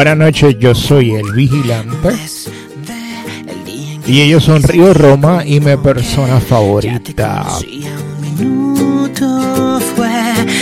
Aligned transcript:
Buenas 0.00 0.16
noches, 0.16 0.58
yo 0.58 0.74
soy 0.74 1.10
el 1.10 1.30
vigilante. 1.32 2.08
Y 4.06 4.22
ellos 4.22 4.44
son 4.44 4.62
Río 4.62 4.94
Roma 4.94 5.44
y 5.44 5.60
mi 5.60 5.76
persona 5.76 6.40
favorita. 6.40 7.46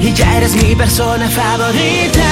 y 0.00 0.12
ya 0.14 0.38
eres 0.38 0.54
mi 0.56 0.74
persona 0.74 1.28
favorita. 1.28 2.28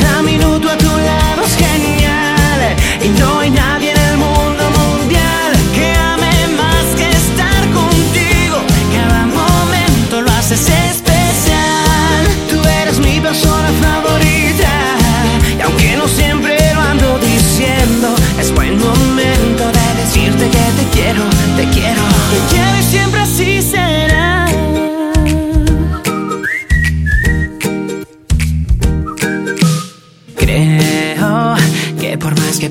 Cada 0.00 0.22
minuto 0.22 0.68
a 0.68 0.76
tu 0.76 0.86
lado 0.86 1.42
es 1.44 1.56
genial 1.56 2.76
y 3.02 3.08
no 3.20 3.40
hay 3.40 3.50
nadie 3.50 3.92
en 3.92 4.00
el 4.00 4.16
mundo 4.16 4.64
mundial 4.78 5.52
que 5.74 5.92
ame 5.94 6.48
más 6.56 6.86
que 6.96 7.08
estar 7.08 7.62
contigo. 7.72 8.56
Cada 8.96 9.26
momento 9.26 10.22
lo 10.22 10.30
haces 10.32 10.68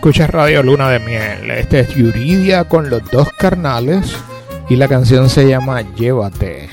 Escuchas 0.00 0.30
Radio 0.30 0.62
Luna 0.62 0.88
de 0.88 0.98
Miel. 0.98 1.50
Este 1.50 1.80
es 1.80 1.94
Yuridia 1.94 2.64
con 2.64 2.88
los 2.88 3.04
dos 3.10 3.28
carnales 3.38 4.16
y 4.70 4.76
la 4.76 4.88
canción 4.88 5.28
se 5.28 5.46
llama 5.46 5.82
Llévate. 5.82 6.70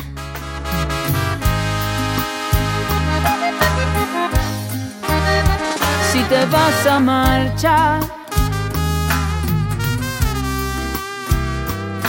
si 6.14 6.20
te 6.30 6.46
vas 6.46 6.88
a 6.88 7.00
marchar. 7.02 8.00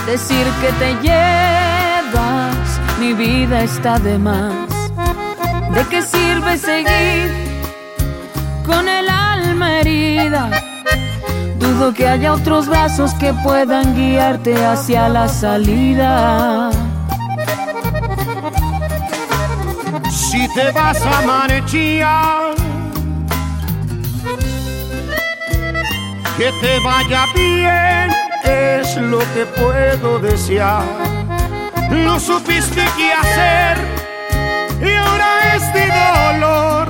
Decir 0.07 0.47
que 0.61 0.71
te 0.79 0.95
llevas, 1.03 2.81
mi 3.01 3.13
vida 3.13 3.65
está 3.65 3.99
de 3.99 4.19
más. 4.19 4.69
¿De 5.75 5.85
qué 5.91 6.01
sirve 6.01 6.57
seguir 6.57 7.29
con 8.65 8.89
el 8.89 9.09
alma 9.09 9.81
herida? 9.81 10.68
Que 11.79 12.07
haya 12.07 12.35
otros 12.35 12.69
brazos 12.69 13.15
que 13.15 13.33
puedan 13.33 13.95
guiarte 13.95 14.55
hacia 14.67 15.09
la 15.09 15.27
salida. 15.27 16.71
Si 20.11 20.47
te 20.55 20.71
vas 20.73 21.01
a 21.01 21.23
marchar, 21.23 22.55
que 26.37 26.53
te 26.61 26.79
vaya 26.81 27.27
bien 27.35 28.11
es 28.45 28.97
lo 28.97 29.21
que 29.21 29.47
puedo 29.57 30.19
desear. 30.19 30.85
No 31.91 32.21
supiste 32.21 32.85
qué 32.97 33.13
hacer 33.13 33.79
y 34.83 34.95
ahora 34.95 35.57
este 35.57 35.89
dolor 35.89 36.88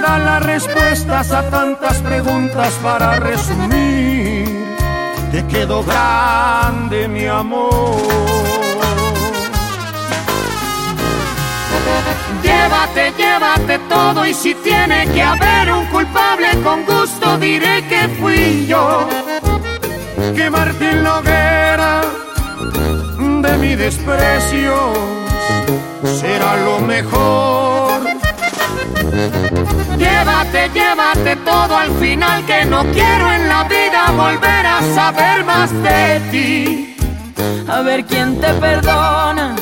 las 0.00 0.42
respuestas 0.42 1.32
a 1.32 1.42
tantas 1.50 1.98
preguntas 1.98 2.72
para 2.82 3.18
resumir. 3.18 4.76
Te 5.32 5.46
quedó 5.46 5.82
grande 5.82 7.08
mi 7.08 7.26
amor. 7.26 7.96
Llévate, 12.42 13.12
llévate 13.18 13.78
todo 13.88 14.26
y 14.26 14.34
si 14.34 14.54
tiene 14.54 15.06
que 15.08 15.22
haber 15.22 15.72
un 15.72 15.84
culpable 15.86 16.48
con 16.62 16.84
gusto 16.84 17.36
diré 17.38 17.84
que 17.88 18.08
fui 18.20 18.66
yo. 18.66 19.08
Que 20.34 20.50
Martín 20.50 21.02
Loguera 21.02 22.02
de 23.42 23.58
mi 23.58 23.74
desprecio 23.76 24.92
será 26.20 26.56
lo 26.56 26.80
mejor. 26.80 27.87
Llévate, 29.98 30.70
llévate 30.74 31.36
todo 31.36 31.76
al 31.76 31.90
final 31.98 32.44
que 32.46 32.64
no 32.64 32.84
quiero 32.92 33.32
en 33.32 33.48
la 33.48 33.64
vida 33.64 34.10
volver 34.12 34.66
a 34.66 34.80
saber 34.94 35.44
más 35.44 35.70
de 35.82 36.20
ti. 36.30 36.96
A 37.68 37.80
ver 37.82 38.04
quién 38.04 38.40
te 38.40 38.52
perdona 38.54 39.56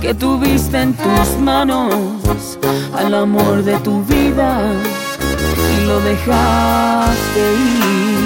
que 0.00 0.14
tuviste 0.14 0.80
en 0.80 0.94
tus 0.94 1.36
manos 1.38 2.58
al 2.96 3.14
amor 3.14 3.62
de 3.62 3.76
tu 3.80 4.02
vida 4.04 4.72
y 5.72 5.86
lo 5.86 6.00
dejaste 6.00 7.40
ir. 7.54 8.20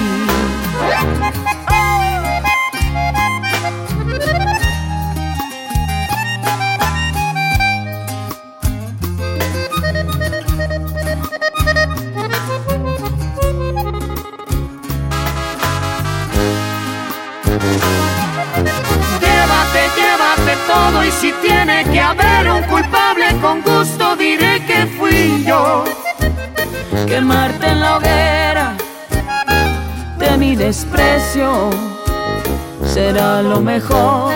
Tiene 21.41 21.83
que 21.91 21.99
haber 21.99 22.49
un 22.49 22.63
culpable, 22.63 23.25
con 23.41 23.61
gusto 23.61 24.15
diré 24.15 24.63
que 24.65 24.85
fui 24.97 25.43
yo. 25.45 25.83
Quemarte 27.07 27.67
en 27.67 27.79
la 27.79 27.97
hoguera 27.97 28.73
de 30.17 30.37
mi 30.37 30.55
desprecio 30.55 31.69
será 32.85 33.41
lo 33.41 33.61
mejor. 33.61 34.33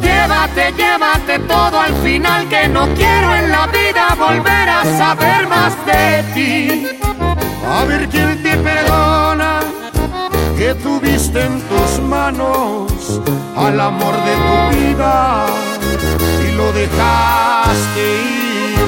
Llévate, 0.00 0.72
llévate 0.76 1.38
todo 1.40 1.80
al 1.80 1.94
final 1.96 2.48
que 2.48 2.68
no 2.68 2.86
quiero 2.94 3.34
en 3.34 3.50
la 3.50 3.66
vida 3.66 4.14
volver 4.16 4.68
a 4.68 4.84
saber 4.98 5.48
más 5.48 5.74
de 5.86 6.22
ti. 6.34 6.86
A 7.68 7.84
ver 7.84 8.08
quién 8.08 8.42
te 8.42 8.56
perdona 8.56 9.79
que 10.60 10.74
tuviste 10.74 11.40
en 11.42 11.58
tus 11.70 12.04
manos 12.04 13.22
al 13.56 13.80
amor 13.80 14.14
de 14.26 14.34
tu 14.46 14.58
vida 14.76 15.46
y 16.44 16.54
lo 16.54 16.70
dejaste 16.74 18.02
ir. 18.28 18.80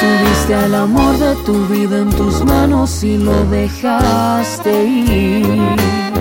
Tuviste 0.00 0.54
al 0.54 0.74
amor 0.76 1.18
de 1.18 1.34
tu 1.44 1.66
vida 1.66 1.98
en 1.98 2.10
tus 2.10 2.44
manos 2.44 3.02
y 3.02 3.18
lo 3.18 3.44
dejaste 3.46 4.84
ir. 4.84 6.11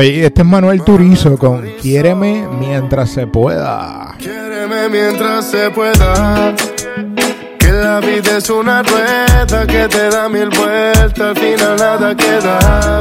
Oye, 0.00 0.24
este 0.24 0.40
es 0.40 0.48
Manuel 0.48 0.82
Turizo 0.82 1.36
con 1.36 1.60
Quiéreme 1.82 2.48
mientras 2.58 3.10
se 3.10 3.26
pueda. 3.26 4.14
Quiéreme 4.16 4.88
mientras 4.88 5.50
se 5.50 5.68
pueda. 5.68 6.56
Que 7.58 7.70
la 7.70 8.00
vida 8.00 8.38
es 8.38 8.48
una 8.48 8.82
rueda 8.82 9.66
que 9.66 9.88
te 9.88 10.08
da 10.08 10.26
mil 10.30 10.48
vueltas, 10.48 11.20
al 11.20 11.36
final 11.36 11.76
nada 11.76 12.16
queda. 12.16 13.00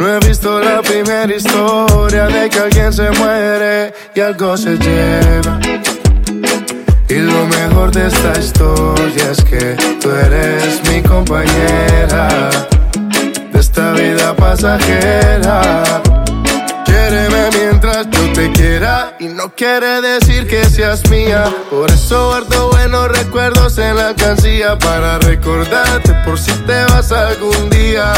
No 0.00 0.08
he 0.08 0.18
visto 0.26 0.58
la 0.58 0.82
primera 0.82 1.32
historia 1.32 2.26
de 2.26 2.50
que 2.50 2.58
alguien 2.58 2.92
se 2.92 3.08
muere 3.12 3.94
y 4.16 4.20
algo 4.20 4.56
se 4.56 4.76
lleva. 4.76 5.60
Y 7.08 7.14
lo 7.20 7.46
mejor 7.46 7.92
de 7.92 8.08
esta 8.08 8.36
historia 8.36 9.30
es 9.30 9.44
que 9.44 9.76
tú 10.00 10.10
eres 10.10 10.82
mi 10.90 11.00
compañera 11.02 12.50
de 13.54 13.60
esta 13.60 13.92
vida 13.92 14.34
pasajera. 14.34 16.02
Quiéreme 16.84 17.48
mientras 17.56 18.10
yo 18.10 18.32
te 18.32 18.52
quiera 18.52 19.16
y 19.20 19.28
no 19.28 19.54
quiere 19.54 20.00
decir 20.00 20.46
que 20.46 20.64
seas 20.64 21.08
mía. 21.08 21.44
Por 21.70 21.90
eso 21.90 22.28
guardo 22.28 22.70
buenos 22.70 23.08
recuerdos 23.08 23.78
en 23.78 23.96
la 23.96 24.14
cancilla 24.14 24.76
para 24.78 25.18
recordarte 25.18 26.12
por 26.24 26.38
si 26.38 26.52
te 26.66 26.84
vas 26.86 27.12
algún 27.12 27.70
día. 27.70 28.12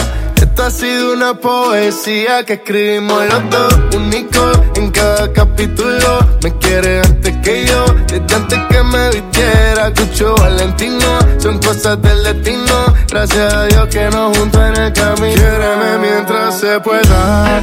Ha 0.59 0.71
sido 0.71 1.13
una 1.13 1.33
poesía 1.35 2.45
que 2.45 2.55
escribimos 2.55 3.23
los 3.27 3.51
dos, 3.51 3.79
único 3.95 4.51
en 4.75 4.91
cada 4.91 5.33
capítulo. 5.33 6.19
Me 6.43 6.53
quiere 6.59 7.03
antes 7.03 7.37
que 7.37 7.67
yo, 7.67 7.85
desde 8.09 8.35
antes 8.35 8.59
que 8.69 8.83
me 8.83 9.11
vistiera. 9.11 9.93
Cucho 9.95 10.35
Valentino, 10.35 11.19
son 11.39 11.59
cosas 11.59 12.03
del 12.03 12.21
destino. 12.25 12.95
Gracias 13.09 13.55
a 13.55 13.67
Dios 13.67 13.87
que 13.89 14.11
nos 14.11 14.37
juntó 14.37 14.67
en 14.67 14.77
el 14.77 14.93
camino. 14.93 15.35
Quiéreme 15.37 15.99
mientras 15.99 16.59
se 16.59 16.81
pueda. 16.81 17.63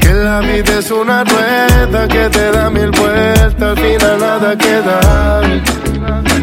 Que 0.00 0.12
la 0.12 0.38
vida 0.38 0.78
es 0.78 0.90
una 0.92 1.24
rueda 1.24 2.06
que 2.06 2.28
te 2.28 2.52
da 2.52 2.70
mil 2.70 2.92
vueltas, 2.92 3.60
al 3.60 3.76
final 3.76 4.20
nada 4.20 4.56
queda. 4.56 5.40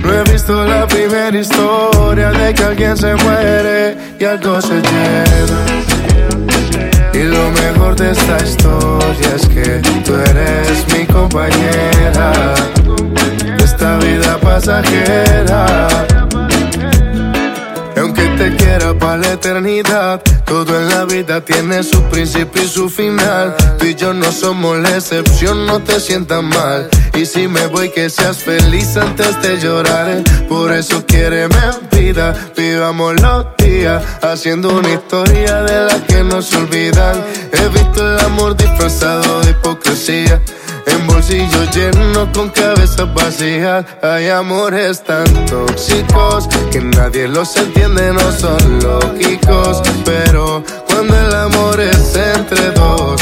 No 0.04 0.14
he 0.14 0.24
visto 0.32 0.66
la 0.66 0.86
primera 0.86 1.36
historia 1.38 2.30
de 2.30 2.54
que 2.54 2.64
alguien 2.64 2.96
se 2.98 3.16
muere 3.16 3.98
y 4.20 4.26
algo 4.26 4.62
se 4.62 4.80
Y 7.14 7.24
lo 7.24 7.50
mejor 7.52 7.96
de 7.96 8.12
esta 8.12 8.38
historia 8.44 9.36
es 9.36 9.48
que 9.48 9.82
tú 10.06 10.16
eres 10.16 10.86
mi 10.94 11.06
compañera 11.06 12.54
de 13.58 13.64
esta 13.64 13.98
vida 13.98 14.38
pasajera. 14.42 16.25
Te 18.46 18.56
quiera 18.58 18.94
para 18.94 19.18
la 19.18 19.32
eternidad, 19.32 20.22
todo 20.46 20.80
en 20.80 20.88
la 20.90 21.06
vida 21.06 21.42
tiene 21.42 21.82
su 21.82 22.00
principio 22.04 22.62
y 22.62 22.68
su 22.68 22.92
final. 22.92 23.56
Tú 23.80 23.88
y 23.88 23.96
yo 23.96 24.14
no 24.14 24.32
somos 24.32 24.78
la 24.78 24.98
excepción, 24.98 25.66
no 25.66 25.82
te 25.82 26.00
sientas 26.00 26.44
mal. 26.44 26.88
Y 27.16 27.26
si 27.26 27.48
me 27.48 27.66
voy, 27.66 27.90
que 27.90 28.08
seas 28.08 28.38
feliz 28.38 28.98
antes 28.98 29.42
de 29.42 29.58
llorar. 29.58 30.22
Por 30.48 30.72
eso 30.74 31.04
quiéreme 31.08 31.58
vida, 31.92 32.36
vivamos 32.56 33.20
los 33.20 33.48
días, 33.58 34.04
haciendo 34.22 34.78
una 34.78 34.94
historia 34.94 35.64
de 35.64 35.86
la 35.88 36.06
que 36.06 36.24
no 36.24 36.40
se 36.44 36.58
olvidan. 36.58 37.26
He 37.52 37.68
visto 37.70 38.08
el 38.08 38.20
amor 38.20 38.56
disfrazado 38.56 39.42
de 39.42 39.50
hipocresía. 39.50 40.40
En 40.86 41.08
bolsillos 41.08 41.76
llenos 41.76 42.28
con 42.34 42.50
cabezas 42.50 43.14
vacías 43.14 43.86
Hay 44.02 44.30
amores 44.30 45.04
tan 45.04 45.26
tóxicos 45.46 46.48
Que 46.72 46.82
nadie 46.82 47.28
los 47.28 47.56
entiende, 47.58 48.14
no 48.14 48.32
son 48.32 48.80
lógicos. 48.80 49.82
Pero 50.04 50.64
cuando 50.88 51.20
el 51.20 51.34
amor 51.34 51.80
es 51.80 52.16
entre 52.16 52.72
dos 52.72 53.22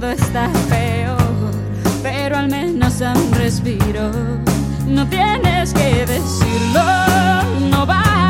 todo 0.00 0.10
está 0.10 0.50
peor, 0.68 1.52
pero 2.02 2.36
al 2.36 2.48
menos 2.48 3.00
un 3.00 3.32
respiro. 3.32 4.10
No 4.88 5.06
tienes 5.06 5.72
que 5.72 6.04
decirlo, 6.04 6.82
no 7.70 7.86
va 7.86 8.23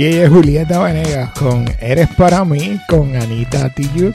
Y 0.00 0.06
ella 0.06 0.24
es 0.24 0.30
Julieta 0.30 0.78
Venegas 0.82 1.28
con 1.38 1.66
Eres 1.78 2.08
para 2.16 2.42
mí, 2.42 2.80
con 2.88 3.14
Anita 3.16 3.68
Tijoux. 3.68 4.14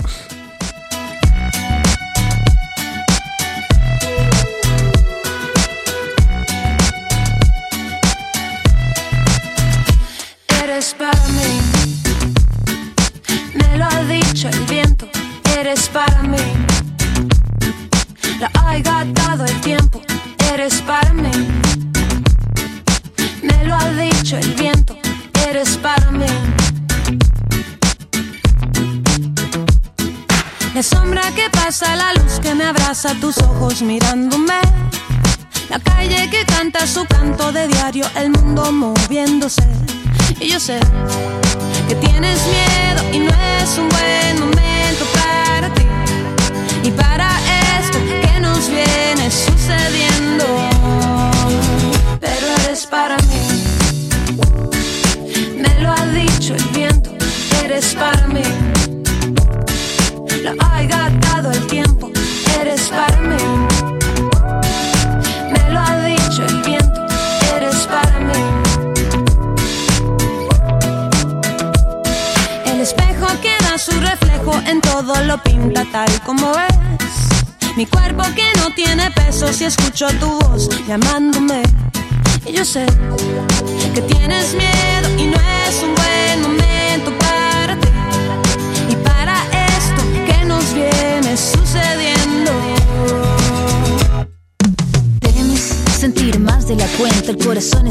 said 40.65 41.14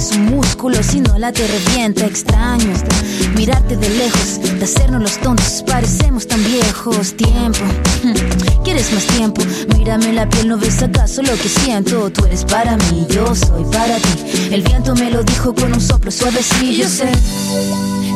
es 0.04 0.16
un 0.16 0.26
músculo, 0.26 0.82
si 0.82 1.00
no 1.00 1.18
la 1.18 1.32
te 1.32 1.46
revienta, 1.46 2.04
extraño. 2.04 2.72
Mirarte 3.36 3.76
de 3.76 3.88
lejos, 3.88 4.40
de 4.58 4.62
hacernos 4.62 5.00
los 5.00 5.18
tontos, 5.18 5.64
parecemos 5.66 6.26
tan 6.26 6.44
viejos. 6.44 7.16
Tiempo, 7.16 7.64
hmm, 8.02 8.62
¿quieres 8.64 8.92
más 8.92 9.06
tiempo? 9.06 9.40
Mírame 9.74 10.12
la 10.12 10.28
piel, 10.28 10.48
¿no 10.48 10.58
ves 10.58 10.82
acaso 10.82 11.22
lo 11.22 11.32
que 11.32 11.48
siento? 11.48 12.10
Tú 12.10 12.26
eres 12.26 12.44
para 12.44 12.76
mí, 12.76 13.06
yo 13.08 13.34
soy 13.34 13.64
para 13.72 13.96
ti. 13.96 14.48
El 14.50 14.62
viento 14.62 14.94
me 14.94 15.10
lo 15.10 15.22
dijo 15.22 15.54
con 15.54 15.72
un 15.72 15.80
soplo 15.80 16.10
suave, 16.10 16.42
sí, 16.42 16.76
yo 16.76 16.88
sé. 16.88 17.08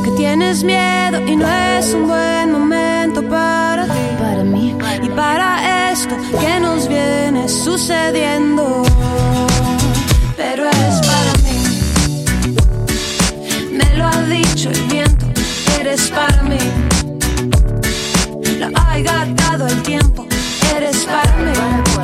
Que 0.05 0.11
tienes 0.17 0.65
miedo 0.65 1.27
y 1.27 1.37
no 1.37 1.49
es 1.49 1.95
un 1.95 2.07
buen 2.07 2.53
momento 2.53 3.23
para 3.31 3.85
ti. 3.85 4.01
Para 4.19 4.45
mí. 4.45 4.77
Y 5.03 5.09
para 5.09 5.91
esto 5.91 6.15
que 6.39 6.61
nos 6.61 6.87
viene 6.87 7.49
sucediendo. 7.49 8.83
Pero 10.37 10.67
es 10.67 11.08
el 14.67 14.83
viento, 14.85 15.27
eres 15.79 16.11
para 16.11 16.43
mí. 16.43 16.59
Lo 18.59 18.67
ha 18.75 18.99
gastado 18.99 19.69
el 19.69 19.83
tiempo, 19.83 20.27
eres 20.75 21.05
para 21.05 21.37
mí. 21.37 21.98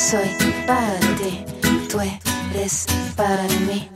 Soy 0.00 0.30
para 0.66 0.98
ti, 1.18 1.44
tú 1.90 1.98
eres 2.00 2.86
para 3.16 3.42
mí, 3.68 3.86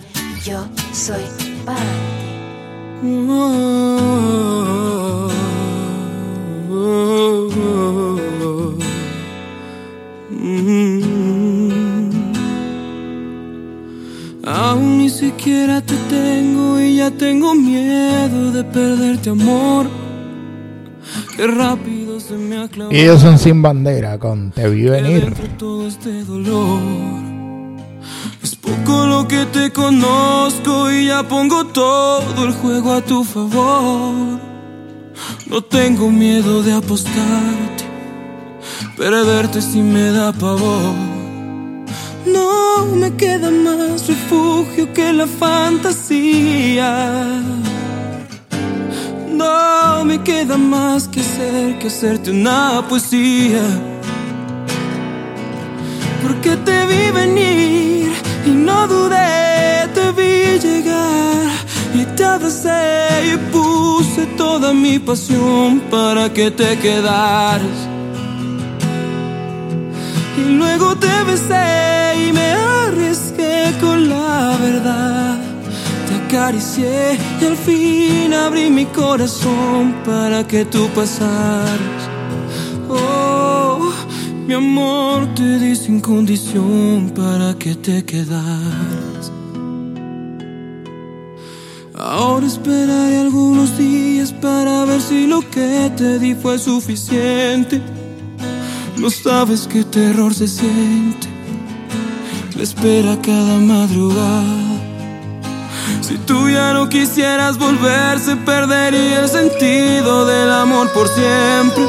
yo 0.45 0.67
soy 0.93 1.25
para 1.65 1.81
ti. 1.81 2.35
Aún 14.47 14.99
ni 14.99 15.09
siquiera 15.09 15.81
te 15.81 15.97
tengo 16.11 16.79
y 16.81 16.97
ya 16.97 17.11
tengo 17.11 17.55
miedo 17.55 18.53
de 18.53 18.63
perderte 18.63 19.31
amor. 19.31 20.04
Qué 21.37 21.47
rápido 21.47 22.21
se 22.21 22.35
me 22.35 22.59
ha 22.59 22.69
clavado. 22.69 22.95
Y 22.95 23.01
ellos 23.01 23.21
son 23.21 23.39
sin 23.39 23.61
bandera 23.61 24.19
con 24.19 24.53
Te 24.53 24.69
vi 24.69 24.85
venir. 24.85 25.35
todo 25.59 25.89
este 25.89 26.23
dolor. 26.25 26.81
Es 28.43 28.55
poco 28.57 29.07
lo 29.07 29.27
que 29.27 29.45
te 29.47 29.71
conozco 29.71 30.91
y 30.91 31.07
ya 31.07 31.23
pongo 31.27 31.67
todo 31.67 32.45
el 32.45 32.53
juego 32.53 32.93
a 32.93 33.01
tu 33.01 33.25
favor. 33.25 34.39
No 35.49 35.63
tengo 35.63 36.11
miedo 36.11 36.63
de 36.63 36.73
apostarte, 36.75 37.85
perderte 38.97 39.61
si 39.63 39.81
me 39.81 40.11
da 40.11 40.33
pavor. 40.33 40.95
No 42.27 42.87
me 42.87 43.13
queda 43.15 43.51
más 43.51 44.07
refugio 44.07 44.93
que 44.93 45.13
la 45.13 45.27
fantasía. 45.27 46.93
No 49.45 50.05
me 50.07 50.23
queda 50.23 50.57
más 50.57 51.07
que 51.07 51.21
hacer 51.21 51.79
que 51.79 51.89
hacerte 51.89 52.31
una 52.31 52.83
poesía. 52.89 53.65
Porque 56.23 56.53
te 56.69 56.79
vi 56.91 57.05
venir 57.21 58.13
y 58.47 58.51
no 58.67 58.79
dudé, 58.87 59.89
te 59.97 60.07
vi 60.19 60.59
llegar 60.67 61.49
y 62.01 62.03
te 62.17 62.25
abracé 62.25 62.83
y 63.33 63.37
puse 63.55 64.23
toda 64.43 64.73
mi 64.73 64.99
pasión 64.99 65.81
para 65.91 66.33
que 66.33 66.51
te 66.51 66.79
quedaras. 66.79 67.79
Y 70.41 70.45
luego 70.61 70.97
te 70.97 71.15
besé 71.31 71.67
y 72.25 72.33
me 72.33 72.49
arriesgué 72.87 73.57
con 73.81 74.09
la 74.09 74.57
verdad. 74.67 75.44
Y 76.31 77.45
al 77.45 77.57
fin 77.57 78.35
abrí 78.35 78.69
mi 78.69 78.87
corazón 78.87 79.95
para 80.05 80.45
que 80.45 80.65
tú 80.65 80.89
pasaras. 80.95 82.03
Oh, 82.89 83.93
mi 84.47 84.55
amor 84.55 85.33
te 85.37 85.59
di 85.59 85.77
sin 85.77 86.01
condición 86.01 87.13
para 87.15 87.55
que 87.55 87.77
te 87.77 88.05
quedaras. 88.05 89.31
Ahora 91.95 92.47
esperaré 92.47 93.21
algunos 93.21 93.79
días 93.79 94.33
para 94.33 94.85
ver 94.87 95.01
si 95.01 95.29
lo 95.29 95.41
que 95.51 95.93
te 95.97 96.19
di 96.19 96.35
fue 96.35 96.59
suficiente. 96.59 97.81
No 98.97 99.09
sabes 99.09 99.69
qué 99.69 99.85
terror 99.85 100.35
se 100.35 100.49
siente. 100.49 101.29
La 102.57 102.63
espera 102.65 103.17
cada 103.23 103.59
madrugada. 103.59 104.94
Si 106.07 106.19
tú 106.19 106.51
ya 106.51 106.75
no 106.75 106.91
quisieras 106.91 107.57
volver, 107.57 108.19
se 108.19 108.37
perdería 108.37 109.23
el 109.23 109.29
sentido 109.31 110.27
del 110.27 110.53
amor 110.53 110.93
por 110.93 111.09
siempre. 111.09 111.83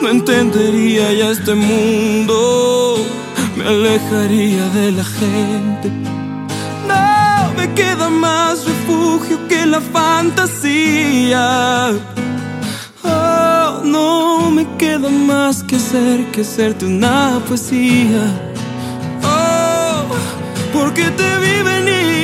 No 0.00 0.08
entendería 0.08 1.12
ya 1.12 1.30
este 1.30 1.54
mundo, 1.54 2.96
me 3.54 3.68
alejaría 3.68 4.66
de 4.70 4.92
la 4.92 5.04
gente. 5.04 5.90
No 6.88 7.52
me 7.58 7.70
queda 7.74 8.08
más 8.08 8.64
refugio 8.64 9.46
que 9.46 9.66
la 9.66 9.82
fantasía. 9.82 11.90
Oh, 13.04 13.82
no 13.84 14.50
me 14.50 14.66
queda 14.78 15.10
más 15.10 15.62
que 15.62 15.76
hacer 15.76 16.24
que 16.32 16.40
hacerte 16.40 16.86
una 16.86 17.42
poesía. 17.46 18.24
Oh, 19.22 20.06
porque 20.72 21.10
te 21.10 21.38
vi 21.40 21.62
venir 21.62 22.15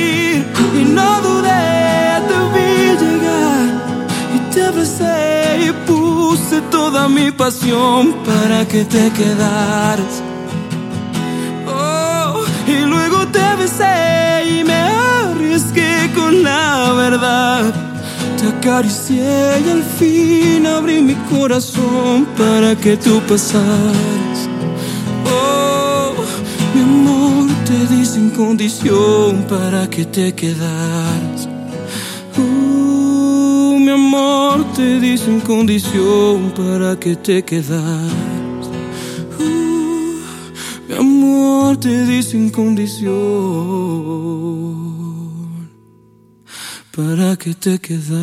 y 0.79 0.85
no 0.85 1.21
dudé, 1.21 2.21
te 2.29 2.37
vi 2.53 2.71
llegar 3.01 3.65
y 4.35 4.53
te 4.53 4.63
abracé 4.63 5.67
y 5.67 5.71
puse 5.87 6.61
toda 6.71 7.07
mi 7.07 7.31
pasión 7.31 8.13
para 8.25 8.67
que 8.67 8.83
te 8.85 9.11
quedaras. 9.11 10.13
Oh, 11.67 12.43
y 12.67 12.85
luego 12.85 13.27
te 13.27 13.45
besé 13.59 14.43
y 14.45 14.63
me 14.63 14.73
arriesgué 14.73 16.11
con 16.15 16.43
la 16.43 16.93
verdad. 16.93 17.73
Te 18.39 18.47
acaricié 18.47 19.61
y 19.65 19.69
al 19.69 19.83
fin 19.83 20.65
abrí 20.67 21.01
mi 21.01 21.15
corazón 21.31 22.25
para 22.37 22.75
que 22.75 22.97
tú 22.97 23.21
pasaras. 23.27 24.32
Te 27.73 27.87
di 27.87 28.05
sin 28.05 28.29
condición 28.29 29.45
para 29.49 29.89
que 29.89 30.05
te 30.05 30.33
quedaras. 30.33 31.49
Uh, 32.37 33.79
mi 33.79 33.89
amor, 33.89 34.63
te 34.75 34.99
di 34.99 35.17
sin 35.17 35.39
condición 35.41 36.51
para 36.55 36.99
que 36.99 37.15
te 37.15 37.43
quedaras. 37.43 38.65
Uh, 39.39 40.19
mi 40.87 40.95
amor, 40.95 41.77
te 41.77 42.05
di 42.05 42.21
sin 42.21 42.51
condición 42.51 43.13
para 46.95 47.35
que 47.37 47.55
te 47.55 47.79
quedaras. 47.79 48.13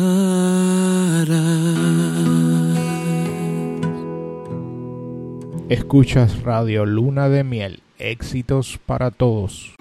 Escuchas 5.67 6.41
Radio 6.43 6.85
Luna 6.85 7.27
de 7.27 7.43
Miel. 7.43 7.83
Éxitos 8.01 8.79
para 8.85 9.11
todos. 9.11 9.75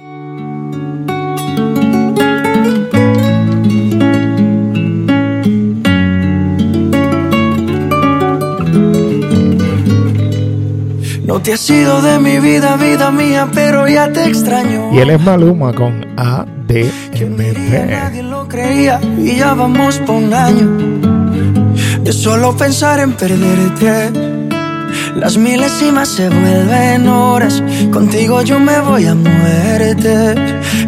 No 11.24 11.40
te 11.40 11.54
has 11.54 11.70
ido 11.70 12.02
de 12.02 12.18
mi 12.18 12.38
vida, 12.40 12.76
vida 12.76 13.10
mía, 13.10 13.48
pero 13.54 13.88
ya 13.88 14.12
te 14.12 14.24
extraño. 14.24 14.92
Y 14.92 14.98
él 14.98 15.10
es 15.10 15.20
Maluma 15.22 15.72
con 15.72 16.00
día 16.00 16.46
nadie 16.68 16.90
ADMV. 17.24 18.22
lo 18.24 18.48
creía 18.48 19.00
y 19.18 19.36
ya 19.36 19.54
vamos 19.54 19.98
por 20.00 20.16
un 20.16 20.34
año 20.34 20.68
de 22.02 22.12
solo 22.12 22.56
pensar 22.56 23.00
en 23.00 23.12
perderte. 23.12 24.29
Las 25.16 25.36
milésimas 25.36 26.08
se 26.08 26.28
vuelven 26.28 27.08
horas, 27.08 27.62
contigo 27.92 28.42
yo 28.42 28.58
me 28.58 28.80
voy 28.80 29.06
a 29.06 29.14
muerte 29.14 30.34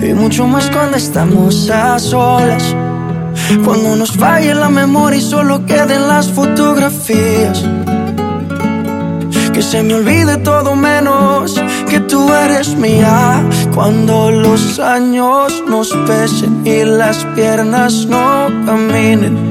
y 0.00 0.14
mucho 0.14 0.46
más 0.46 0.70
cuando 0.70 0.96
estamos 0.96 1.68
a 1.70 1.98
solas. 1.98 2.74
Cuando 3.64 3.96
nos 3.96 4.12
falle 4.12 4.54
la 4.54 4.68
memoria 4.68 5.18
y 5.18 5.22
solo 5.22 5.64
queden 5.66 6.08
las 6.08 6.30
fotografías. 6.30 7.64
Que 9.52 9.60
se 9.60 9.82
me 9.82 9.94
olvide 9.94 10.38
todo 10.38 10.74
menos 10.74 11.60
que 11.88 12.00
tú 12.00 12.32
eres 12.32 12.74
mía. 12.74 13.44
Cuando 13.74 14.30
los 14.30 14.78
años 14.78 15.62
nos 15.68 15.92
pesen 16.06 16.66
y 16.66 16.84
las 16.84 17.24
piernas 17.36 18.06
no 18.06 18.48
caminen, 18.64 19.50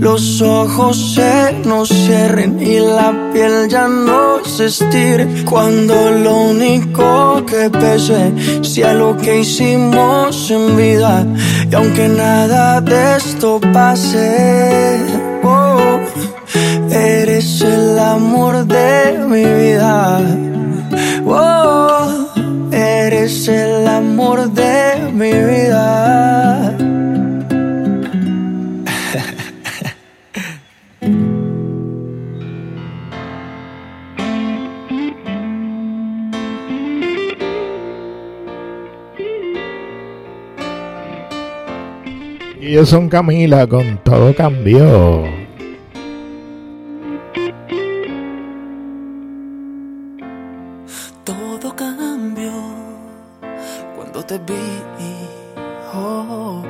los 0.00 0.40
ojos 0.42 1.14
se 1.14 1.52
nos 1.64 1.88
cierren 1.88 2.60
y 2.60 2.78
la 2.78 3.30
piel 3.32 3.68
ya 3.68 3.88
no 3.88 4.44
se 4.44 4.66
estire. 4.66 5.44
Cuando 5.44 6.10
lo 6.10 6.36
único 6.50 7.44
que 7.46 7.70
pese 7.70 8.32
sea 8.62 8.94
lo 8.94 9.16
que 9.16 9.40
hicimos 9.40 10.50
en 10.50 10.76
vida. 10.76 11.26
Y 11.70 11.74
aunque 11.74 12.08
nada 12.08 12.80
de 12.80 13.16
esto 13.16 13.60
pase, 13.72 14.98
oh, 15.42 15.98
eres 16.90 17.60
el 17.62 17.98
amor 17.98 18.66
de 18.66 19.18
mi 19.26 19.44
vida. 19.44 20.20
Oh, 21.26 22.28
eres 22.70 23.48
el 23.48 23.86
amor 23.86 24.50
de 24.50 25.10
mi 25.12 25.32
vida. 25.32 26.35
Ellos 42.66 42.88
son 42.88 43.08
Camila 43.08 43.64
con 43.68 44.02
todo 44.02 44.34
cambió. 44.34 45.22
Todo 51.22 51.76
cambió 51.76 52.52
cuando 53.94 54.24
te 54.24 54.38
vi. 54.38 54.54
oh. 55.94 56.64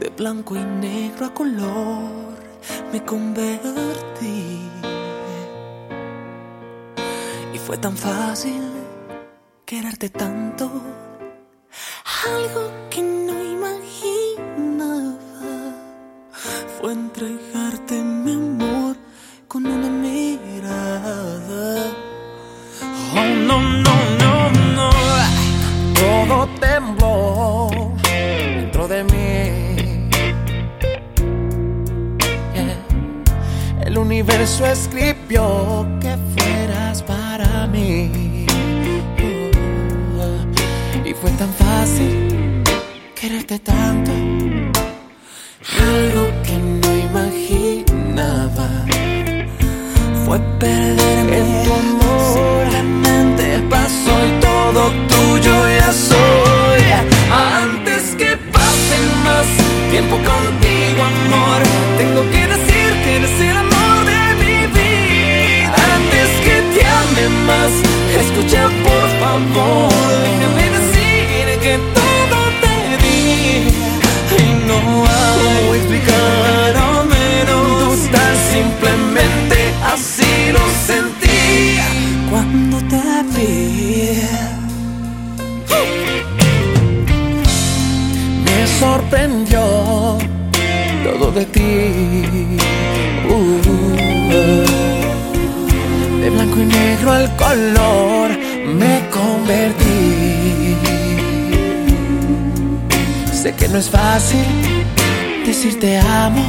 De 0.00 0.08
blanco 0.10 0.56
y 0.56 0.64
negro 0.64 1.26
a 1.26 1.34
color 1.34 2.34
me 2.92 3.04
convertí. 3.04 4.62
Y 7.54 7.58
fue 7.58 7.76
tan 7.78 7.96
fácil 7.96 8.62
quererte 9.64 10.08
tanto. 10.08 10.68
Algo 12.26 12.70
que 12.90 13.00
no 13.02 13.17
fue 16.80 16.92
entregarte 16.92 17.94
mi 18.02 18.32
amor 18.32 18.96
con 19.48 19.66
una 19.66 19.88
mirada. 19.88 20.32
Oh, 23.14 23.24
no, 23.46 23.60
no, 23.60 23.94
no, 24.20 24.50
no. 24.76 24.90
Todo 25.94 26.48
tembló 26.60 27.70
dentro 28.02 28.86
de 28.86 29.04
mí. 29.04 30.08
El 33.84 33.98
universo 33.98 34.66
escribió 34.66 35.86
que 36.00 36.16
fueras 36.36 37.02
para 37.02 37.66
mí. 37.66 38.46
Oh, 40.20 41.08
y 41.08 41.14
fue 41.14 41.30
tan 41.32 41.52
fácil 41.54 42.62
quererte 43.14 43.58
tanto. 43.58 44.12
Algo 45.76 46.37
fue 50.28 50.38
perderme 50.60 51.38
en 51.38 51.64
tu 51.64 51.72
amor. 51.72 52.20
Simplemente 52.34 53.44
pasó 53.70 54.14
y 54.28 54.32
todo 54.48 54.80
tuyo 55.12 55.54
ya 55.80 55.90
soy. 56.10 56.82
Antes 57.62 58.02
que 58.20 58.36
pase 58.54 58.96
más 59.24 59.46
tiempo 59.90 60.16
contigo, 60.16 61.00
amor, 61.16 61.60
tengo 62.00 62.22
que 62.32 62.42
decir 62.54 62.88
que 63.02 63.10
eres 63.16 63.36
el 63.50 63.56
amor 63.66 63.96
de 64.12 64.22
mi 64.42 64.58
vida. 64.78 65.74
Antes 65.96 66.28
que 66.44 66.56
te 66.74 66.82
ame 67.00 67.24
más, 67.48 67.72
escucha 68.22 68.62
por 68.86 69.06
favor, 69.22 69.92
déjame 70.24 70.66
decir 70.78 71.44
que 71.64 71.74
todo 72.00 72.38
te 72.62 72.74
di. 73.02 73.18
Y 74.40 74.46
no 74.68 74.78
hay 75.06 75.78
explicar, 75.78 76.37
Me 89.10 89.16
sorprendió 89.16 90.18
todo 91.02 91.30
de 91.32 91.44
ti. 91.46 91.60
Uh, 93.30 93.58
de 96.20 96.30
blanco 96.30 96.58
y 96.58 96.64
negro 96.64 97.12
al 97.12 97.36
color 97.36 98.30
me 98.66 99.08
convertí. 99.10 100.76
Sé 103.32 103.54
que 103.54 103.68
no 103.68 103.78
es 103.78 103.88
fácil 103.88 104.44
decir 105.46 105.80
te 105.80 105.98
amo. 105.98 106.44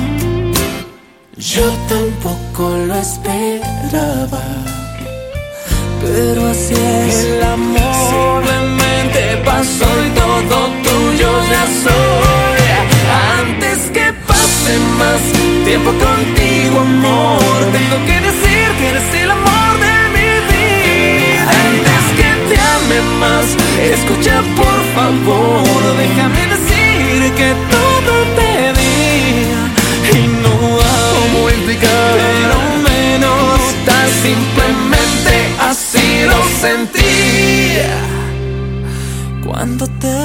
Yo 1.37 1.71
tampoco 1.87 2.75
lo 2.87 2.95
esperaba. 2.95 4.43
Pero 6.01 6.47
así 6.47 6.73
es 6.73 7.23
el 7.23 7.43
amor. 7.43 8.43
Simplemente 8.43 9.37
pasó 9.45 9.85
y 10.05 10.09
todo 10.09 10.67
tuyo 10.83 11.29
ya 11.49 11.65
soy. 11.83 12.38
Más 14.99 15.21
tiempo 15.65 15.91
contigo, 15.91 16.79
amor, 16.81 17.59
tengo 17.71 17.97
que 18.05 18.17
decir 18.27 18.65
que 18.77 18.89
eres 18.89 19.13
el 19.23 19.31
amor 19.31 19.73
de 19.85 19.95
mi 20.15 20.31
vida. 20.51 21.51
Antes 21.67 22.03
que 22.17 22.29
te 22.49 22.57
ame 22.75 22.99
más, 23.19 23.45
escucha 23.95 24.35
por 24.57 24.79
favor, 24.95 25.81
déjame 25.97 26.41
decir 26.55 27.33
que 27.39 27.49
todo 27.75 28.13
te 28.37 28.51
di 28.79 28.89
y 30.17 30.27
no 30.43 30.53
hay 30.81 31.09
cómo 31.31 31.49
explicar, 31.49 32.13
pero 32.17 32.57
menos 32.89 33.59
tan 33.85 34.07
simplemente 34.27 35.33
así 35.69 36.07
lo 36.25 36.39
sentí. 36.59 37.79
Cuando 39.45 39.87
te 39.87 40.17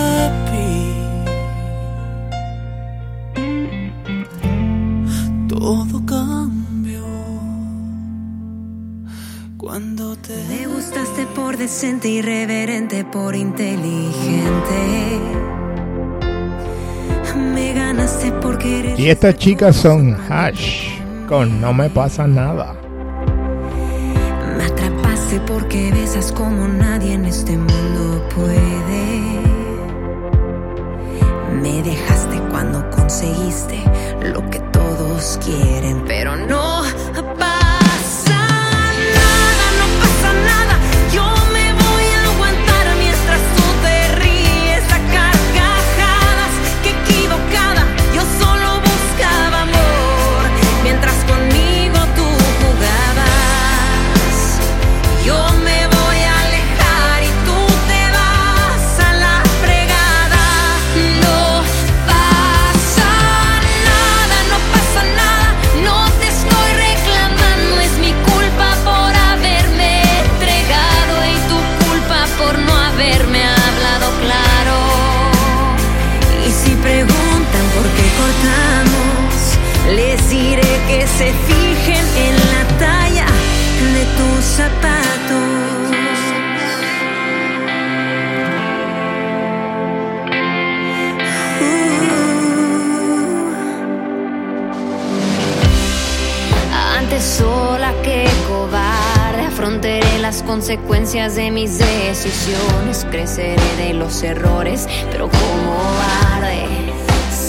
irreverente, 11.84 13.04
por 13.04 13.34
inteligente. 13.34 15.20
Me 17.54 17.72
ganaste 17.74 18.32
por 18.32 18.58
querer. 18.58 18.98
Y 18.98 19.10
estas 19.10 19.36
chicas 19.36 19.76
son 19.76 20.16
Hash 20.28 20.98
con 21.28 21.60
No 21.60 21.74
me 21.74 21.90
pasa 21.90 22.26
nada. 22.26 22.74
Me 24.56 24.64
atrapaste 24.64 25.40
porque 25.46 25.90
besas 25.92 26.32
como 26.32 26.66
nadie 26.68 27.14
en 27.14 27.26
este 27.26 27.52
mundo 27.56 28.26
puede. 28.34 29.20
Me 31.60 31.82
dejaste 31.82 32.40
cuando 32.50 32.88
conseguiste 32.90 33.82
lo 34.32 34.48
que 34.50 34.58
todos 34.72 35.38
quieren, 35.44 36.02
pero 36.06 36.34
no 36.36 36.82
consecuencias 100.54 101.34
de 101.34 101.50
mis 101.50 101.78
decisiones. 101.78 103.04
Creceré 103.10 103.76
de 103.76 103.92
los 103.92 104.22
errores, 104.22 104.86
pero 105.10 105.28
como 105.28 105.76
arde. 106.32 106.64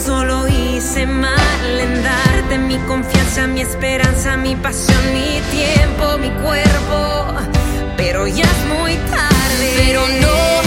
Solo 0.04 0.48
hice 0.48 1.06
mal 1.06 1.80
en 1.80 2.02
darte 2.02 2.58
mi 2.58 2.80
confianza, 2.88 3.46
mi 3.46 3.62
esperanza, 3.62 4.38
mi 4.38 4.56
pasión, 4.56 4.98
mi 5.14 5.40
tiempo, 5.56 6.18
mi 6.18 6.32
cuerpo. 6.44 7.28
Pero 7.96 8.26
ya 8.26 8.44
es 8.44 8.80
muy 8.80 8.96
tarde. 8.96 9.74
Pero 9.78 10.02
no. 10.22 10.65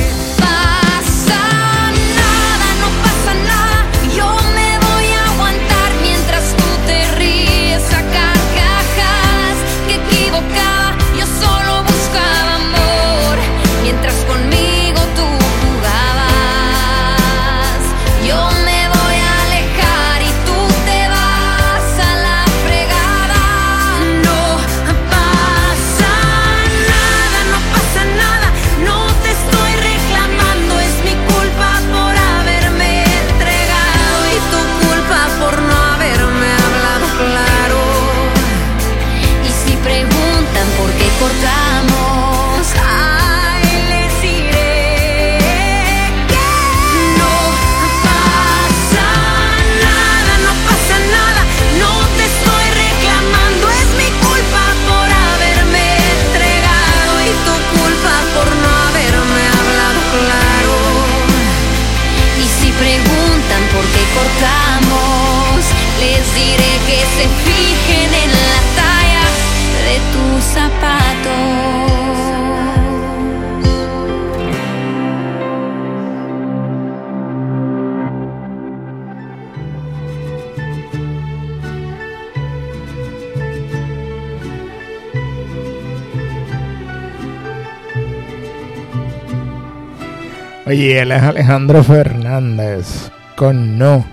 Oye, 90.68 91.00
él 91.00 91.12
es 91.12 91.22
Alejandro 91.22 91.82
Fernández 91.82 93.10
con 93.38 93.78
No. 93.78 94.04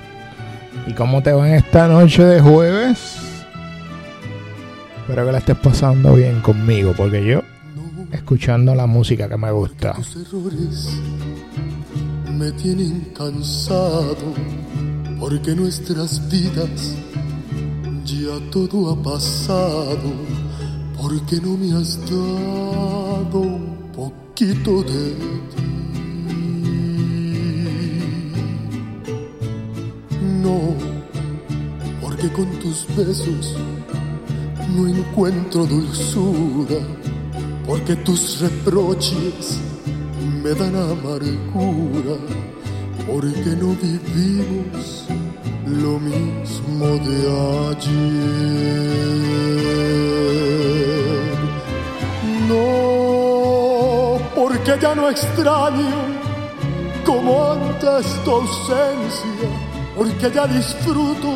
¿Y 0.88 0.94
cómo 0.94 1.22
te 1.22 1.34
va 1.34 1.50
en 1.50 1.56
esta 1.56 1.90
noche 1.90 2.24
de 2.24 2.40
jueves? 2.40 3.18
Espero 5.02 5.26
que 5.26 5.32
la 5.34 5.40
estés 5.40 5.58
pasando 5.58 6.14
bien 6.14 6.40
conmigo, 6.40 6.94
porque 6.96 7.26
yo 7.26 7.42
escuchando 8.10 8.74
la 8.74 8.86
música 8.86 9.28
que 9.28 9.36
me 9.36 9.52
gusta. 9.52 9.98
errores 10.16 10.98
me 12.32 12.50
tienen 12.54 13.02
cansado, 13.14 14.16
porque 15.20 15.54
nuestras 15.54 16.26
vidas 16.30 16.96
ya 18.06 18.50
todo 18.50 18.94
ha 18.94 19.04
pasado, 19.04 20.10
porque 21.02 21.36
no 21.42 21.58
me 21.58 21.74
has 21.74 22.00
dado 22.10 23.40
un 23.42 23.92
poquito 23.94 24.84
de 24.84 25.16
no, 30.46 30.76
porque 32.00 32.32
con 32.32 32.48
tus 32.60 32.86
besos 32.96 33.56
no 34.76 34.88
encuentro 34.88 35.66
dulzura, 35.66 36.82
porque 37.66 37.96
tus 37.96 38.40
reproches 38.42 39.60
me 40.44 40.52
dan 40.54 40.76
amargura, 40.76 42.18
porque 43.08 43.52
no 43.62 43.70
vivimos 43.86 45.06
lo 45.66 46.00
mismo 46.00 46.86
de 47.08 47.18
ayer. 47.70 48.06
No, 52.48 54.20
porque 54.36 54.74
ya 54.80 54.94
no 54.94 55.10
extraño 55.10 55.96
como 57.04 57.52
antes 57.52 58.06
tu 58.24 58.32
ausencia 58.32 59.65
porque 59.96 60.30
ya 60.30 60.46
disfruto 60.46 61.32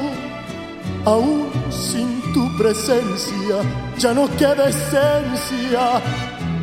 aún 1.05 1.49
sin 1.69 2.21
tu 2.33 2.57
presencia, 2.57 3.57
ya 3.97 4.13
no 4.13 4.27
queda 4.35 4.67
esencia 4.67 6.01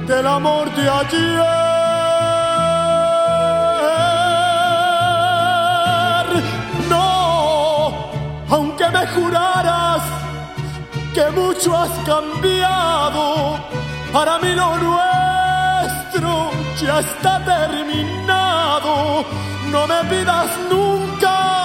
del 0.06 0.26
amor 0.26 0.72
de 0.74 0.88
ayer. 0.88 1.46
No, 6.90 8.10
aunque 8.50 8.88
me 8.90 9.06
juraras 9.06 10.02
que 11.14 11.30
mucho 11.30 11.76
has 11.76 11.90
cambiado, 12.04 13.58
para 14.12 14.38
mí 14.38 14.52
lo 14.52 14.76
nuestro 14.76 16.50
ya 16.78 17.00
está 17.00 17.42
terminado. 17.44 19.24
No 19.70 19.86
me 19.86 20.04
pidas 20.08 20.48
nunca 20.70 21.55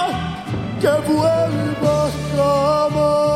que 0.82 0.88
vuelva 1.06 2.10
jamás. 2.36 3.31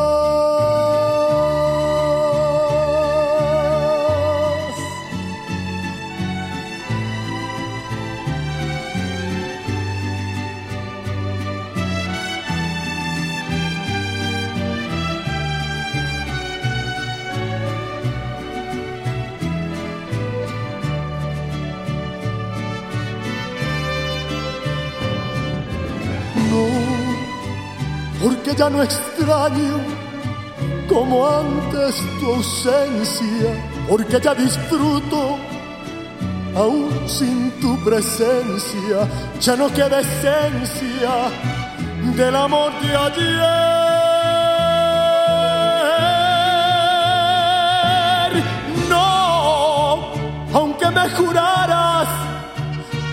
Ya 28.56 28.70
no 28.70 28.82
extraño 28.82 29.78
como 30.88 31.26
antes 31.26 31.96
tu 32.18 32.26
ausencia, 32.34 33.50
porque 33.88 34.18
ya 34.20 34.34
disfruto 34.34 35.36
aún 36.54 36.88
sin 37.06 37.50
tu 37.60 37.78
presencia, 37.84 39.06
ya 39.40 39.56
no 39.56 39.68
queda 39.72 40.00
esencia 40.00 41.30
del 42.16 42.34
amor 42.34 42.72
de 42.80 42.96
ayer. 42.96 43.62
No, 48.88 50.12
aunque 50.54 50.90
me 50.90 51.10
juraras 51.10 52.08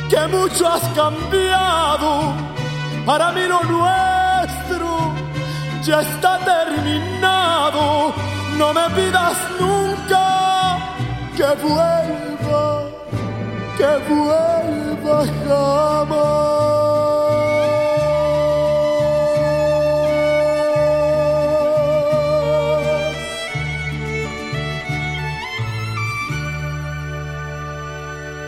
que 0.10 0.27
mucho 0.27 0.67
has 0.69 0.84
cambiado, 0.95 2.34
para 3.06 3.32
mí 3.34 3.41
lo 3.41 3.62
nuestro 3.63 4.12
ya 5.85 6.01
está 6.01 6.39
terminado. 6.39 8.13
No 8.57 8.73
me 8.73 8.89
pidas 8.95 9.37
nunca 9.59 10.79
que 11.35 11.43
vuelva, 11.61 12.83
que 13.77 14.13
vuelva 14.13 15.25
jamás. 15.45 16.63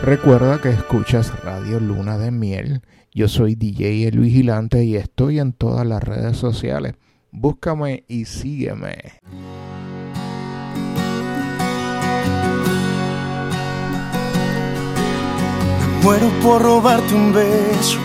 Recuerda 0.02 0.60
que 0.60 0.70
escuchas 0.70 1.32
Radio 1.42 1.80
Luna 1.80 2.16
de 2.16 2.30
Miel. 2.30 2.80
Yo 3.12 3.26
soy 3.26 3.56
DJ 3.56 4.06
El 4.06 4.20
Vigilante 4.20 4.84
y 4.84 4.94
estoy 4.94 5.40
en 5.40 5.52
todas 5.52 5.84
las 5.84 6.00
redes 6.00 6.36
sociales. 6.36 6.94
Búscame 7.30 8.04
y 8.08 8.24
sígueme. 8.24 9.20
Muero 16.02 16.30
por 16.42 16.62
robarte 16.62 17.14
un 17.14 17.32
beso 17.32 17.98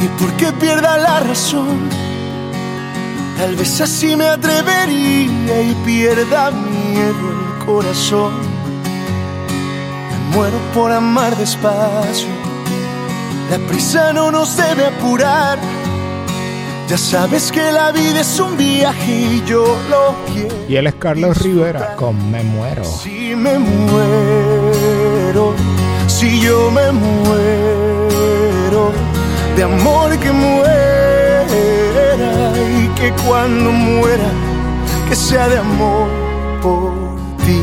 y 0.00 0.06
porque 0.20 0.52
pierda 0.52 0.96
la 0.98 1.20
razón. 1.20 1.88
Tal 3.36 3.54
vez 3.56 3.80
así 3.80 4.16
me 4.16 4.26
atrevería 4.28 5.62
y 5.62 5.74
pierda 5.84 6.50
miedo 6.52 7.58
el 7.58 7.66
corazón. 7.66 8.34
Me 10.10 10.36
muero 10.36 10.58
por 10.72 10.92
amar 10.92 11.36
despacio. 11.36 12.28
La 13.50 13.58
prisa 13.68 14.12
no 14.12 14.30
nos 14.30 14.56
debe 14.56 14.86
apurar. 14.86 15.58
Ya 16.88 16.96
sabes 16.96 17.50
que 17.50 17.72
la 17.72 17.90
vida 17.90 18.20
es 18.20 18.38
un 18.38 18.56
viaje 18.56 19.12
y 19.12 19.42
yo 19.44 19.76
lo 19.90 20.14
quiero. 20.32 20.54
Y 20.68 20.76
él 20.76 20.86
es 20.86 20.94
Carlos 20.94 21.36
Rivera 21.42 21.96
con 21.96 22.30
Me 22.30 22.42
Muero. 22.44 22.84
Si 22.84 23.34
me 23.34 23.58
muero, 23.58 25.54
si 26.06 26.40
yo 26.40 26.70
me 26.70 26.92
muero 26.92 27.96
de 29.56 29.62
amor 29.62 30.16
que 30.18 30.30
muera 30.30 31.44
y 32.78 32.88
que 32.94 33.12
cuando 33.26 33.72
muera, 33.72 34.30
que 35.08 35.16
sea 35.16 35.48
de 35.48 35.58
amor 35.58 36.08
por 36.62 36.92
ti. 37.44 37.62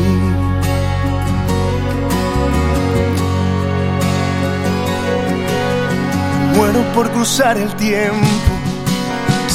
Muero 6.56 6.82
por 6.94 7.10
cruzar 7.10 7.56
el 7.58 7.74
tiempo, 7.76 8.52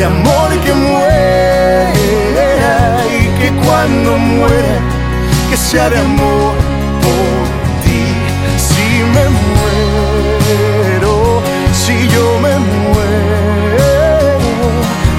de 0.00 0.06
amor 0.06 0.50
que 0.64 0.72
muera 0.72 1.92
y 3.04 3.20
que 3.38 3.48
cuando 3.66 4.16
muera, 4.16 4.78
que 5.50 5.56
sea 5.58 5.90
de 5.90 5.98
amor 5.98 6.54
por 7.04 7.36
ti. 7.84 8.04
Si 8.56 8.86
me 9.14 9.24
muero 9.50 11.12
si 11.82 12.08
yo 12.14 12.24
me 12.44 12.54
muero 12.78 13.90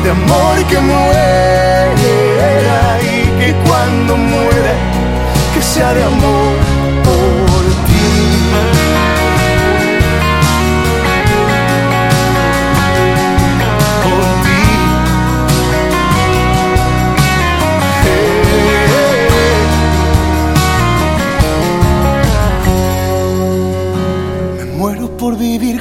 de 0.03 0.09
amor 0.09 0.55
que 0.69 0.79
muera 0.79 2.73
y 3.03 3.15
que 3.39 3.49
cuando 3.67 4.17
muera 4.17 4.73
que 5.53 5.61
sea 5.61 5.93
de 5.93 6.03
amor 6.03 6.70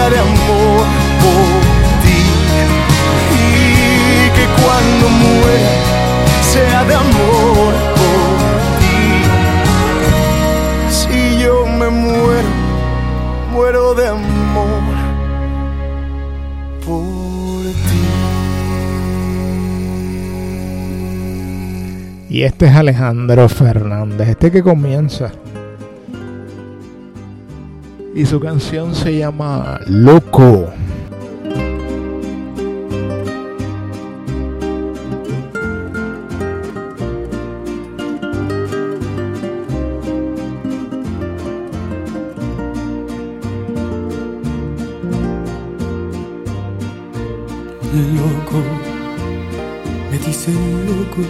de 0.00 0.18
amor 0.18 0.86
por 1.22 1.60
ti. 2.02 2.20
Y 3.30 4.30
que 4.36 4.46
cuando 4.60 5.08
muera 5.08 5.72
sea 6.52 6.84
de 6.84 6.94
amor 6.94 7.72
por 7.98 8.34
ti. 8.80 9.00
Si 10.90 11.42
yo 11.42 11.66
me 11.66 11.88
muero 11.90 12.48
muero 13.52 13.94
de 13.94 14.08
amor 14.08 14.94
por 16.86 17.64
ti. 17.64 18.02
Y 22.30 22.42
este 22.44 22.66
es 22.66 22.74
Alejandro 22.74 23.46
Fernández, 23.50 24.28
este 24.30 24.50
que 24.50 24.62
comienza. 24.62 25.32
Y 28.14 28.26
su 28.26 28.38
canción 28.38 28.94
se 28.94 29.16
llama 29.16 29.80
Loco. 29.86 30.70
Loco, 47.92 48.62
me 50.10 50.18
dicen 50.18 50.54
loco 50.86 51.22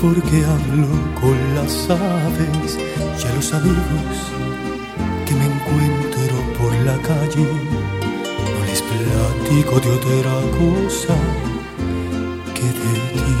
porque 0.00 0.44
hablo 0.44 0.88
con 1.20 1.54
las 1.54 1.90
aves 1.90 2.78
y 3.22 3.26
a 3.26 3.34
los 3.34 3.52
amigos 3.54 4.49
que 5.30 5.36
me 5.36 5.44
encuentro 5.44 6.36
por 6.58 6.72
la 6.84 6.96
calle. 7.08 7.46
No 8.52 8.60
les 8.66 8.82
platico 8.82 9.78
de 9.78 9.90
otra 9.98 10.36
cosa 10.58 11.14
que 12.56 12.66
de 12.80 12.94
ti. 13.12 13.38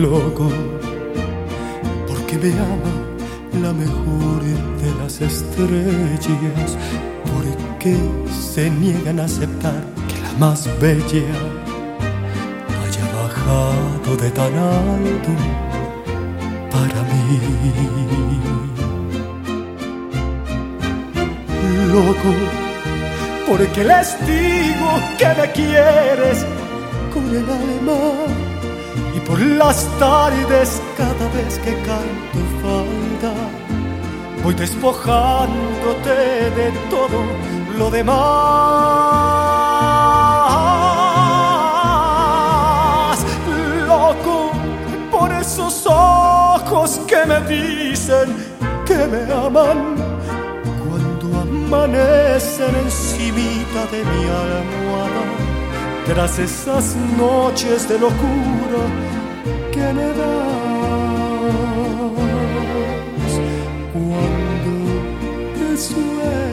Loco, 0.00 0.48
porque 2.06 2.38
me 2.38 2.52
ama 2.52 2.94
la 3.60 3.72
mejor 3.72 4.40
de 4.82 4.90
las 5.02 5.20
estrellas, 5.20 6.70
porque 7.32 7.96
se 8.52 8.70
niegan 8.70 9.18
a 9.18 9.24
aceptar 9.24 9.82
que 10.08 10.16
la 10.22 10.32
más 10.38 10.68
bella 10.80 11.24
haya 12.82 13.06
bajado 13.20 14.16
de 14.16 14.30
tan 14.30 14.54
alto. 14.54 15.69
Loco, 21.92 22.32
porque 23.48 23.84
les 23.84 24.26
digo 24.26 24.90
que 25.18 25.28
me 25.40 25.52
quieres 25.52 26.46
con 27.12 27.28
el 27.28 27.48
alma 27.48 28.00
y 29.16 29.20
por 29.20 29.40
las 29.40 29.86
tardes 29.98 30.82
cada 30.96 31.28
vez 31.34 31.58
que 31.58 31.72
canto 31.82 32.38
falda 32.62 33.34
voy 34.42 34.54
despojándote 34.54 36.10
de 36.10 36.72
todo 36.90 37.22
lo 37.78 37.90
demás. 37.90 39.29
Que 46.98 47.24
me 47.26 47.40
dicen 47.42 48.34
que 48.84 49.06
me 49.06 49.22
aman 49.32 49.94
cuando 50.82 51.40
amanecen 51.40 52.74
encimita 52.84 53.86
de 53.92 54.04
mi 54.04 54.24
almohada 54.42 55.22
tras 56.06 56.38
esas 56.38 56.96
noches 57.16 57.88
de 57.88 57.98
locura 57.98 58.82
que 59.70 59.92
me 59.92 60.08
das 60.18 60.50
cuando 63.92 64.72
te 65.54 65.76
sueño. 65.76 66.49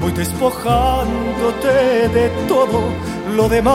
Voy 0.00 0.12
despojándote 0.12 2.08
de 2.08 2.28
todo 2.48 2.82
lo 3.36 3.48
demás. 3.48 3.72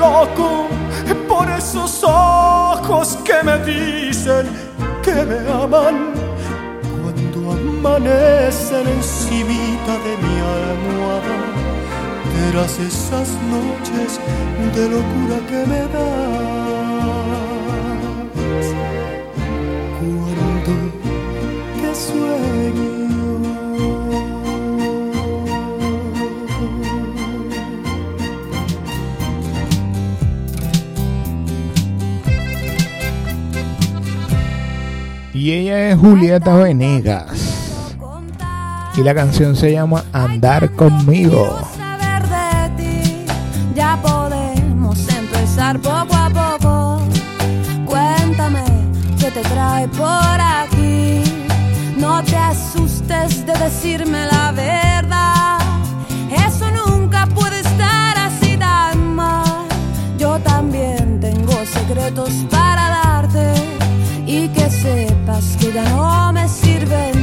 Loco 0.00 0.68
por 1.28 1.50
esos 1.50 2.04
ojos 2.04 3.18
que 3.24 3.42
me 3.42 3.58
dicen 3.58 4.46
que 5.02 5.14
me 5.24 5.38
aman 5.50 6.12
cuando 7.02 7.52
amanecen 7.52 8.86
encimita 8.88 9.98
de 10.04 10.16
mi 10.22 10.36
almohada. 10.56 11.36
Verás 12.34 12.78
esas 12.78 13.28
noches 13.50 14.20
de 14.74 14.88
locura 14.88 15.38
que 15.48 15.66
me 15.66 15.80
das 15.92 16.75
Y 35.46 35.52
ella 35.52 35.90
es 35.90 35.98
Julieta 36.00 36.56
Venegas. 36.56 37.94
Y 38.96 39.02
la 39.04 39.14
canción 39.14 39.54
se 39.54 39.70
llama 39.70 40.04
Andar 40.12 40.72
conmigo. 40.72 41.56
Ya 43.72 43.96
podemos 44.02 44.98
empezar 45.08 45.78
poco 45.78 46.16
a 46.16 46.30
poco. 46.30 47.00
Cuéntame 47.86 48.64
qué 49.20 49.30
te 49.30 49.42
trae 49.42 49.86
por 49.86 50.40
aquí. 50.40 51.22
No 51.96 52.24
te 52.24 52.36
asustes 52.36 53.46
de 53.46 53.52
decirme 53.52 54.26
la 54.26 54.50
verdad. 54.50 55.58
Eso 56.44 56.68
nunca 56.72 57.24
puede 57.26 57.60
estar 57.60 58.18
así 58.18 58.56
tan 58.56 59.14
mal. 59.14 59.68
Yo 60.18 60.40
también 60.40 61.20
tengo 61.20 61.52
secretos 61.66 62.30
para 62.50 62.65
sepas 65.66 65.72
que 65.72 65.72
ya 65.72 67.12
no 67.12 67.15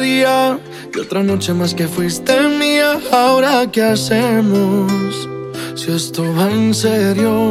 día. 0.00 0.58
Y 0.94 0.98
otra 0.98 1.22
noche 1.22 1.54
más 1.54 1.74
que 1.74 1.88
fuiste 1.88 2.34
mía. 2.58 2.98
Ahora, 3.12 3.70
¿qué 3.70 3.82
hacemos? 3.82 5.31
Si 5.84 5.90
esto 5.90 6.22
va 6.38 6.48
en 6.48 6.72
serio, 6.72 7.50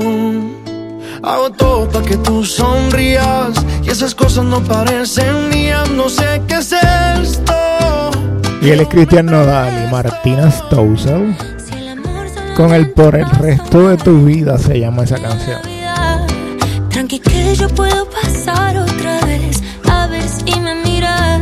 hago 1.22 1.50
todo 1.52 1.90
para 1.90 2.06
que 2.06 2.16
tú 2.16 2.46
sonrías. 2.46 3.50
Y 3.84 3.90
esas 3.90 4.16
cosas 4.16 4.46
no 4.46 4.64
parecen 4.64 5.50
mías, 5.50 5.90
no 5.90 6.08
sé 6.08 6.42
qué 6.48 6.56
es 6.56 6.72
esto. 6.72 7.54
Y 8.62 8.70
él 8.70 8.80
es 8.80 8.88
Cristian 8.88 9.26
Nodal 9.26 9.86
y 9.86 9.92
Martina 9.92 10.50
Stousel. 10.50 11.36
Con 12.56 12.74
el 12.74 12.92
por 12.92 13.16
el 13.16 13.30
resto 13.32 13.90
de 13.90 13.98
tu 13.98 14.24
vida 14.24 14.58
se 14.58 14.80
llama 14.80 15.04
esa 15.04 15.18
canción. 15.18 15.60
Tranqui 16.90 17.20
que 17.20 17.54
yo 17.54 17.68
puedo 17.68 18.10
pasar 18.12 18.78
otra 18.78 19.20
vez, 19.26 19.62
a 19.90 20.08
ver 20.08 20.24
si 20.24 20.58
me 20.58 20.76
miras. 20.86 21.42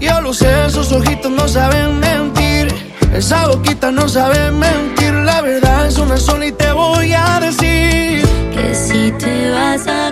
Yo 0.00 0.22
lo 0.22 0.32
sé, 0.32 0.48
esos 0.68 0.90
ojitos 0.90 1.30
no 1.30 1.46
saben 1.46 2.00
mentir, 2.00 2.68
esa 3.12 3.46
boquita 3.48 3.90
no 3.90 4.08
sabe 4.08 4.50
mentir 4.52 5.03
la 5.34 5.40
verdad 5.42 5.86
es 5.88 5.98
una 5.98 6.16
sola 6.16 6.46
y 6.46 6.52
te 6.52 6.70
voy 6.70 7.12
a 7.12 7.40
decir 7.40 8.24
que 8.54 8.72
si 8.72 9.10
te 9.18 9.50
vas 9.50 9.84
a 9.88 10.03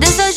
There's 0.00 0.18
a 0.20 0.27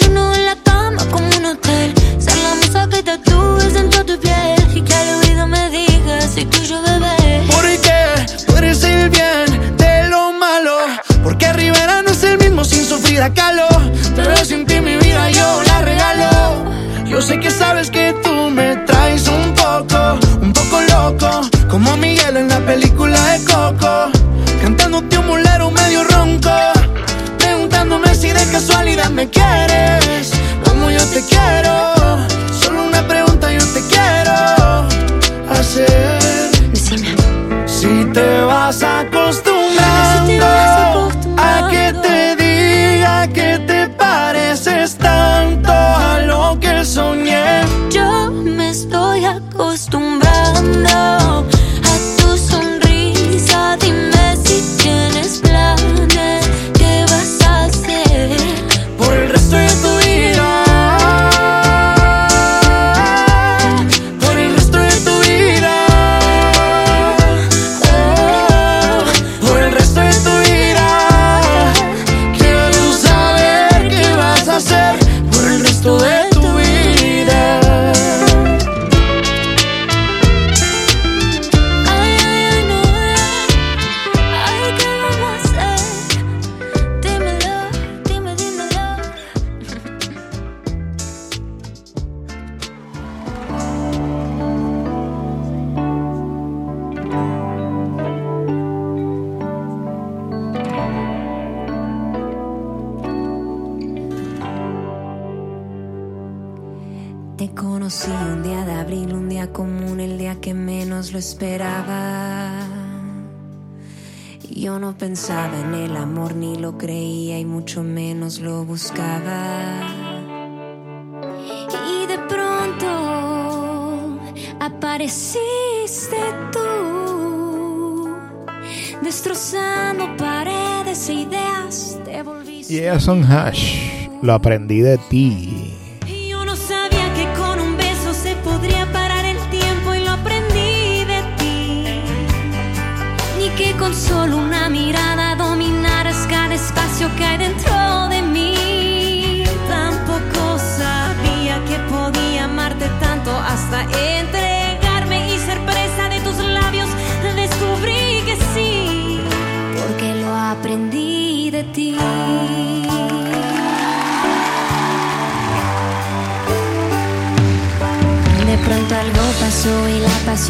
Lo 134.21 134.33
aprendí 134.33 134.81
de 134.81 134.97
ti. 135.09 135.60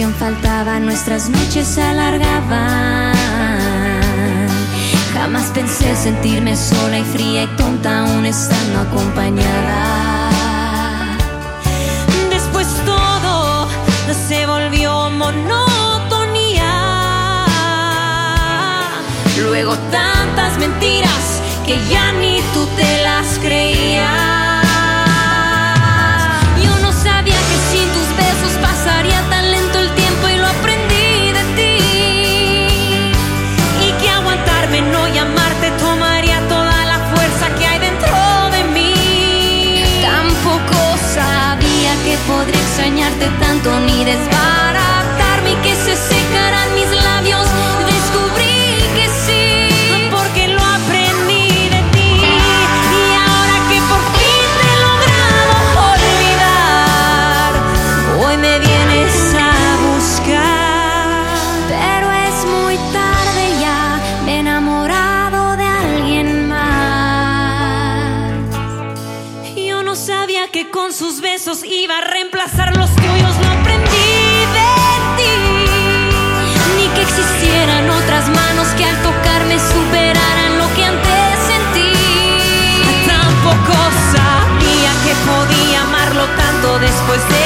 faltaba, 0.10 0.80
nuestras 0.80 1.30
noches 1.30 1.68
se 1.68 1.84
alargaban. 1.84 3.14
Jamás 5.14 5.45
pensé 5.54 5.95
sentirme 5.95 6.56
sola 6.56 6.99
y 6.99 7.04
fría 7.04 7.43
y 7.43 7.47
tonta 7.56 7.99
aún 7.99 8.26
estando 8.26 8.80
acompañada. 8.80 10.30
Después 12.32 12.68
todo 12.86 13.68
se 14.28 14.45
volvió 14.47 15.10
monotonía. 15.12 16.74
Luego 19.39 19.78
tantas 19.91 20.58
mentiras 20.58 21.41
que 21.66 21.78
ya 21.89 22.12
ni 22.14 22.41
tú 22.54 22.66
te 22.76 23.04
las 23.04 23.38
creías. 23.39 24.40
podría 42.28 42.61
extrañarte 42.61 43.30
tanto 43.39 43.80
ni 43.82 44.05
desvanecer. 44.05 44.70
con 70.82 70.93
sus 70.93 71.21
besos 71.21 71.63
iba 71.63 71.99
a 71.99 72.01
reemplazar 72.01 72.75
los 72.75 72.89
tuyos. 72.95 73.34
No 73.43 73.51
aprendí 73.51 74.13
de 74.57 74.69
ti, 75.15 75.34
ni 76.75 76.88
que 76.95 77.01
existieran 77.03 77.88
otras 77.88 78.27
manos 78.29 78.67
que 78.75 78.86
al 78.86 78.97
tocarme 79.03 79.59
superaran 79.59 80.57
lo 80.57 80.67
que 80.73 80.84
antes 80.84 81.38
sentí. 81.51 81.93
Tampoco 83.05 83.77
sabía 84.11 84.91
que 85.05 85.13
podía 85.29 85.84
amarlo 85.84 86.25
tanto 86.36 86.79
después 86.79 87.21
de 87.29 87.40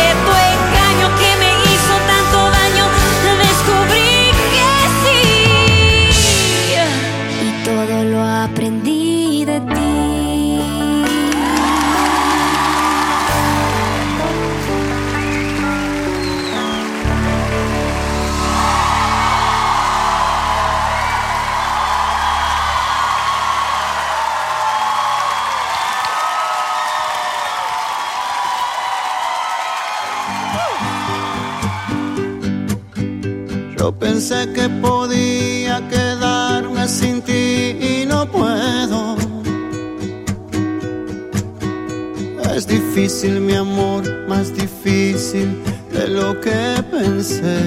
difícil, 43.05 43.39
mi 43.39 43.53
amor, 43.53 44.03
más 44.27 44.51
difícil 44.51 45.61
de 45.91 46.07
lo 46.07 46.41
que 46.41 46.83
pensé. 46.89 47.59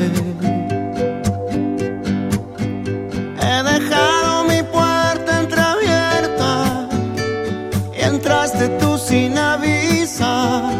He 3.41 3.63
dejado 3.63 4.45
mi 4.49 4.61
puerta 4.65 5.41
entreabierta 5.43 6.89
y 7.97 8.01
entraste 8.03 8.69
tú 8.81 8.99
sin 8.99 9.39
avisar. 9.39 10.75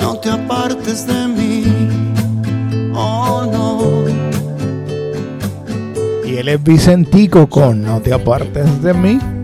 No 0.00 0.18
te 0.18 0.30
apartes 0.30 1.06
de 1.06 1.28
mí, 1.28 1.64
oh 2.92 3.46
no. 3.52 4.04
Y 6.28 6.38
él 6.38 6.48
es 6.48 6.60
Vicentico 6.60 7.46
con 7.46 7.82
No 7.82 8.00
te 8.00 8.12
apartes 8.12 8.82
de 8.82 8.94
mí. 8.94 9.35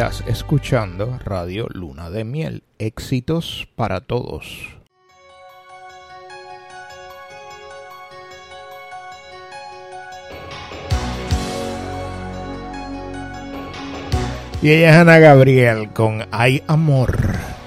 Estás 0.00 0.24
escuchando 0.26 1.18
Radio 1.26 1.66
Luna 1.68 2.08
de 2.08 2.24
Miel. 2.24 2.62
Éxitos 2.78 3.68
para 3.76 4.00
todos. 4.00 4.70
Y 14.62 14.70
ella 14.70 14.88
es 14.88 14.96
Ana 14.96 15.18
Gabriel 15.18 15.90
con 15.92 16.26
Hay 16.30 16.62
Amor. 16.66 17.59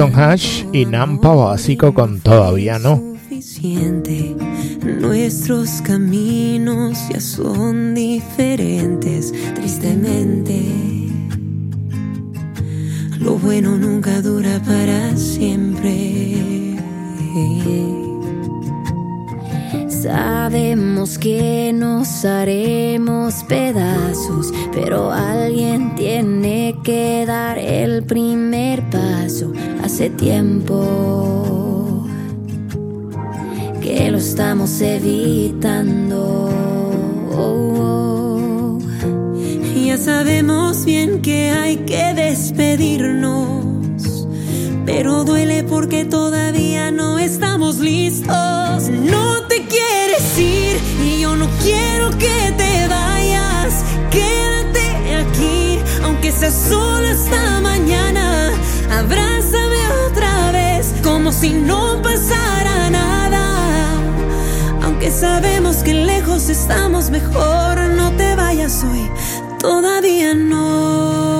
Ethan 0.00 0.18
Hash 0.18 0.64
y 0.72 0.86
Nampa 0.86 1.34
Básico 1.34 1.92
con 1.92 2.20
Todavía 2.20 2.78
No. 2.78 3.02
Nuestros 4.82 5.82
caminos 5.82 6.98
ya 7.12 7.20
son 7.20 7.94
diferentes, 7.94 9.30
tristemente. 9.54 10.62
Lo 13.18 13.34
bueno 13.34 13.76
nunca 13.76 14.22
dura 14.22 14.58
para 14.60 15.14
siempre. 15.18 16.78
Sabemos 19.88 21.18
que 21.18 21.74
nos 21.74 22.24
haremos 22.24 23.44
pedazos, 23.44 24.50
pero 24.72 25.12
alguien 25.12 25.94
tiene 25.94 26.74
que 26.82 27.26
dar 27.26 27.58
el 27.58 28.02
primer 28.04 28.88
paso. 28.88 29.52
Hace 30.00 30.08
tiempo 30.08 32.06
que 33.82 34.10
lo 34.10 34.16
estamos 34.16 34.80
evitando. 34.80 36.48
Ya 39.84 39.98
sabemos 39.98 40.86
bien 40.86 41.20
que 41.20 41.50
hay 41.50 41.76
que 41.84 42.14
despedirnos, 42.14 43.66
pero 44.86 45.24
duele 45.24 45.64
porque 45.64 46.06
todavía 46.06 46.90
no 46.90 47.18
estamos 47.18 47.80
listos. 47.80 48.88
No 48.88 49.42
te 49.48 49.66
quieres 49.66 50.38
ir 50.38 50.78
y 51.04 51.20
yo 51.20 51.36
no 51.36 51.46
quiero 51.62 52.08
que 52.12 52.54
te 52.56 52.88
vayas. 52.88 53.84
Quédate 54.10 55.16
aquí, 55.16 55.78
aunque 56.02 56.32
sea 56.32 56.50
solo 56.50 57.06
esta 57.06 57.60
mañana. 57.60 58.50
Si 61.40 61.50
no 61.54 62.02
pasara 62.02 62.90
nada. 62.90 63.94
Aunque 64.82 65.10
sabemos 65.10 65.76
que 65.78 65.94
lejos 65.94 66.50
estamos 66.50 67.10
mejor, 67.10 67.78
no 67.96 68.12
te 68.12 68.36
vayas 68.36 68.84
hoy, 68.84 69.10
todavía 69.58 70.34
no. 70.34 71.39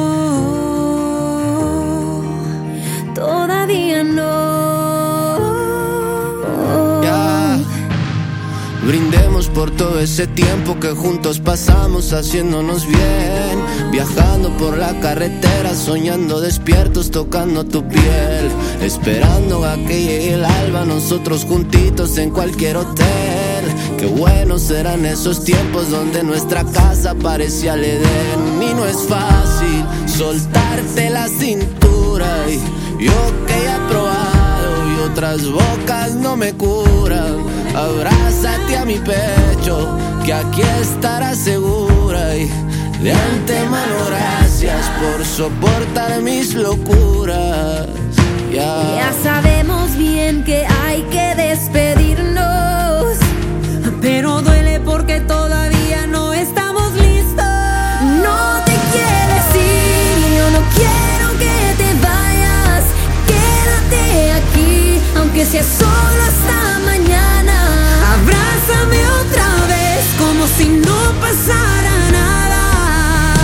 Por 9.60 9.70
todo 9.72 10.00
ese 10.00 10.26
tiempo 10.26 10.80
que 10.80 10.92
juntos 10.92 11.38
pasamos 11.38 12.14
haciéndonos 12.14 12.86
bien. 12.86 13.92
Viajando 13.92 14.48
por 14.56 14.78
la 14.78 14.98
carretera, 15.00 15.74
soñando 15.74 16.40
despiertos, 16.40 17.10
tocando 17.10 17.66
tu 17.66 17.86
piel. 17.86 18.48
Esperando 18.80 19.62
a 19.66 19.76
que 19.76 20.02
llegue 20.02 20.32
el 20.32 20.46
alba, 20.46 20.86
nosotros 20.86 21.44
juntitos 21.44 22.16
en 22.16 22.30
cualquier 22.30 22.78
hotel. 22.78 23.64
Qué 23.98 24.06
buenos 24.06 24.62
serán 24.62 25.04
esos 25.04 25.44
tiempos 25.44 25.90
donde 25.90 26.22
nuestra 26.22 26.64
casa 26.64 27.14
parecía 27.14 27.74
el 27.74 27.84
Edén. 27.84 28.62
Y 28.62 28.72
no 28.72 28.86
es 28.86 28.96
fácil 29.06 29.84
soltarte 30.06 31.10
la 31.10 31.28
cintura. 31.28 32.48
Y 32.48 33.04
yo 33.04 33.46
que 33.46 33.52
he 33.52 33.90
probado 33.90 34.90
y 34.90 35.10
otras 35.10 35.46
bocas 35.46 36.14
no 36.14 36.34
me 36.34 36.54
curan. 36.54 37.59
Abrázate 37.74 38.76
a 38.76 38.84
mi 38.84 38.98
pecho, 38.98 39.96
que 40.24 40.32
aquí 40.32 40.62
estarás 40.80 41.38
segura. 41.38 42.36
Y 42.36 42.50
de 43.02 43.12
antemano, 43.12 43.94
gracias 44.06 44.86
por 45.00 45.24
soportar 45.24 46.20
mis 46.22 46.54
locuras. 46.54 47.86
Ya. 48.52 49.12
Sabemos 49.22 49.96
bien 49.96 50.42
que 50.44 50.66
hay 50.66 51.02
que 51.04 51.34
despedirnos, 51.36 53.16
Pero 54.00 54.40
duele 54.42 54.80
porque 54.80 55.20
todavía 55.20 56.06
no 56.06 56.32
estamos 56.32 56.92
listos. 56.94 57.44
No 58.24 58.64
te 58.64 58.72
quieres 58.92 59.46
ir, 59.54 60.36
yo 60.36 60.50
no 60.50 60.60
quiero 60.74 61.28
que 61.38 61.74
te 61.76 61.94
vayas. 62.02 62.84
Quédate 63.30 64.32
aquí, 64.32 65.00
aunque 65.16 65.44
sea 65.44 65.62
solo 65.62 66.22
hasta 66.28 66.78
mañana. 66.84 67.59
Abrázame 68.70 68.98
otra 69.08 69.66
vez 69.66 70.04
como 70.18 70.46
si 70.46 70.68
no 70.68 71.20
pasara 71.20 72.10
nada. 72.12 73.34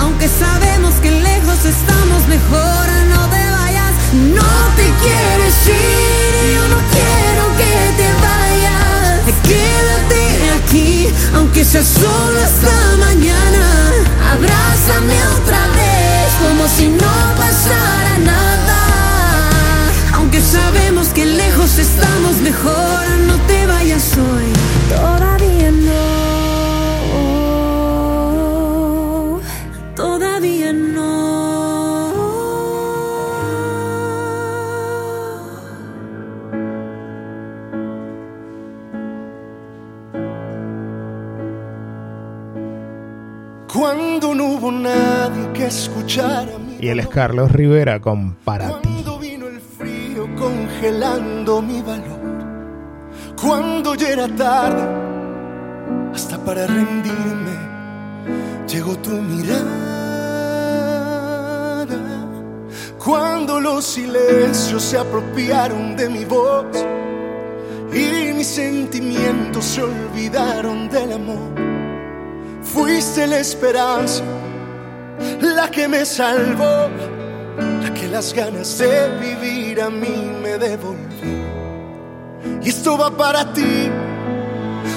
Aunque 0.00 0.28
sabemos 0.28 0.94
que 0.96 1.10
lejos 1.10 1.64
estamos 1.64 2.26
mejor, 2.26 2.86
no 3.10 3.28
te 3.28 3.50
vayas. 3.50 3.92
No 4.34 4.52
te 4.76 4.84
quieres 5.02 5.54
ir, 5.66 6.54
yo 6.54 6.68
no 6.68 6.78
quiero 6.94 7.44
que 7.58 7.72
te 7.98 8.08
vayas. 8.26 9.20
Quédate 9.42 10.22
aquí, 10.64 11.08
aunque 11.34 11.64
sea 11.64 11.82
solo 11.82 12.38
hasta 12.40 12.96
mañana. 12.98 13.64
Abrázame 14.32 15.16
otra 15.40 15.66
vez, 15.76 16.32
como 16.40 16.66
si 16.68 16.88
no 16.88 17.12
pasara 17.36 18.01
nadie 44.82 45.52
que 45.52 45.66
escuchara 45.66 46.58
mi 46.58 46.76
Y 46.80 46.88
él 46.88 47.00
es 47.00 47.08
Carlos 47.08 47.52
Rivera 47.52 48.00
con 48.00 48.34
Para 48.44 48.80
ti. 48.80 48.88
Cuando 48.88 49.18
vino 49.18 49.46
el 49.48 49.60
frío 49.60 50.28
congelando 50.36 51.62
mi 51.62 51.80
valor. 51.80 52.20
Cuando 53.40 53.94
ya 53.94 54.08
era 54.10 54.28
tarde, 54.28 54.82
hasta 56.14 56.38
para 56.44 56.66
rendirme, 56.66 57.56
llegó 58.68 58.96
tu 58.98 59.10
mirada. 59.10 59.92
Cuando 63.04 63.60
los 63.60 63.84
silencios 63.84 64.80
se 64.82 64.96
apropiaron 64.96 65.96
de 65.96 66.08
mi 66.08 66.24
voz 66.24 66.66
y 67.92 68.32
mis 68.32 68.46
sentimientos 68.46 69.64
se 69.64 69.82
olvidaron 69.82 70.88
del 70.88 71.12
amor. 71.12 71.52
Fuiste 72.62 73.26
la 73.26 73.40
esperanza, 73.40 74.22
la 75.62 75.70
que 75.70 75.86
me 75.86 76.04
salvó, 76.04 76.90
la 77.82 77.94
que 77.94 78.08
las 78.08 78.34
ganas 78.34 78.78
de 78.78 79.08
vivir 79.20 79.80
a 79.80 79.90
mí 79.90 80.16
me 80.42 80.58
devolvió. 80.58 81.38
Y 82.60 82.68
esto 82.68 82.98
va 82.98 83.16
para 83.16 83.52
ti, 83.52 83.88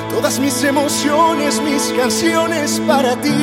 todas 0.09 0.39
mis 0.39 0.63
emociones, 0.63 1.61
mis 1.61 1.93
canciones 1.95 2.81
para 2.87 3.15
ti. 3.21 3.41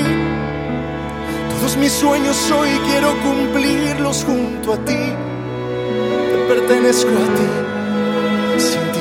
Todos 1.51 1.77
mis 1.77 1.93
sueños 1.93 2.37
hoy 2.51 2.71
quiero 2.89 3.11
cumplirlos 3.23 4.25
junto 4.25 4.73
a 4.73 4.79
ti. 4.79 5.05
Te 6.31 6.39
pertenezco 6.49 7.11
a 7.27 7.29
ti, 7.39 8.61
sin 8.69 8.92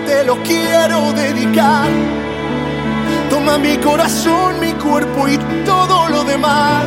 te 0.00 0.24
lo 0.24 0.42
quiero 0.42 1.12
dedicar. 1.12 1.88
Toma 3.30 3.58
mi 3.58 3.76
corazón, 3.78 4.60
mi 4.60 4.72
cuerpo 4.72 5.28
y 5.28 5.38
todo 5.64 6.08
lo 6.08 6.24
demás. 6.24 6.84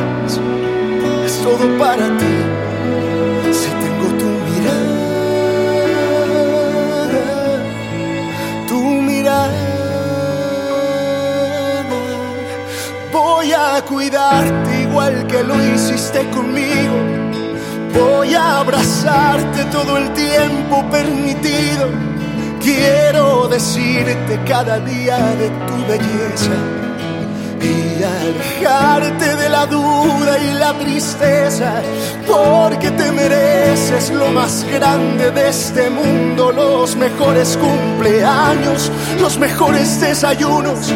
Es 1.24 1.40
todo 1.42 1.78
para 1.78 2.06
ti. 2.18 2.34
Si 3.52 3.68
tengo 3.82 4.08
tu 4.20 4.30
mirada, 4.46 4.92
tu 8.68 8.80
mirada. 8.80 9.52
Voy 13.12 13.52
a 13.52 13.82
cuidarte 13.82 14.82
igual 14.82 15.26
que 15.26 15.42
lo 15.42 15.54
hiciste 15.64 16.28
conmigo. 16.30 16.96
Voy 17.94 18.34
a 18.34 18.60
abrazarte 18.60 19.64
todo 19.66 19.98
el 19.98 20.12
tiempo 20.14 20.84
permitido. 20.90 22.11
Quiero 22.62 23.48
decirte 23.48 24.40
cada 24.46 24.78
día 24.80 25.18
de 25.36 25.50
tu 25.66 25.86
belleza 25.86 26.56
y 27.60 28.02
alejarte 28.02 29.36
de 29.36 29.48
la 29.48 29.66
duda 29.66 30.38
y 30.38 30.54
la 30.54 30.72
tristeza, 30.78 31.82
porque 32.26 32.90
te 32.92 33.12
mereces 33.12 34.10
lo 34.10 34.28
más 34.32 34.64
grande 34.72 35.30
de 35.30 35.48
este 35.48 35.90
mundo, 35.90 36.52
los 36.52 36.96
mejores 36.96 37.56
cumpleaños, 37.56 38.90
los 39.20 39.38
mejores 39.38 40.00
desayunos 40.00 40.92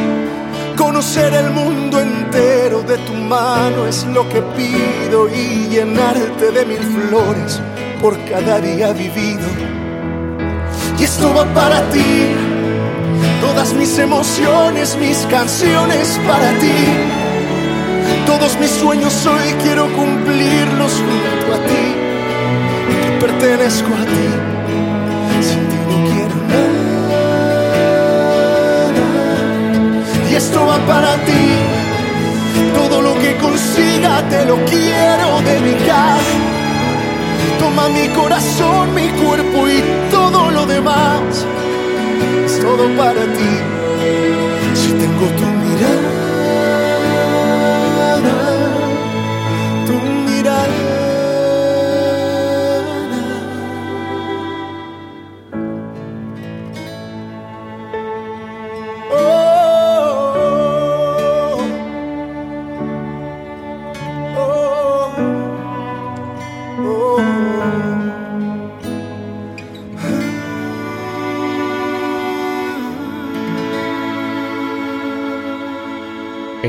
Conocer 0.77 1.33
el 1.33 1.51
mundo 1.51 1.99
entero 2.01 2.83
de 2.83 2.99
tu 2.99 3.15
mano 3.15 3.87
es 3.87 4.05
lo 4.05 4.29
que 4.29 4.43
pido 4.43 5.27
y 5.27 5.69
llenarte 5.71 6.51
de 6.53 6.67
mil 6.67 6.83
flores 6.83 7.61
por 7.99 8.23
cada 8.27 8.61
día 8.61 8.93
vivido. 8.93 9.86
Y 10.99 11.05
esto 11.05 11.33
va 11.35 11.45
para 11.53 11.83
ti, 11.91 12.35
todas 13.41 13.73
mis 13.75 13.99
emociones, 13.99 14.97
mis 14.97 15.19
canciones 15.27 16.19
para 16.27 16.51
ti. 16.59 16.73
Todos 18.27 18.59
mis 18.59 18.71
sueños 18.71 19.27
hoy 19.27 19.55
quiero 19.63 19.87
cumplirlos 19.95 20.93
junto 20.93 21.55
a 21.55 21.59
ti, 21.67 21.95
que 23.03 23.11
pertenezco 23.21 23.89
a 23.95 24.05
ti. 24.05 24.29
Sin 25.43 25.69
ti 25.69 25.77
no 25.89 25.97
quiero 26.11 26.37
nada. 26.49 26.87
esto 30.37 30.67
va 30.67 30.79
para 30.87 31.15
ti. 31.25 31.45
Todo 32.75 33.03
lo 33.03 33.15
que 33.19 33.37
consiga 33.37 34.23
te 34.29 34.45
lo 34.45 34.57
quiero 34.65 35.41
dedicar. 35.45 36.56
Mi 37.85 38.09
corazón, 38.09 38.95
mi 38.95 39.09
cuerpo 39.11 39.69
y 39.69 39.81
todo 40.11 40.51
lo 40.51 40.67
demás. 40.67 41.47
Es 42.45 42.61
todo 42.61 42.89
para 42.97 43.23
ti. 43.37 43.53
Si 44.75 44.93
tengo 44.93 45.27
tu 45.39 45.56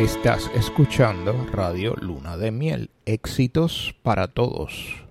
Estás 0.07 0.49
escuchando 0.55 1.35
Radio 1.51 1.93
Luna 1.99 2.37
de 2.37 2.49
Miel. 2.49 2.91
Éxitos 3.05 3.93
para 4.03 4.29
todos. 4.29 5.03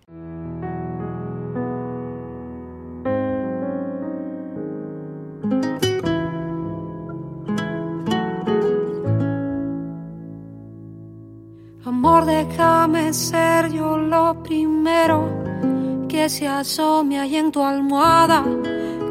Amor, 11.84 12.24
déjame 12.24 13.12
ser 13.12 13.70
yo 13.70 13.99
lo 13.99 14.42
primero 14.42 15.28
que 16.09 16.30
se 16.30 16.49
asome 16.49 17.20
ahí 17.20 17.36
en 17.36 17.53
tu 17.53 17.62
almohada. 17.62 18.42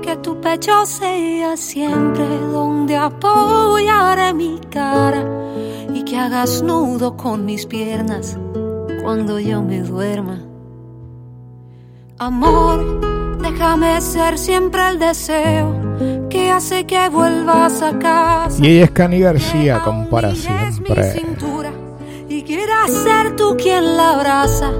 Que 0.01 0.17
tu 0.17 0.41
pecho 0.41 0.83
sea 0.87 1.55
siempre 1.55 2.25
donde 2.25 2.95
apoyaré 2.95 4.33
mi 4.33 4.59
cara 4.71 5.34
y 6.15 6.17
hagas 6.17 6.63
nudo 6.63 7.17
con 7.17 7.43
mis 7.43 7.65
piernas 7.65 8.37
cuando 9.03 9.37
yo 9.37 9.61
me 9.61 9.81
duerma. 9.81 10.39
Amor, 12.17 13.37
déjame 13.41 13.99
ser 13.99 14.37
siempre 14.37 14.87
el 14.91 14.97
deseo 14.97 15.75
que 16.29 16.51
hace 16.51 16.85
que 16.85 17.09
vuelvas 17.09 17.81
a 17.81 17.99
casa. 17.99 18.65
Y 18.65 18.67
ella 18.67 18.85
es 18.85 18.91
Cani 18.91 19.19
García, 19.19 19.81
como 19.83 20.09
para 20.09 20.33
siempre. 20.33 21.11
cintura 21.11 21.71
y 22.29 22.43
quieras 22.43 22.91
ser 22.91 23.35
tú 23.35 23.57
quien 23.57 23.97
la 23.97 24.11
abraza, 24.11 24.71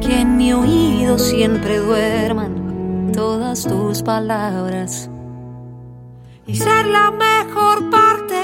que 0.00 0.22
en 0.22 0.36
mi 0.36 0.52
oído 0.52 1.16
siempre 1.16 1.78
duerman 1.78 3.12
todas 3.14 3.62
tus 3.62 4.02
palabras 4.02 5.08
y 6.44 6.56
ser 6.56 6.86
la 6.86 7.12
mejor 7.12 7.88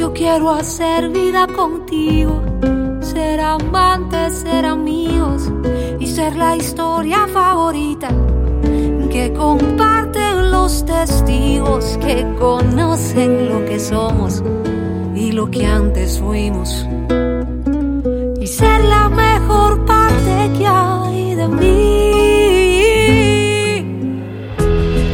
Yo 0.00 0.14
quiero 0.14 0.48
hacer 0.48 1.10
vida 1.10 1.46
contigo, 1.46 2.40
ser 3.02 3.38
amantes, 3.38 4.32
ser 4.32 4.64
amigos 4.64 5.52
y 5.98 6.06
ser 6.06 6.36
la 6.36 6.56
historia 6.56 7.28
favorita 7.28 8.08
que 9.10 9.30
comparten 9.34 10.50
los 10.50 10.86
testigos 10.86 11.98
que 11.98 12.26
conocen 12.38 13.50
lo 13.50 13.62
que 13.66 13.78
somos 13.78 14.42
y 15.14 15.32
lo 15.32 15.50
que 15.50 15.66
antes 15.66 16.18
fuimos. 16.18 16.86
Y 18.40 18.46
ser 18.46 18.82
la 18.82 19.10
mejor 19.10 19.84
parte 19.84 20.50
que 20.56 20.66
hay 20.66 21.34
de 21.34 21.46
mí. 21.46 21.66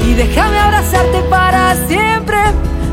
Y 0.09 0.14
déjame 0.14 0.59
abrazarte 0.61 1.22
para 1.28 1.74
siempre. 1.89 2.66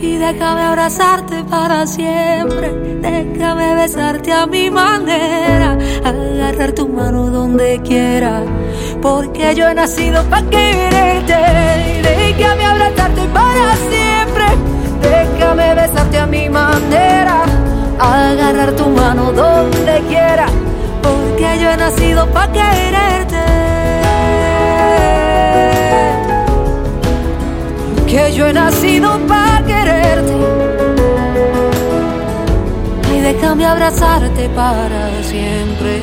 y 0.02 0.16
déjame 0.18 0.62
abrazarte 0.64 1.44
para 1.44 1.86
siempre, 1.86 2.72
déjame 3.02 3.76
besarte 3.76 4.34
a 4.34 4.48
mi 4.48 4.72
manera, 4.72 5.78
agarrar 6.04 6.72
tu 6.72 6.88
mano 6.90 7.30
donde 7.30 7.80
quiera, 7.84 8.42
porque 9.00 9.54
yo 9.54 9.68
he 9.68 9.76
nacido 9.76 10.24
para 10.24 10.50
quererte, 10.50 11.38
déjame 12.02 12.66
abrazarte 12.66 13.22
para 13.32 13.76
siempre, 13.92 14.46
déjame 15.04 15.76
besarte 15.76 16.18
a 16.18 16.26
mi 16.26 16.50
manera, 16.50 17.44
agarrar 18.00 18.72
tu 18.72 18.90
mano 18.90 19.32
donde 19.32 20.02
quiera, 20.08 20.48
porque 21.04 21.60
yo 21.62 21.70
he 21.70 21.78
nacido 21.78 22.26
para 22.32 22.52
quererte. 22.52 23.39
Que 28.10 28.34
yo 28.34 28.48
he 28.48 28.54
nacido 28.54 29.20
pa' 29.28 29.62
quererte. 29.68 30.34
Y 33.16 33.20
déjame 33.22 33.66
abrazarte 33.66 34.50
para 34.50 35.22
siempre. 35.22 36.00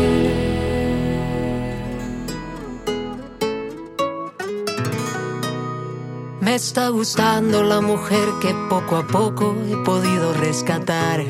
Me 6.40 6.54
está 6.54 6.90
gustando 6.90 7.64
la 7.64 7.80
mujer 7.80 8.28
que 8.40 8.54
poco 8.70 8.96
a 8.98 9.06
poco 9.06 9.56
he 9.68 9.76
podido 9.84 10.32
rescatar. 10.34 11.24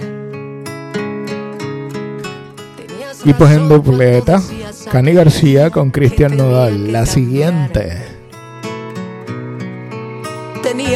Y 3.25 3.33
pues 3.33 3.51
en 3.53 3.69
dupleta, 3.71 4.43
Cani 4.93 5.15
García 5.15 5.71
con 5.71 5.91
Cristian 5.91 6.37
Nodal. 6.37 6.93
La 6.93 7.07
siguiente. 7.07 8.16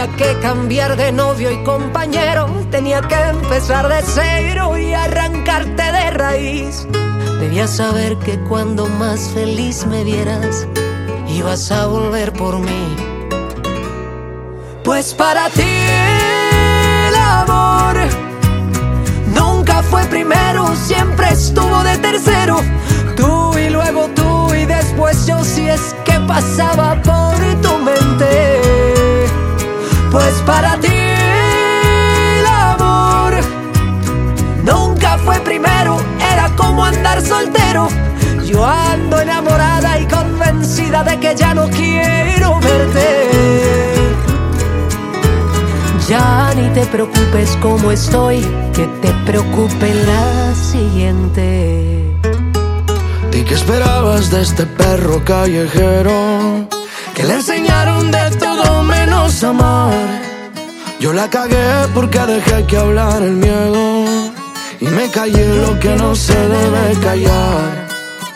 Que 0.01 0.35
cambiar 0.41 0.97
de 0.97 1.13
novio 1.13 1.51
y 1.51 1.63
compañero, 1.63 2.47
tenía 2.71 3.03
que 3.03 3.15
empezar 3.15 3.87
de 3.87 4.01
cero 4.03 4.79
y 4.79 4.95
arrancarte 4.95 5.83
de 5.83 6.11
raíz. 6.11 6.87
Debías 7.39 7.77
saber 7.77 8.17
que 8.17 8.41
cuando 8.41 8.87
más 8.87 9.31
feliz 9.35 9.85
me 9.87 10.03
vieras, 10.03 10.67
ibas 11.29 11.71
a 11.71 11.87
volver 11.87 12.33
por 12.33 12.59
mí. 12.61 12.97
Pues 14.85 15.13
para 15.13 15.51
ti 15.51 15.69
el 17.09 17.15
amor 17.15 17.97
nunca 19.35 19.83
fue 19.83 20.03
primero, 20.07 20.75
siempre 20.77 21.29
estuvo 21.29 21.83
de 21.83 21.99
tercero. 21.99 22.57
Tú 23.17 23.57
y 23.59 23.69
luego 23.69 24.09
tú 24.15 24.55
y 24.55 24.65
después 24.65 25.27
yo 25.27 25.45
si 25.45 25.69
es 25.69 25.95
que 26.07 26.19
pasaba 26.21 26.95
por 27.03 27.61
tu 27.61 27.77
mente. 27.79 28.70
Pues 30.11 30.35
para 30.45 30.77
ti 30.81 30.89
el 30.89 32.47
amor 32.47 33.35
nunca 34.65 35.17
fue 35.19 35.39
primero, 35.41 35.99
era 36.33 36.51
como 36.57 36.85
andar 36.85 37.23
soltero. 37.23 37.89
Yo 38.45 38.67
ando 38.67 39.21
enamorada 39.21 40.01
y 40.01 40.07
convencida 40.07 41.05
de 41.05 41.21
que 41.21 41.37
ya 41.37 41.55
no 41.55 41.69
quiero 41.71 42.59
verte. 42.59 43.31
Ya 46.09 46.53
ni 46.57 46.69
te 46.71 46.85
preocupes 46.87 47.57
como 47.63 47.93
estoy, 47.93 48.41
que 48.75 48.89
te 49.01 49.13
preocupe 49.25 49.95
la 49.95 50.55
siguiente. 50.57 52.05
¿Y 53.33 53.43
qué 53.43 53.55
esperabas 53.55 54.29
de 54.33 54.43
este 54.43 54.67
perro 54.67 55.25
callejero? 55.25 56.40
Que 57.21 57.27
le 57.27 57.35
enseñaron 57.35 58.11
de 58.11 58.31
todo 58.39 58.83
menos 58.83 59.45
amar. 59.45 59.93
Yo 61.01 61.13
la 61.13 61.29
cagué 61.29 61.87
porque 61.93 62.19
dejé 62.19 62.65
que 62.65 62.79
hablar 62.79 63.23
el 63.23 63.33
miedo. 63.33 64.07
Y 64.81 64.87
me 64.87 65.11
callé 65.11 65.47
lo 65.57 65.79
que 65.79 65.97
no 65.97 66.15
se 66.15 66.33
debe 66.33 66.99
callar. 67.03 67.89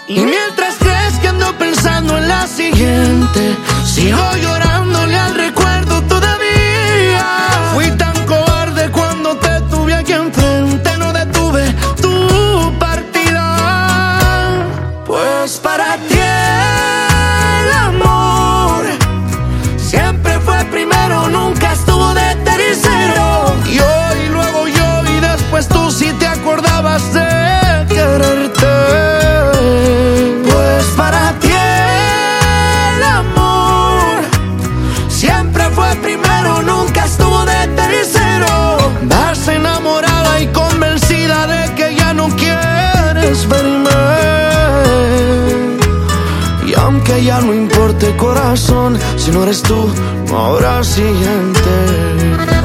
Y 0.07 0.21
mientras 0.21 0.75
crees 0.79 1.15
que 1.19 1.29
ando 1.29 1.57
pensando 1.57 2.19
en 2.19 2.29
la 2.29 2.47
siguiente, 2.47 3.57
sigo 3.87 4.37
llorándole 4.43 5.17
al 5.19 5.35
recuerdo 5.35 6.03
todavía. 6.03 7.25
Fui 7.73 7.91
tan 7.93 8.27
cobarde 8.27 8.91
cuando 8.91 9.35
te 9.39 9.63
tuve 9.71 9.95
aquí 9.95 10.13
enfrente, 10.13 10.44
si 48.57 49.31
no 49.33 49.43
eres 49.43 49.63
tú, 49.63 49.93
no 50.29 50.39
habrá 50.39 50.85
siguiente. 50.85 52.64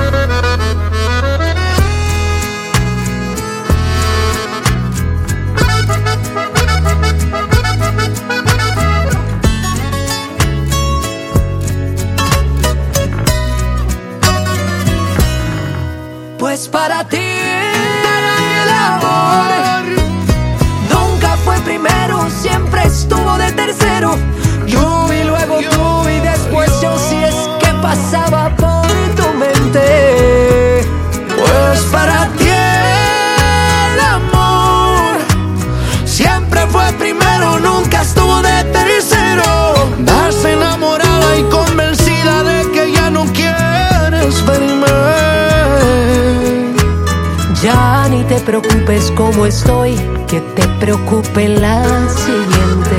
Te 48.39 48.45
preocupes 48.45 49.11
como 49.11 49.45
estoy, 49.45 49.95
que 50.27 50.39
te 50.55 50.67
preocupe 50.79 51.47
la 51.49 51.83
siguiente. 52.09 52.95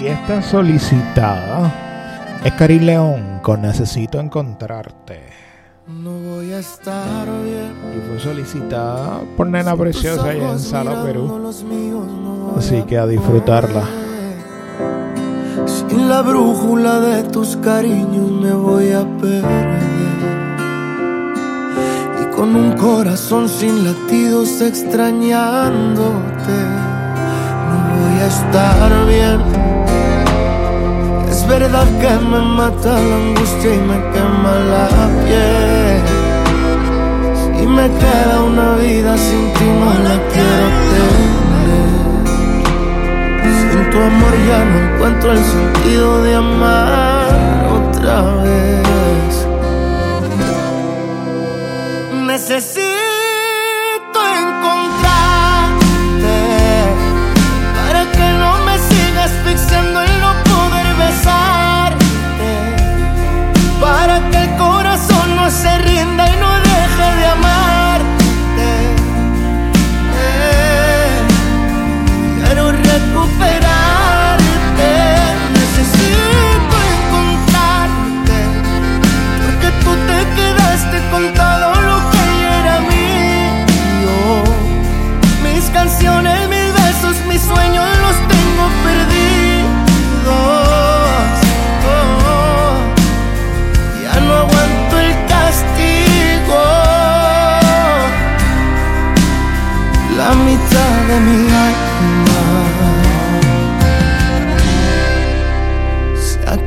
Y 0.00 0.06
esta 0.06 0.42
solicitada 0.42 1.72
es 2.44 2.52
Cari 2.52 2.78
León 2.78 3.40
con 3.42 3.62
Necesito 3.62 4.20
Encontrarte. 4.20 5.20
No 5.86 6.12
voy 6.12 6.52
a 6.52 6.58
estar 6.60 7.26
bien. 7.26 7.72
Y 7.96 8.08
fue 8.08 8.20
solicitada 8.20 9.20
por 9.36 9.46
Nena 9.48 9.76
Preciosa 9.76 10.28
allá 10.28 10.52
en 10.52 10.60
Sala, 10.60 11.02
Perú. 11.02 11.52
Así 12.56 12.82
que 12.82 12.98
a 12.98 13.06
disfrutarla. 13.06 14.03
La 16.14 16.22
brújula 16.22 17.00
de 17.00 17.24
tus 17.24 17.56
cariños 17.56 18.30
me 18.30 18.52
voy 18.52 18.92
a 18.92 19.02
perder. 19.20 19.80
Y 22.22 22.36
con 22.36 22.54
un 22.54 22.70
corazón 22.76 23.48
sin 23.48 23.82
latidos 23.82 24.60
extrañándote, 24.60 26.58
no 27.68 27.76
voy 27.98 28.16
a 28.20 28.26
estar 28.28 28.90
bien. 29.08 29.40
Es 31.32 31.48
verdad 31.48 31.86
que 32.00 32.12
me 32.30 32.40
mata 32.58 32.92
la 32.92 33.16
angustia 33.16 33.74
y 33.74 33.78
me 33.90 33.98
quema 34.12 34.54
la 34.72 34.88
piel. 35.24 36.02
Si 37.58 37.66
me 37.66 37.86
queda 38.00 38.40
una 38.52 38.76
vida 38.76 39.18
sin 39.18 39.52
ti, 39.54 39.66
no 39.80 39.90
la 40.06 40.16
quiero. 40.32 41.33
Tu 43.94 44.00
amor 44.02 44.34
ya 44.48 44.64
no 44.64 44.78
encuentro 44.96 45.30
el 45.30 45.38
sentido 45.38 46.24
de 46.24 46.34
amar 46.34 47.28
otra 47.78 48.22
vez. 48.42 49.46
Necesito 52.26 52.93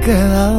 quedado 0.07 0.56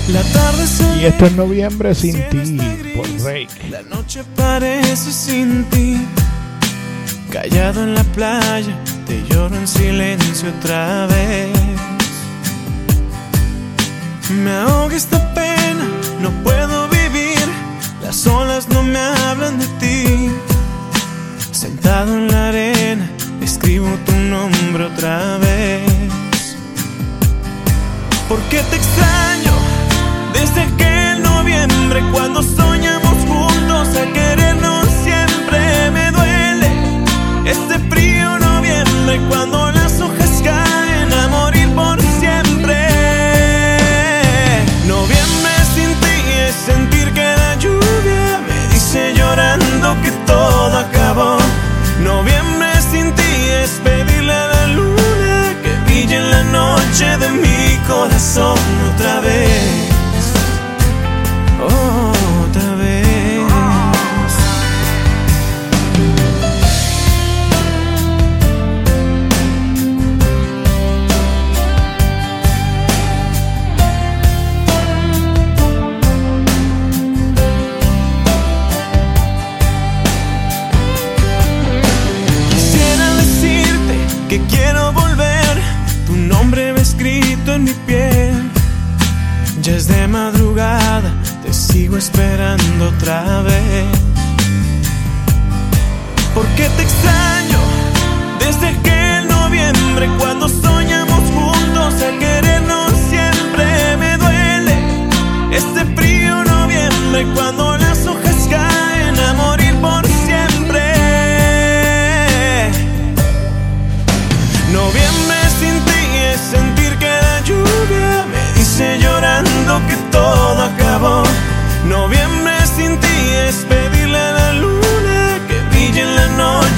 La 0.08 0.22
tarde 0.22 0.66
se 0.66 0.85
Y 0.98 1.04
esto 1.04 1.26
es 1.26 1.32
noviembre 1.32 1.94
sin 1.94 2.14
ti 2.30 2.58
por 2.96 3.06
Rake. 3.22 3.68
La 3.70 3.82
noche 3.82 4.24
parece 4.34 5.12
sin 5.12 5.64
ti. 5.64 5.98
Callado 7.30 7.82
en 7.82 7.94
la 7.94 8.02
playa, 8.04 8.74
te 9.06 9.22
lloro 9.28 9.54
en 9.56 9.68
silencio 9.68 10.48
otra 10.58 11.06
vez. 11.06 11.50
Me 14.30 14.50
ahoga 14.50 14.96
esta 14.96 15.34
pena, 15.34 15.84
no 16.22 16.30
puedo 16.42 16.88
vivir. 16.88 17.46
Las 18.02 18.26
olas 18.26 18.66
no 18.70 18.82
me 18.82 18.98
hablan 18.98 19.58
de 19.58 19.66
ti. 19.78 20.30
Sentado 21.52 22.14
en 22.14 22.28
la 22.28 22.48
arena, 22.48 23.10
escribo 23.42 23.88
tu 24.06 24.12
nombre 24.12 24.84
otra 24.84 25.36
vez. 25.38 25.82
¿Por 28.28 28.40
qué 28.48 28.62
te 28.70 28.76
extraño? 28.76 29.55
Desde 30.38 30.60
aquel 30.60 31.22
noviembre 31.22 32.02
cuando 32.12 32.42
soñamos 32.42 33.16
juntos 33.26 33.88
a 33.96 34.12
querernos 34.12 34.86
siempre 35.02 35.90
me 35.96 36.10
duele. 36.12 36.68
Este 37.46 37.78
frío 37.88 38.38
noviembre 38.38 39.18
cuando 39.30 39.45
madrugada, 90.16 91.10
te 91.42 91.52
sigo 91.52 91.96
esperando 91.96 92.88
otra 92.88 93.42
vez. 93.42 93.86
¿Por 96.34 96.46
qué 96.56 96.66
te 96.76 96.82
extraño? 96.88 97.60
Desde 98.44 98.66
aquel 98.74 99.28
noviembre 99.28 100.04
cuando 100.18 100.48
soñamos 100.48 101.22
juntos 101.36 101.94
a 102.08 102.10
querernos 102.22 102.90
siempre 103.12 103.66
me 104.02 104.12
duele. 104.24 104.74
Este 105.60 105.80
frío 105.96 106.34
noviembre 106.44 107.20
cuando 107.34 107.65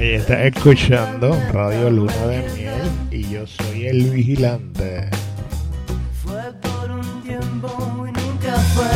Y 0.00 0.12
estás 0.12 0.54
escuchando 0.54 1.36
Radio 1.52 1.90
Luna 1.90 2.14
de 2.28 2.48
Miel 2.54 2.90
y 3.10 3.28
yo 3.30 3.44
soy 3.48 3.86
el 3.86 4.10
vigilante. 4.10 5.10
Fue 6.22 6.40
por 6.62 6.92
un 6.92 7.22
tiempo 7.22 8.06
y 8.06 8.12
nunca 8.12 8.54
fue 8.74 8.86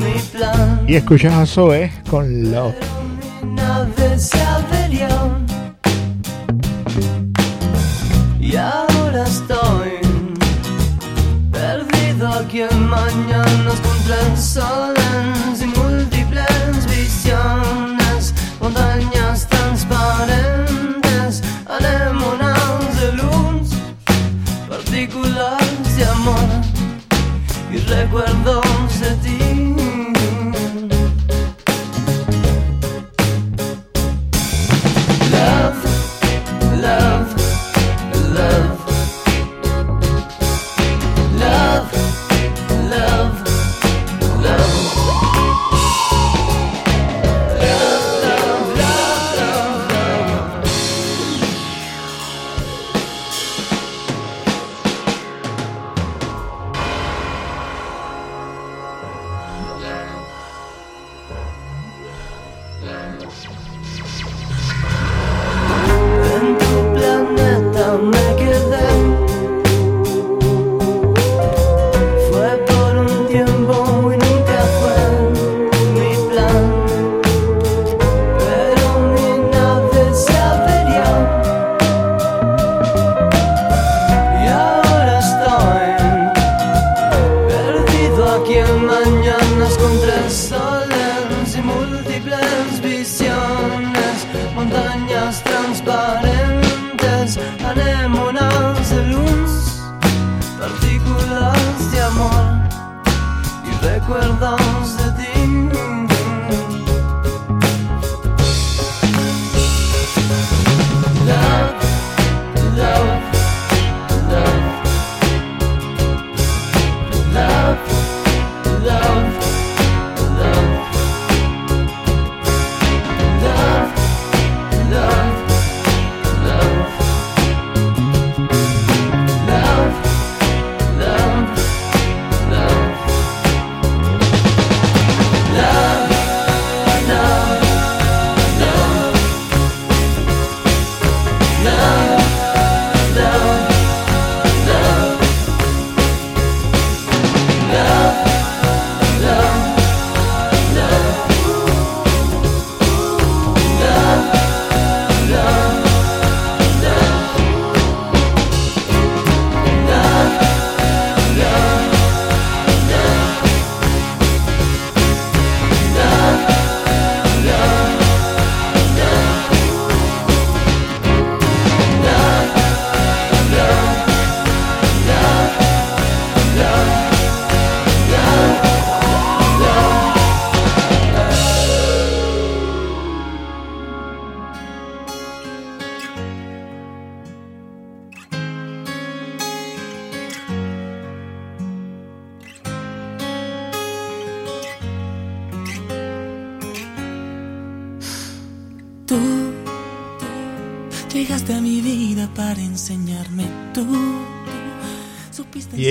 mi 0.00 0.18
plan. 0.32 0.84
Y 0.88 0.94
escuchas 0.94 1.34
a 1.34 1.44
Zoe 1.44 1.92
con 2.08 2.50
Love. 2.50 2.74
Y 8.40 8.56
ahora 8.56 9.24
estoy 9.24 9.90
perdido 11.52 12.28
aquí 12.28 12.62
en 12.62 12.88
mañanas 12.88 13.80
contra 13.80 14.26
el 14.26 14.38
sol. 14.38 14.97
recuerdo. 28.08 28.67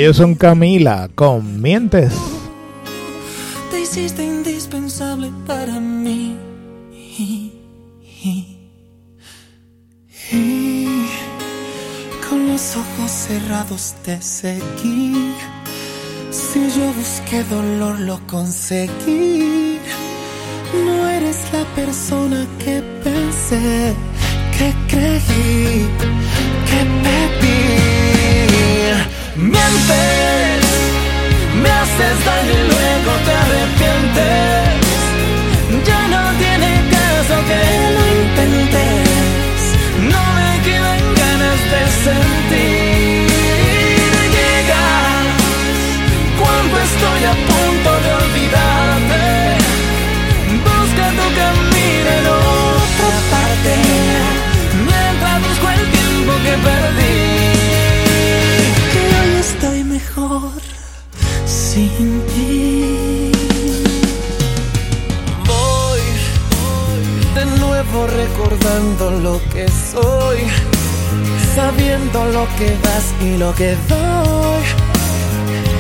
Ellos 0.08 0.18
son 0.18 0.36
Camila 0.36 1.10
con 1.16 1.62
Mientes. 1.62 2.14
Te 3.70 3.82
hiciste 3.82 4.24
indispensable 4.24 5.30
para 5.46 5.82
mí. 5.82 6.38
Con 12.30 12.48
los 12.48 12.78
ojos 12.78 13.12
cerrados 13.12 13.96
te 14.06 14.22
seguí. 14.22 15.34
Si 16.32 16.60
yo 16.60 16.94
busqué 16.94 17.44
dolor, 17.44 18.00
lo 18.00 18.18
conseguí. 18.28 19.78
No 20.86 21.10
eres 21.10 21.52
la 21.52 21.66
persona 21.76 22.48
que 22.60 22.82
pensé, 23.04 23.94
que 24.58 24.74
creí, 24.88 25.86
que 26.70 26.80
pedí. 27.04 27.97
Mientes, 29.38 30.66
me 31.62 31.70
haces 31.70 32.26
daño 32.26 32.54
y 32.54 32.64
luego 32.72 33.12
te 33.24 33.32
arrepientes. 33.44 34.82
Ya 35.86 36.02
no 36.08 36.24
tiene 36.40 36.70
caso 36.90 37.36
que 37.46 37.62
lo 37.96 38.04
intentes. 38.18 39.60
No 40.12 40.24
me 40.38 40.50
quedan 40.66 41.02
ganas 41.22 41.60
de 41.72 41.82
sentir. 42.04 43.28
Llegas 44.34 45.26
cuando 46.40 46.74
estoy 46.88 47.22
a 47.26 47.36
punto 47.50 47.90
de 48.04 48.10
olvidarte. 48.24 49.22
Busca 50.66 51.06
tu 51.20 51.28
camino 51.42 52.10
en 52.18 52.26
otra 52.26 53.12
parte. 53.34 53.74
Mientras 54.90 55.36
busco 55.48 55.66
el 55.70 55.84
tiempo 55.92 56.34
que 56.44 56.54
perdí. 56.66 57.27
Sin 61.78 62.22
ti. 62.34 63.32
Voy 65.46 66.02
de 67.36 67.46
nuevo 67.60 68.08
recordando 68.08 69.12
lo 69.12 69.40
que 69.52 69.68
soy, 69.68 70.40
sabiendo 71.56 72.26
lo 72.26 72.48
que 72.58 72.70
das 72.86 73.06
y 73.22 73.38
lo 73.38 73.54
que 73.54 73.76
doy. 73.90 74.64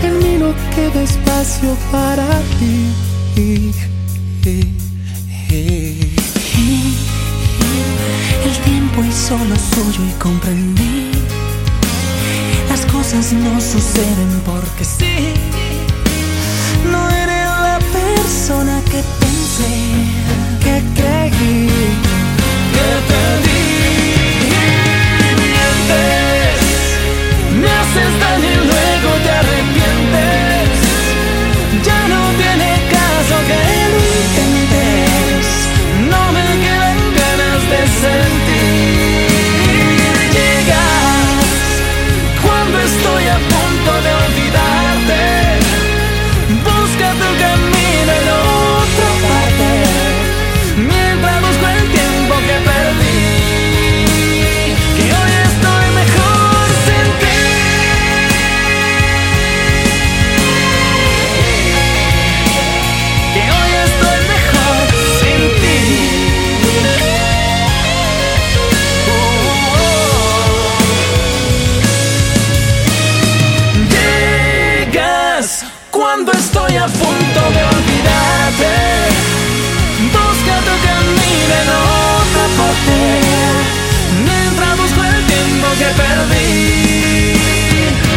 En 0.04 0.20
mí 0.20 0.38
no 0.38 0.54
queda 0.76 1.02
espacio 1.02 1.76
para 1.92 2.28
ti. 2.60 3.08
quiso 9.28 9.38
lo 9.46 9.56
suyo 9.56 10.04
y 10.08 10.14
comprendí. 10.20 11.12
Las 12.70 12.86
cosas 12.86 13.34
no 13.34 13.60
suceden 13.60 14.42
porque 14.46 14.86
sí. 14.86 15.37
Persona 18.48 18.82
que 18.86 19.04
pensé, 19.20 19.76
que 20.64 20.76
creí, 20.96 21.68
que 22.76 22.90
te 23.10 23.24
di. 23.44 23.64
Mientes, 25.42 26.62
me 27.60 27.70
haces 27.80 28.12
daño 28.22 28.50
y 28.50 28.60
luego 28.68 29.10
te 29.24 29.30
arrepientes. 29.32 30.57
Que 85.88 85.94
perdí. 86.02 87.34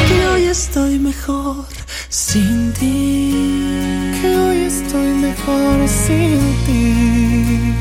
Que 0.08 0.26
hoy 0.26 0.44
estoy 0.44 0.98
mejor 0.98 1.66
sin 2.08 2.72
ti. 2.72 4.12
Que 4.20 4.36
hoy 4.36 4.58
estoy 4.62 5.08
mejor 5.14 5.88
sin 5.88 6.40
ti. 6.66 7.74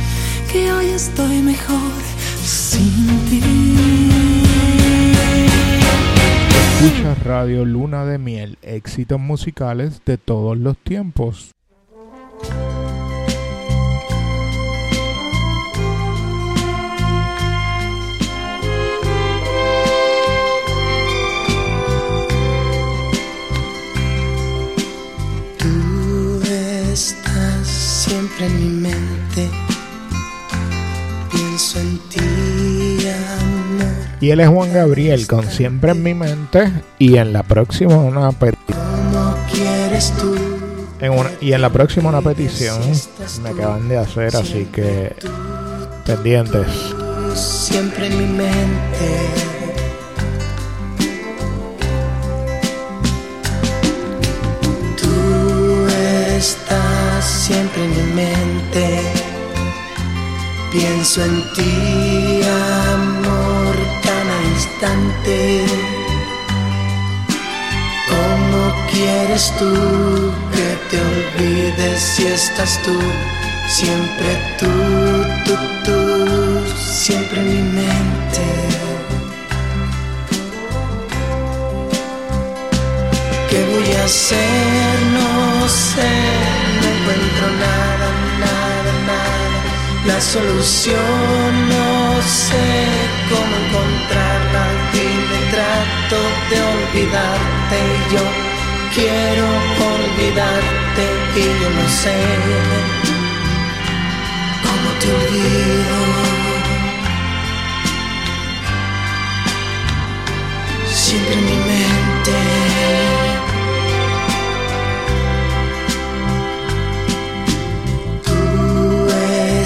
Que 0.52 0.72
hoy 0.72 0.88
estoy 0.88 1.42
mejor 1.42 1.92
sin 2.44 3.26
ti. 3.30 3.42
Escucha 6.82 7.16
Radio 7.24 7.66
Luna 7.66 8.06
de 8.06 8.18
Miel, 8.18 8.58
éxitos 8.62 9.20
musicales 9.20 10.02
de 10.06 10.18
todos 10.18 10.58
los 10.58 10.78
tiempos. 10.78 11.52
Siempre 28.40 28.46
en 28.46 28.60
mi 28.60 28.82
mente. 28.90 29.50
Pienso 31.32 31.80
en 31.80 32.00
ti, 32.10 33.08
amor. 33.40 33.94
Y 34.22 34.30
él 34.32 34.40
es 34.40 34.48
Juan 34.50 34.74
Gabriel, 34.74 35.28
con 35.28 35.50
Siempre 35.50 35.92
en 35.92 36.04
mi 36.04 36.14
mente. 36.14 36.72
Y 36.98 37.18
en 37.18 37.34
la 37.34 37.44
próxima 37.44 37.96
una 37.96 38.32
petición. 38.32 38.80
En 41.02 41.12
una- 41.14 41.32
y 41.40 41.54
en 41.54 41.62
la 41.62 41.70
próxima 41.70 42.10
una 42.10 42.22
petición 42.22 42.80
me 43.44 43.50
acaban 43.50 43.88
de 43.88 43.98
hacer, 43.98 44.36
así 44.36 44.68
que 44.72 45.16
pendientes. 46.06 46.68
Siempre 47.36 48.08
en 48.08 48.18
mi 48.18 48.26
mente. 48.38 49.59
Siempre 57.50 57.84
en 57.84 57.92
mi 57.98 58.14
mente. 58.22 58.86
Pienso 60.72 61.24
en 61.24 61.36
ti, 61.56 62.42
amor, 62.94 63.76
cada 64.08 64.36
instante. 64.54 65.66
¿Cómo 68.12 68.62
quieres 68.92 69.52
tú 69.58 69.74
que 70.56 70.70
te 70.90 70.98
olvides 71.12 72.00
si 72.14 72.28
estás 72.28 72.80
tú? 72.86 72.98
Siempre 73.78 74.30
tú, 74.60 74.74
tú, 75.46 75.56
tú, 75.86 76.00
siempre 76.78 77.40
en 77.42 77.48
mi 77.48 77.64
mente. 77.82 78.46
¿Qué 83.50 83.60
voy 83.72 83.92
a 83.96 84.04
hacer? 84.06 85.00
No 85.18 85.68
sé, 85.68 86.29
encuentro 87.10 87.48
nada, 87.52 88.08
nada, 88.40 88.92
nada. 89.08 89.60
La 90.06 90.22
solución 90.22 91.70
no 91.70 92.22
sé 92.22 92.66
cómo 93.30 93.54
encontrarla. 93.66 94.64
Dime, 94.94 95.40
trato 95.52 96.20
de 96.50 96.58
olvidarte. 96.76 97.80
Yo 98.14 98.24
quiero 98.94 99.48
olvidarte 99.94 101.04
y 101.36 101.46
yo 101.62 101.70
no 101.70 101.90
sé 101.90 102.18
cómo 104.66 104.90
te 105.00 105.08
olvido. 105.20 105.98
Siempre 110.88 111.34
en 111.34 111.46
mi 111.46 111.58
mente. 111.68 111.99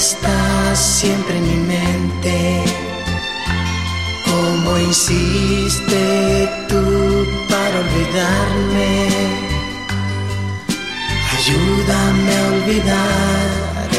Estás 0.03 0.77
siempre 0.79 1.37
en 1.37 1.45
mi 1.51 1.59
mente. 1.75 2.63
Como 4.25 4.77
insiste 4.77 6.49
tú 6.67 6.83
para 7.49 7.75
olvidarme. 7.85 8.91
Ayúdame 11.35 12.31
a 12.37 12.43
olvidar. 12.55 13.45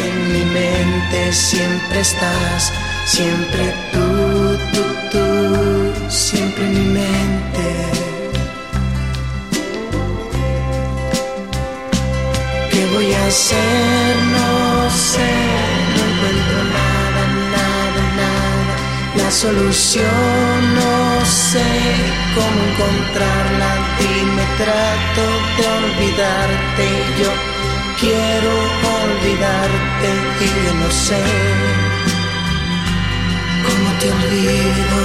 En 0.05 0.17
mi 0.35 0.45
mente 0.61 1.33
siempre 1.33 2.01
estás. 2.01 2.73
Siempre 3.07 3.65
tú, 3.93 4.09
tú, 4.75 4.85
tú. 5.13 6.11
Siempre 6.11 6.65
en 6.67 6.75
mi 6.81 6.87
mente. 7.01 7.67
¿Qué 12.71 12.83
voy 12.93 13.09
a 13.15 13.27
hacer? 13.27 14.17
No 14.37 14.91
sé, 14.91 15.74
solución 19.35 20.75
no 20.77 21.25
sé 21.25 21.67
cómo 22.35 22.59
encontrarla. 22.71 23.71
Dime, 23.99 24.45
trato 24.63 25.25
de 25.57 25.65
olvidarte. 25.81 26.87
Yo 27.21 27.31
quiero 28.01 28.53
olvidarte 29.03 30.09
y 30.41 30.47
yo 30.65 30.75
no 30.83 30.91
sé 30.91 31.23
cómo 33.67 33.89
te 34.01 34.07
olvido. 34.19 34.99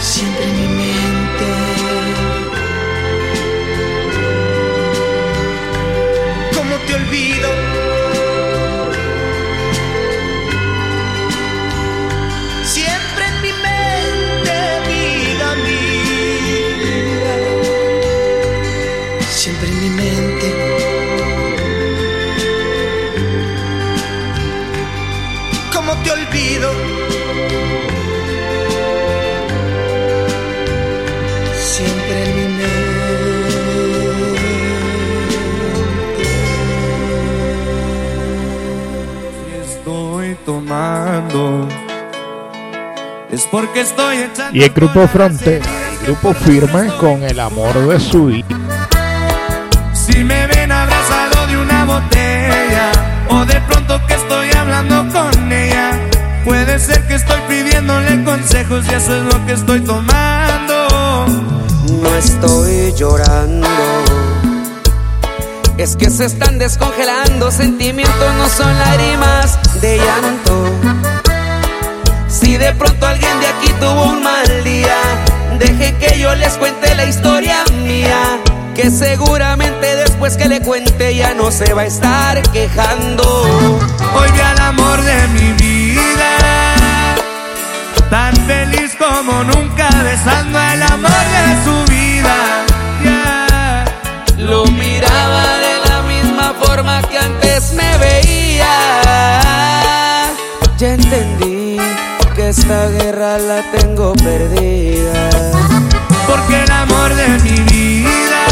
Siempre 0.00 0.44
en 0.44 0.56
mi 0.56 0.68
mente. 0.82 1.48
¿Cómo 6.54 6.76
te 6.86 6.94
olvido? 6.94 7.71
Tomando. 40.52 41.68
Es 43.30 43.46
porque 43.50 43.80
estoy 43.80 44.18
echando 44.18 44.58
Y 44.58 44.62
el 44.62 44.70
grupo 44.70 45.08
Frontera, 45.08 45.64
el 45.92 46.06
grupo 46.06 46.34
firme 46.34 46.88
con 47.00 47.22
el 47.22 47.40
amor 47.40 47.74
de 47.88 47.98
su 47.98 48.26
vida. 48.26 48.46
Si 49.94 50.22
me 50.22 50.46
ven 50.48 50.70
abrazado 50.70 51.46
de 51.46 51.56
una 51.56 51.84
botella 51.86 52.92
o 53.30 53.44
de 53.46 53.60
pronto 53.62 53.98
que 54.06 54.14
estoy 54.14 54.50
hablando 54.52 54.96
con 55.18 55.52
ella, 55.52 55.92
puede 56.44 56.78
ser 56.78 57.06
que 57.06 57.14
estoy 57.14 57.40
pidiéndole 57.48 58.22
consejos 58.24 58.84
y 58.90 58.94
eso 58.94 59.16
es 59.16 59.34
lo 59.34 59.46
que 59.46 59.52
estoy 59.52 59.80
tomando. 59.80 61.26
No 62.02 62.14
estoy 62.14 62.92
llorando. 62.94 63.68
Es 65.82 65.96
que 65.96 66.10
se 66.10 66.26
están 66.26 66.60
descongelando, 66.60 67.50
sentimientos 67.50 68.34
no 68.36 68.48
son 68.48 68.72
lágrimas 68.78 69.58
de 69.80 69.98
llanto. 69.98 70.64
Si 72.28 72.56
de 72.56 72.72
pronto 72.74 73.04
alguien 73.04 73.40
de 73.40 73.48
aquí 73.48 73.72
tuvo 73.80 74.04
un 74.04 74.22
mal 74.22 74.62
día, 74.62 74.96
deje 75.58 75.92
que 75.96 76.20
yo 76.20 76.32
les 76.36 76.52
cuente 76.52 76.94
la 76.94 77.04
historia 77.06 77.64
mía. 77.82 78.38
Que 78.76 78.92
seguramente 78.92 79.96
después 79.96 80.36
que 80.36 80.48
le 80.48 80.60
cuente 80.60 81.16
ya 81.16 81.34
no 81.34 81.50
se 81.50 81.74
va 81.74 81.82
a 81.82 81.86
estar 81.86 82.40
quejando. 82.52 83.24
Hoy 84.14 84.30
vi 84.30 84.40
al 84.40 84.60
amor 84.60 85.02
de 85.02 85.26
mi 85.34 85.52
vida, 85.54 86.36
tan 88.08 88.36
feliz 88.46 88.94
como 88.96 89.42
nunca, 89.42 89.88
besando 90.04 90.60
al 90.60 90.80
amor 90.80 91.10
de 91.10 91.64
su 91.64 91.92
vida. 91.92 92.36
Yeah. 93.02 93.84
Lo 94.38 94.64
miraba 94.66 95.51
que 97.08 97.18
antes 97.18 97.72
me 97.72 97.98
veía. 97.98 98.74
Ya 100.78 100.94
entendí 100.94 101.76
que 102.34 102.48
esta 102.48 102.88
guerra 102.88 103.38
la 103.38 103.62
tengo 103.72 104.14
perdida. 104.14 105.30
Porque 106.26 106.62
el 106.62 106.70
amor 106.70 107.14
de 107.14 107.28
mi 107.44 107.58
vida 107.70 108.44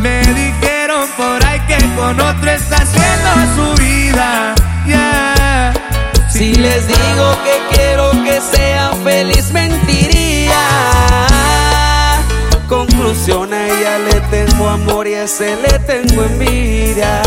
me 0.00 0.20
dijeron 0.20 1.08
por 1.16 1.44
ahí 1.46 1.60
que 1.66 1.78
con 1.96 2.20
otro 2.20 2.50
está 2.50 2.76
haciendo 2.76 3.30
su 3.56 3.82
vida. 3.82 4.54
Yeah. 4.86 5.72
Si 6.30 6.54
les 6.54 6.86
digo 6.86 7.36
que 7.44 7.76
quiero 7.76 8.10
que 8.24 8.40
sean 8.52 9.02
feliz, 9.02 9.50
mentiría. 9.52 10.60
Conclusión, 12.70 13.52
a 13.52 13.66
ella 13.66 13.98
le 13.98 14.20
tengo 14.30 14.68
amor 14.68 15.08
y 15.08 15.14
a 15.14 15.24
ese 15.24 15.56
le 15.56 15.76
tengo 15.80 16.22
envidia. 16.22 17.20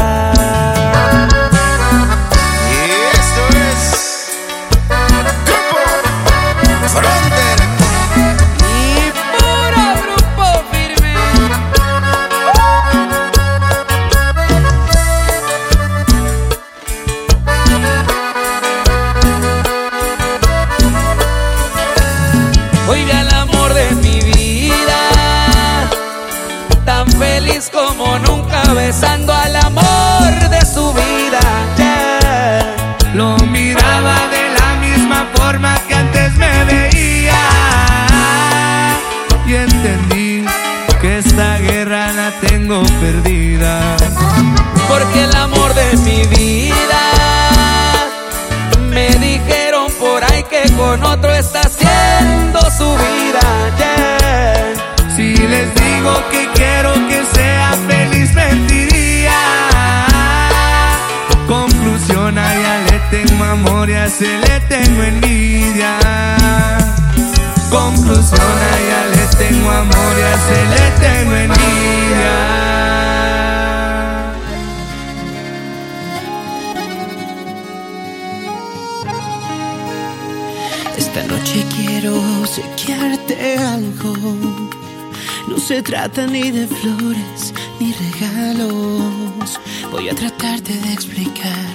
Trata 85.84 86.26
ni 86.26 86.50
de 86.52 86.68
flores 86.68 87.54
ni 87.80 87.94
regalos. 87.94 89.60
Voy 89.92 90.10
a 90.10 90.16
tratarte 90.16 90.74
de 90.74 90.94
explicar, 90.94 91.66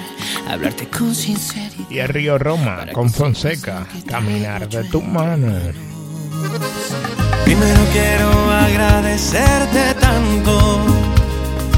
hablarte 0.49 0.89
con 0.89 1.15
sinceridad. 1.15 1.91
Y 1.91 1.99
el 1.99 2.09
Río 2.09 2.39
Roma 2.39 2.87
con 2.93 3.11
Fonseca, 3.11 3.87
caminar 4.07 4.69
de 4.69 4.85
tu 4.85 5.03
mano. 5.03 5.53
Primero 7.45 7.81
quiero 7.93 8.51
agradecerte 8.51 9.95
tanto. 10.01 10.81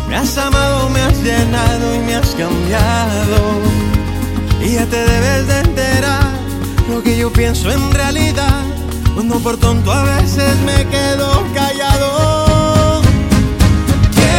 Me 0.08 0.16
has 0.16 0.36
amado, 0.38 0.88
me 0.90 1.00
has 1.00 1.22
llenado 1.22 1.94
y 1.94 1.98
me 2.00 2.14
has 2.14 2.30
cambiado. 2.30 3.38
Y 4.64 4.74
ya 4.74 4.86
te 4.86 4.96
debes 4.96 5.46
de 5.46 5.60
enterar 5.60 6.30
lo 6.88 7.02
que 7.02 7.16
yo 7.16 7.32
pienso 7.32 7.70
en 7.70 7.92
realidad. 7.92 8.64
Cuando 9.14 9.38
por 9.40 9.56
tonto 9.58 9.92
a 9.92 10.04
veces 10.04 10.56
me 10.64 10.86
quedo 10.86 11.44
callado. 11.54 12.09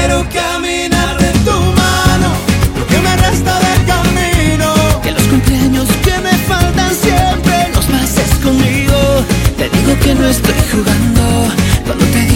Quiero 0.01 0.25
caminar 0.33 1.15
de 1.19 1.29
tu 1.45 1.51
mano, 1.51 2.29
lo 2.75 2.87
que 2.87 2.97
me 2.97 3.15
resta 3.17 3.53
del 3.59 3.85
camino. 3.85 4.73
Que 5.03 5.11
los 5.11 5.21
cumpleaños 5.25 5.87
que 6.03 6.17
me 6.17 6.35
faltan 6.49 6.89
siempre 6.95 7.69
los 7.75 7.85
pases 7.85 8.33
conmigo. 8.43 8.97
Te 9.59 9.69
digo 9.69 9.95
que 9.99 10.15
no 10.15 10.27
estoy 10.27 10.55
jugando 10.71 11.53
cuando 11.85 12.03
te 12.05 12.30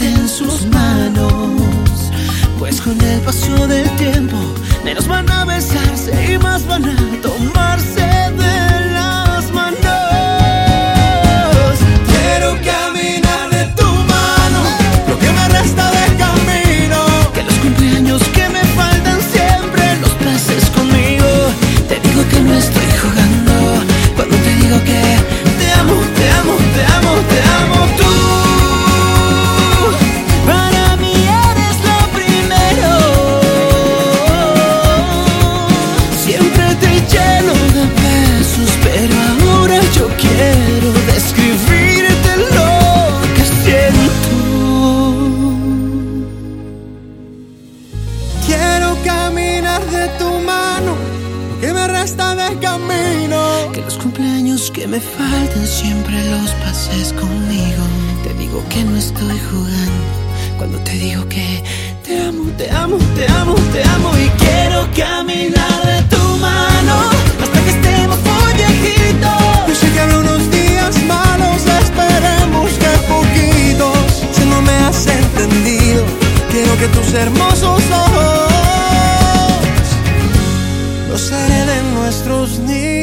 en 0.00 0.28
sus 0.28 0.66
manos. 0.66 2.10
Pues 2.58 2.80
con 2.80 3.00
el 3.00 3.20
paso 3.20 3.66
del 3.66 3.88
tiempo, 3.96 4.36
menos 4.84 5.06
van 5.06 5.30
a 5.30 5.44
besarse 5.44 6.32
y 6.32 6.38
más 6.38 6.66
van 6.66 6.84
a 6.84 6.96
tomarse 7.22 8.23
nuestros 82.58 82.93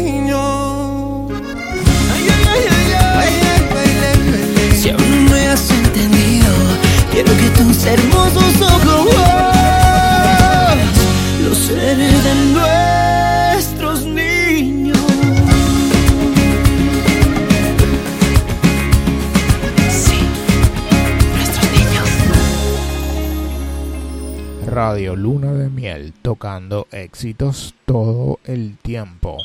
Luna 25.15 25.51
de 25.53 25.69
Miel 25.69 26.13
tocando 26.21 26.87
éxitos 26.91 27.73
todo 27.85 28.39
el 28.45 28.77
tiempo. 28.77 29.37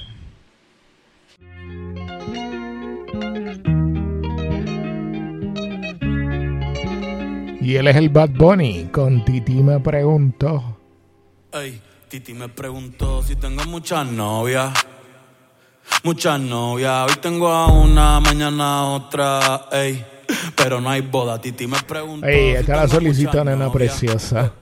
Y 7.61 7.75
él 7.75 7.89
es 7.89 7.97
el 7.97 8.11
Bad 8.11 8.31
Bunny 8.31 8.91
con 8.93 9.25
Titi 9.25 9.55
me 9.55 9.81
preguntó. 9.81 10.79
Ey, 11.53 11.81
Titi 12.09 12.33
me 12.33 12.49
preguntó 12.49 13.23
si 13.25 13.35
tengo 13.35 13.65
muchas 13.65 14.07
novias. 14.07 14.73
Muchas 16.05 16.39
novias. 16.39 17.11
Hoy 17.11 17.17
tengo 17.21 17.49
a 17.49 17.67
una, 17.67 18.21
mañana 18.21 18.79
a 18.79 18.85
otra. 18.85 19.69
Ey, 19.73 20.05
pero 20.55 20.81
no 20.81 20.91
hay 20.91 21.01
boda. 21.01 21.41
Titi 21.41 21.67
me 21.67 21.79
preguntó. 21.81 22.27
Ey, 22.27 22.53
si 22.53 22.57
esta 22.57 22.77
la 22.77 22.87
muchas 22.87 23.45
nena 23.45 23.73
preciosa. 23.73 24.53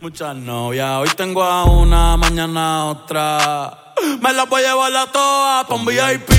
Muchas 0.00 0.34
novias. 0.36 0.90
Hoy 0.98 1.08
tengo 1.16 1.42
a 1.42 1.64
una, 1.64 2.16
mañana 2.16 2.86
otra. 2.86 3.94
Me 4.20 4.32
las 4.32 4.48
voy 4.48 4.62
a 4.64 4.68
llevar 4.70 4.96
a 4.96 5.06
todas 5.06 5.66
pa' 5.66 5.74
un 5.74 5.84
VIP, 5.84 6.30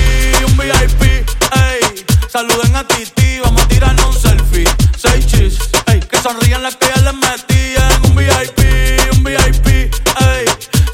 un 0.46 0.56
VIP. 0.56 1.02
Ey, 1.02 2.04
saluden 2.28 2.76
a 2.76 2.86
Titi, 2.86 3.38
vamos 3.42 3.62
a 3.62 3.68
tirarnos 3.68 4.06
un 4.06 4.20
selfie. 4.20 4.64
Seis 4.98 5.26
chis, 5.26 5.58
ey, 5.86 6.00
que 6.00 6.18
sonrían 6.18 6.62
las 6.62 6.76
que 6.76 6.88
ya 6.94 7.00
les 7.02 7.14
metí 7.14 7.74
en 7.76 8.10
un 8.10 8.16
VIP, 8.16 9.16
un 9.16 9.24
VIP. 9.24 9.66
Ey, 9.66 10.44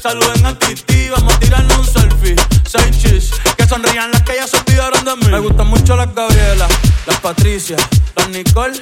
saluden 0.01 0.45
a 0.45 0.57
Titi, 0.57 1.09
vamos 1.09 1.33
a 1.33 1.39
tirarnos 1.39 1.77
un 1.79 1.85
selfie. 1.85 2.35
Seis 2.65 2.97
chis, 3.01 3.31
que 3.57 3.67
sonrían 3.67 4.11
las 4.11 4.21
que 4.23 4.35
ya 4.35 4.47
se 4.47 4.57
olvidaron 4.57 5.03
de 5.03 5.15
mí. 5.17 5.27
Me 5.27 5.39
gustan 5.39 5.67
mucho 5.67 5.95
las 5.95 6.13
Gabriela, 6.13 6.67
las 7.05 7.19
Patricia, 7.19 7.75
las 8.15 8.29
Nicole, 8.29 8.81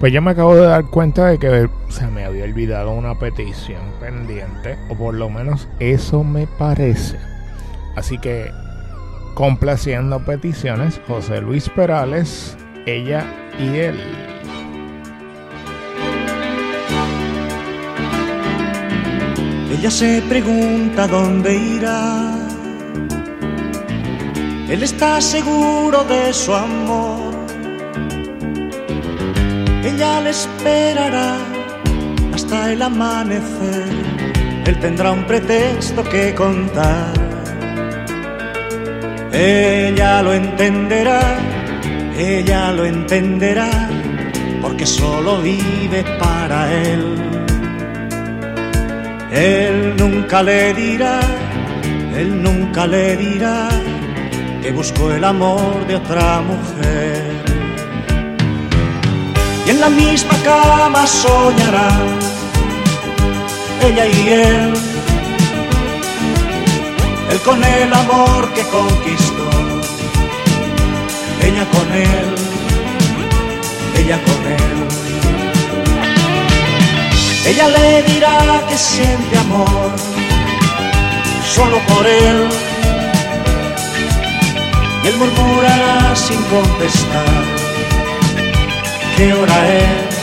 Pues 0.00 0.12
yo 0.12 0.22
me 0.22 0.30
acabo 0.30 0.54
de 0.54 0.66
dar 0.66 0.84
cuenta 0.86 1.26
de 1.26 1.38
que 1.38 1.68
se 1.88 2.06
me 2.06 2.24
había 2.24 2.44
olvidado 2.44 2.92
una 2.92 3.18
petición 3.18 3.82
pendiente, 4.00 4.78
o 4.88 4.94
por 4.94 5.14
lo 5.14 5.28
menos 5.28 5.68
eso 5.80 6.22
me 6.22 6.46
parece. 6.46 7.18
Así 7.96 8.18
que, 8.18 8.52
Complaciendo 9.38 10.18
peticiones, 10.18 11.00
José 11.06 11.40
Luis 11.40 11.68
Perales, 11.68 12.56
ella 12.86 13.24
y 13.56 13.76
él. 13.76 14.00
Ella 19.70 19.90
se 19.92 20.22
pregunta 20.28 21.06
dónde 21.06 21.54
irá. 21.54 22.34
Él 24.68 24.82
está 24.82 25.20
seguro 25.20 26.02
de 26.02 26.32
su 26.32 26.52
amor. 26.52 27.27
Ella 29.84 30.20
le 30.20 30.30
esperará 30.30 31.36
hasta 32.34 32.72
el 32.72 32.82
amanecer. 32.82 33.88
Él 34.66 34.78
tendrá 34.80 35.12
un 35.12 35.24
pretexto 35.24 36.02
que 36.04 36.34
contar. 36.34 37.12
Ella 39.32 40.22
lo 40.22 40.34
entenderá, 40.34 41.20
ella 42.18 42.72
lo 42.72 42.84
entenderá, 42.84 43.70
porque 44.60 44.84
solo 44.84 45.40
vive 45.40 46.04
para 46.18 46.72
él. 46.74 47.14
Él 49.30 49.94
nunca 49.96 50.42
le 50.42 50.74
dirá, 50.74 51.20
él 52.16 52.42
nunca 52.42 52.86
le 52.86 53.16
dirá 53.16 53.68
que 54.62 54.72
buscó 54.72 55.12
el 55.12 55.22
amor 55.22 55.86
de 55.86 55.96
otra 55.96 56.40
mujer. 56.40 57.47
Y 59.68 59.70
en 59.70 59.80
la 59.80 59.90
misma 59.90 60.32
cama 60.42 61.06
soñarán 61.06 62.18
ella 63.82 64.06
y 64.06 64.28
él, 64.30 64.72
él 67.30 67.40
con 67.44 67.62
el 67.62 67.92
amor 67.92 68.48
que 68.54 68.62
conquistó, 68.62 69.50
ella 71.42 71.66
con 71.70 71.92
él, 71.92 72.34
ella 73.98 74.18
con 74.22 74.40
él. 74.52 74.78
Ella 77.44 77.68
le 77.68 78.02
dirá 78.04 78.64
que 78.70 78.78
siente 78.78 79.36
amor 79.36 79.90
solo 81.54 81.78
por 81.88 82.06
él. 82.06 82.48
Y 85.04 85.08
él 85.08 85.16
murmurará 85.18 86.16
sin 86.16 86.42
contestar. 86.44 87.57
¿Qué 89.18 89.32
hora 89.34 89.58
es? 89.78 90.14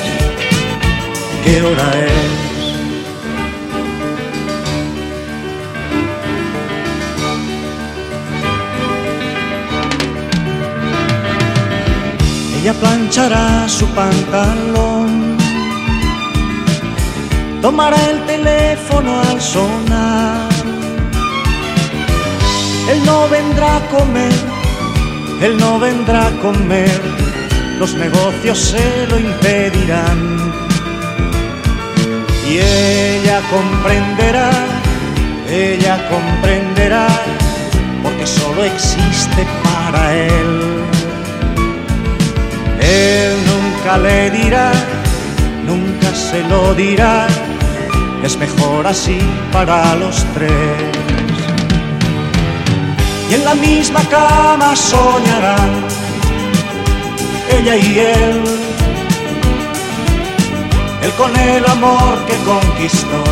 ¿Qué 1.43 1.61
hora 1.61 1.87
es? 2.07 2.13
Ella 12.57 12.73
planchará 12.73 13.69
su 13.69 13.85
pantalón 13.89 15.35
tomará 17.65 17.97
el 18.11 18.19
teléfono 18.27 19.21
al 19.21 19.41
sonar. 19.41 20.49
Él 22.91 22.99
no 23.03 23.27
vendrá 23.27 23.77
a 23.77 23.81
comer, 23.89 24.35
él 25.41 25.57
no 25.57 25.79
vendrá 25.79 26.27
a 26.27 26.31
comer, 26.45 27.01
los 27.79 27.93
negocios 27.95 28.59
se 28.59 29.07
lo 29.07 29.19
impedirán. 29.19 30.53
Y 32.49 32.59
ella 32.59 33.41
comprenderá, 33.49 34.51
ella 35.49 36.07
comprenderá, 36.09 37.07
porque 38.03 38.25
solo 38.27 38.63
existe 38.63 39.45
para 39.63 40.13
él. 40.13 40.83
Él 42.79 43.33
nunca 43.51 43.97
le 43.97 44.29
dirá, 44.31 44.71
nunca 45.65 46.13
se 46.13 46.43
lo 46.43 46.73
dirá 46.75 47.27
es 48.25 48.37
mejor 48.37 48.87
así 48.87 49.19
para 49.51 49.95
los 49.95 50.25
tres. 50.33 50.57
Y 53.29 53.35
en 53.35 53.45
la 53.45 53.53
misma 53.55 54.01
cama 54.09 54.75
soñarán 54.75 55.84
ella 57.65 57.77
y 57.77 57.99
él, 57.99 58.43
él 61.01 61.11
con 61.17 61.35
el 61.35 61.65
amor 61.65 62.23
que 62.27 62.35
conquistó, 62.45 63.23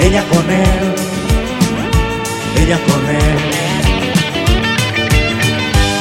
ella 0.00 0.24
con 0.32 0.50
él, 0.50 0.94
ella 2.56 2.78
con 2.88 3.08
él. 3.08 3.38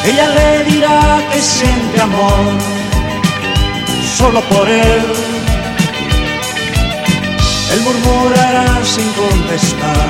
Ella 0.06 0.28
le 0.30 0.72
dirá 0.72 1.22
que 1.32 1.40
siente 1.40 2.02
amor 2.02 2.58
solo 4.18 4.42
por 4.42 4.68
él 4.68 5.04
él 7.74 7.82
murmurará 7.82 8.84
sin 8.84 9.08
contestar. 9.12 10.10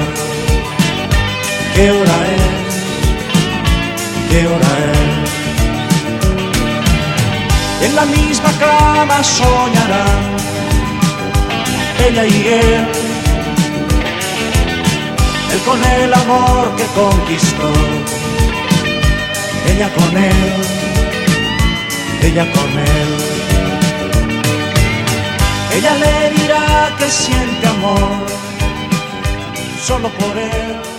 ¿Qué 1.76 1.92
hora 1.92 2.18
es? 2.38 2.74
¿Qué 4.30 4.48
hora 4.48 4.72
es? 4.94 5.29
En 7.82 7.96
la 7.96 8.06
misma 8.06 8.52
cama 8.60 9.24
soñarán 9.24 10.40
ella 12.08 12.26
y 12.26 12.48
él. 12.48 12.88
Él 15.52 15.60
con 15.66 15.84
el 15.84 16.14
amor 16.14 16.76
que 16.76 16.86
conquistó. 17.00 17.72
Ella 19.72 19.90
con 19.94 20.18
él. 20.18 20.56
Ella 22.24 22.46
con 22.52 22.70
él. 22.80 23.12
Ella 25.76 25.94
le 25.96 26.30
dirá 26.38 26.96
que 26.98 27.10
siente 27.10 27.68
amor 27.68 28.26
solo 29.86 30.10
por 30.10 30.38
él. 30.38 30.99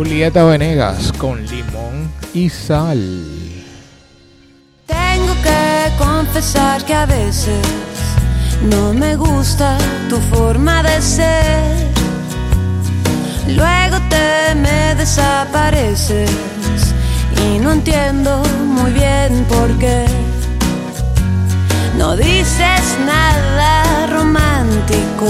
Julieta 0.00 0.44
Venegas 0.44 1.12
con 1.18 1.44
limón 1.46 2.10
y 2.32 2.48
sal. 2.48 2.98
Tengo 4.86 5.34
que 5.42 5.92
confesar 5.98 6.82
que 6.86 6.94
a 6.94 7.04
veces 7.04 7.60
no 8.62 8.94
me 8.94 9.14
gusta 9.16 9.76
tu 10.08 10.16
forma 10.34 10.82
de 10.82 11.02
ser. 11.02 11.86
Luego 13.48 13.98
te 14.08 14.54
me 14.54 14.94
desapareces 14.94 16.30
y 17.44 17.58
no 17.58 17.72
entiendo 17.72 18.42
muy 18.64 18.92
bien 18.92 19.44
por 19.50 19.68
qué. 19.78 20.06
No 21.98 22.16
dices 22.16 22.96
nada 23.04 24.06
romántico 24.06 25.28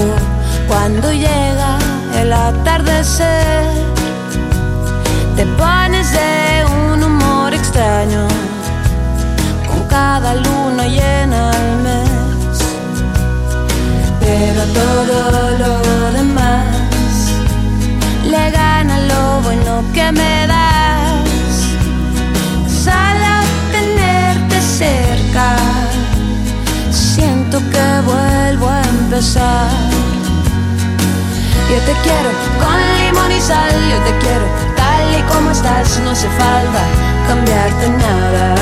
cuando 0.69 1.11
llega 1.11 1.77
el 2.21 2.31
atardecer. 2.31 3.90
Te 5.41 5.47
pones 5.57 6.11
de 6.11 6.65
un 6.65 7.03
humor 7.03 7.51
extraño 7.51 8.27
con 9.67 9.87
cada 9.87 10.35
luna 10.35 10.85
llena 10.85 11.49
al 11.49 11.77
mes. 11.81 12.59
Pero 14.19 14.61
todo 14.65 15.57
lo 15.57 16.11
demás 16.11 17.31
le 18.23 18.51
gana 18.51 18.99
lo 19.11 19.41
bueno 19.41 19.83
que 19.95 20.11
me 20.11 20.45
das. 20.45 21.55
Solo 22.85 23.33
tenerte 23.71 24.61
cerca, 24.61 25.55
siento 26.91 27.57
que 27.71 27.87
vuelvo 28.05 28.69
a 28.69 28.83
empezar. 28.83 29.71
Yo 31.67 31.77
te 31.87 31.93
quiero 32.03 32.29
con 32.59 32.77
limón 32.99 33.31
y 33.31 33.41
sal, 33.41 33.71
yo 33.89 33.97
te 34.03 34.19
quiero 34.19 34.60
tal 35.01 35.19
y 35.19 35.23
como 35.23 35.51
estás, 35.51 35.99
no 35.99 36.11
hace 36.11 36.27
falta 36.29 36.81
cambiarte 37.27 37.89
nada. 37.89 38.55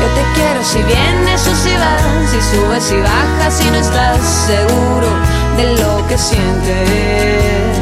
Yo 0.00 0.08
te 0.14 0.22
quiero 0.34 0.64
si 0.64 0.82
vienes 0.82 1.46
o 1.46 1.54
si 1.54 1.72
vas, 1.76 2.02
si 2.30 2.56
subes 2.56 2.92
y 2.92 3.00
bajas, 3.00 3.54
si 3.54 3.70
no 3.70 3.76
estás 3.76 4.18
seguro 4.46 5.08
de 5.56 5.74
lo 5.80 6.06
que 6.08 6.18
sientes. 6.18 7.75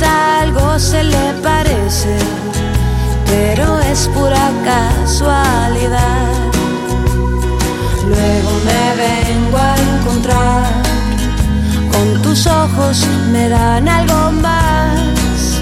Todo 0.00 0.78
se 0.78 1.04
le 1.04 1.32
parece, 1.42 2.18
pero 3.26 3.78
es 3.80 4.08
pura 4.08 4.50
casualidad. 4.64 6.26
Luego 8.08 8.50
me 8.68 8.84
vengo 9.04 9.58
a 9.58 9.74
encontrar, 9.76 10.72
con 11.92 12.22
tus 12.22 12.46
ojos 12.46 13.06
me 13.32 13.48
dan 13.48 13.88
algo 13.88 14.32
más. 14.32 15.60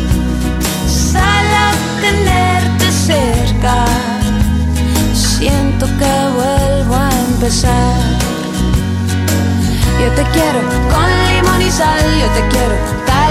Sal 0.86 1.46
a 1.66 1.72
tenerte 2.00 2.90
cerca, 2.90 3.84
siento 5.14 5.86
que 5.98 6.14
vuelvo 6.36 6.94
a 6.94 7.10
empezar. 7.28 8.00
Yo 10.00 10.10
te 10.14 10.24
quiero 10.32 10.60
con 10.90 11.08
limón 11.28 11.62
y 11.62 11.70
sal, 11.70 12.00
yo 12.20 12.28
te 12.28 12.48
quiero 12.48 12.91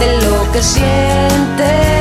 de 0.00 0.20
lo 0.22 0.50
que 0.52 0.62
sientes. 0.62 1.99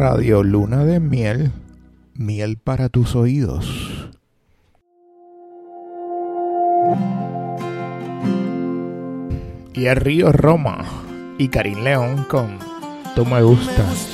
Radio 0.00 0.42
Luna 0.42 0.86
de 0.86 0.98
Miel, 0.98 1.52
miel 2.14 2.56
para 2.56 2.88
tus 2.88 3.14
oídos. 3.14 4.08
Y 9.74 9.84
el 9.84 9.96
río 9.96 10.32
Roma 10.32 10.86
y 11.36 11.48
Karim 11.48 11.84
León 11.84 12.24
con 12.30 12.58
Tú 13.14 13.26
me 13.26 13.42
gustas. 13.42 14.08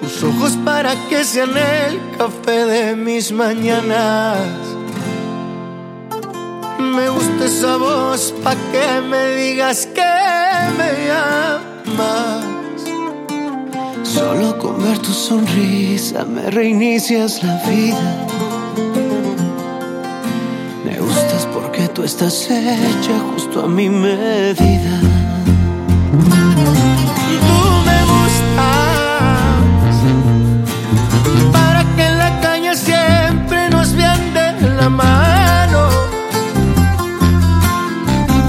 Tus 0.00 0.22
ojos 0.22 0.56
para 0.64 0.94
que 1.08 1.24
sean 1.24 1.56
el 1.56 2.00
café 2.16 2.66
de 2.66 2.94
mis 2.94 3.32
mañanas. 3.32 4.38
Me 6.78 7.08
gusta 7.08 7.46
esa 7.46 7.78
voz 7.78 8.32
pa' 8.44 8.54
que 8.70 9.00
me 9.08 9.34
digas 9.34 9.86
que 9.86 10.02
me 10.78 11.10
amas. 11.10 12.55
Solo 14.14 14.56
con 14.56 14.78
ver 14.82 14.98
tu 15.00 15.12
sonrisa 15.12 16.24
me 16.24 16.48
reinicias 16.50 17.42
la 17.42 17.56
vida. 17.68 18.26
Me 20.84 20.98
gustas 21.00 21.46
porque 21.52 21.88
tú 21.88 22.04
estás 22.04 22.48
hecha 22.48 23.18
justo 23.32 23.64
a 23.64 23.68
mi 23.68 23.88
medida. 23.90 25.00
Tú 27.48 27.58
me 27.88 27.98
gustas 28.12 29.96
para 31.52 31.82
que 31.96 32.04
en 32.06 32.18
la 32.18 32.40
calle 32.40 32.76
siempre 32.76 33.68
nos 33.70 33.92
vean 33.92 34.34
de 34.34 34.68
la 34.76 34.88
mano. 34.88 35.88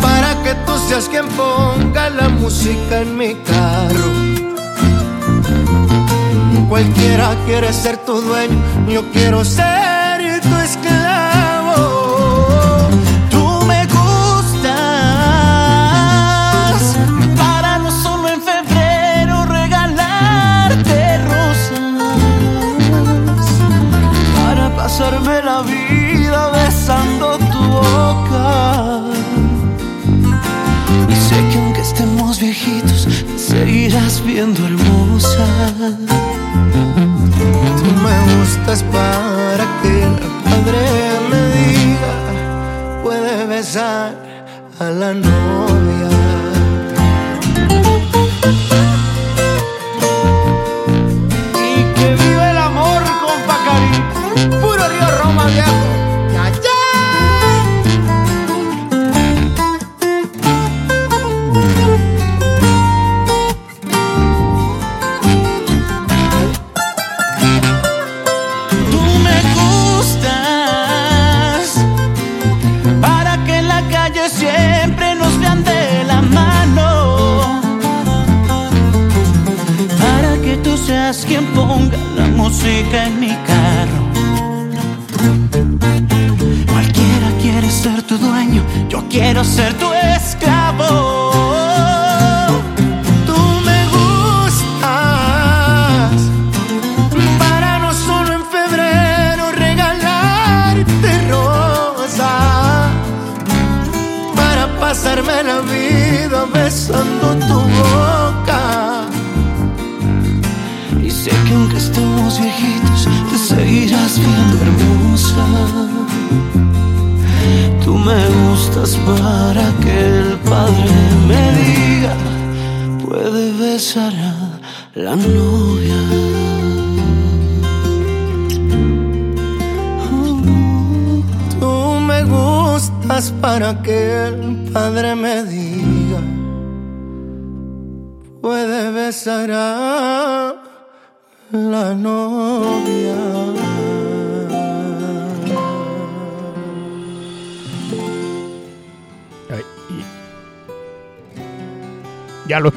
Para 0.02 0.44
que 0.44 0.54
tú 0.66 0.74
seas 0.88 1.10
quien 1.10 1.28
ponga 1.30 2.12
la 2.12 2.30
música 2.30 3.02
en 3.02 3.18
mi 3.18 3.34
carro. 3.34 4.47
Cualquiera 6.70 7.36
quiere 7.46 7.72
ser 7.72 7.98
tu 8.06 8.20
dueño, 8.22 8.62
yo 8.90 9.10
quiero 9.12 9.46
ser 9.46 10.42
tu 10.42 10.56
esclavo. 10.58 11.74
Tú 13.32 13.62
me 13.66 13.86
gustas 13.86 14.68
para 17.38 17.80
no 17.80 17.90
solo 17.90 18.28
en 18.28 18.42
febrero 18.42 19.46
regalarte 19.46 21.18
rosas, 21.20 22.04
para 24.36 24.70
pasarme 24.76 25.42
la 25.42 25.62
vida 25.62 26.50
besando 26.52 27.38
tu 27.38 27.64
boca. 27.64 29.04
Y 31.10 31.16
sé 31.16 31.36
que 31.50 31.58
aunque 31.58 31.82
estemos 31.82 32.40
viejitos, 32.40 33.08
seguirás 33.38 34.22
viendo 34.24 34.66
hermosa. 34.66 35.48
Tú 37.78 37.86
me 38.04 38.16
gustas 38.36 38.84
para 38.84 39.66
que 39.82 40.04
el 40.04 40.16
padre 40.46 40.82
me 41.30 41.42
diga, 41.58 42.14
puede 43.04 43.46
besar 43.46 44.16
a 44.80 44.90
la 44.90 45.14
novia. 45.14 45.67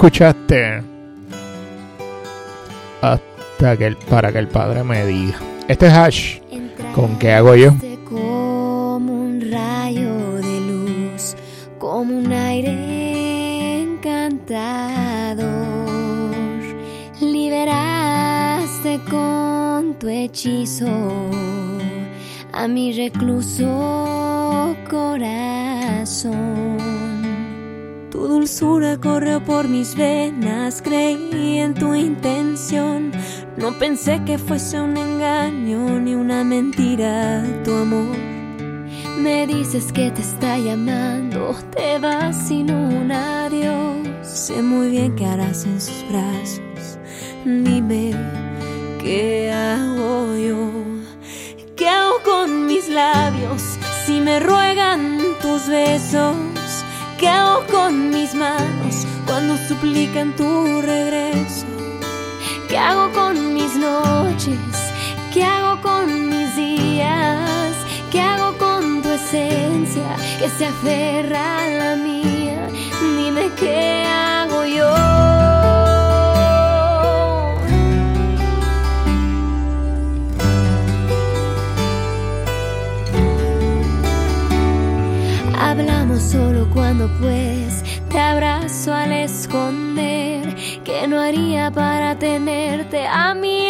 Escuchaste. 0.00 0.82
A 3.02 3.18
para 3.58 3.76
que 3.76 3.86
el, 3.86 3.96
para 3.96 4.32
que 4.32 4.38
el 4.38 4.48
padre 4.48 4.82
me 4.82 5.04
diga. 5.04 5.38
Este 5.68 5.88
es 5.88 5.92
Ash. 5.92 6.38
¿Con 6.94 7.18
qué 7.18 7.32
hago 7.32 7.54
yo? 7.54 7.74
No 33.70 33.78
pensé 33.78 34.20
que 34.26 34.36
fuese 34.36 34.80
un 34.80 34.96
engaño 34.96 36.00
ni 36.00 36.16
una 36.16 36.42
mentira 36.42 37.44
tu 37.62 37.72
amor. 37.72 38.16
Me 39.16 39.46
dices 39.46 39.92
que 39.92 40.10
te 40.10 40.22
está 40.22 40.58
llamando, 40.58 40.89
¿Qué 65.32 65.44
hago 65.44 65.80
con 65.80 66.28
mis 66.28 66.56
días? 66.56 67.74
¿Qué 68.10 68.20
hago 68.20 68.56
con 68.58 69.02
tu 69.02 69.08
esencia 69.10 70.16
que 70.38 70.48
se 70.48 70.66
aferra 70.66 71.64
a 71.64 71.68
la 71.68 71.96
mía? 71.96 72.68
Dime 73.16 73.50
qué 73.58 74.04
hago 74.04 74.64
yo. 74.64 74.90
Hablamos 85.58 86.20
solo 86.22 86.68
cuando 86.74 87.08
pues 87.20 87.84
te 88.08 88.18
abrazo 88.18 88.92
al 88.92 89.12
esconder 89.12 90.56
que 90.82 91.06
no 91.06 91.20
haría 91.20 91.70
para 91.70 92.18
tenerte 92.18 93.06
a 93.06 93.34
mi 93.34 93.68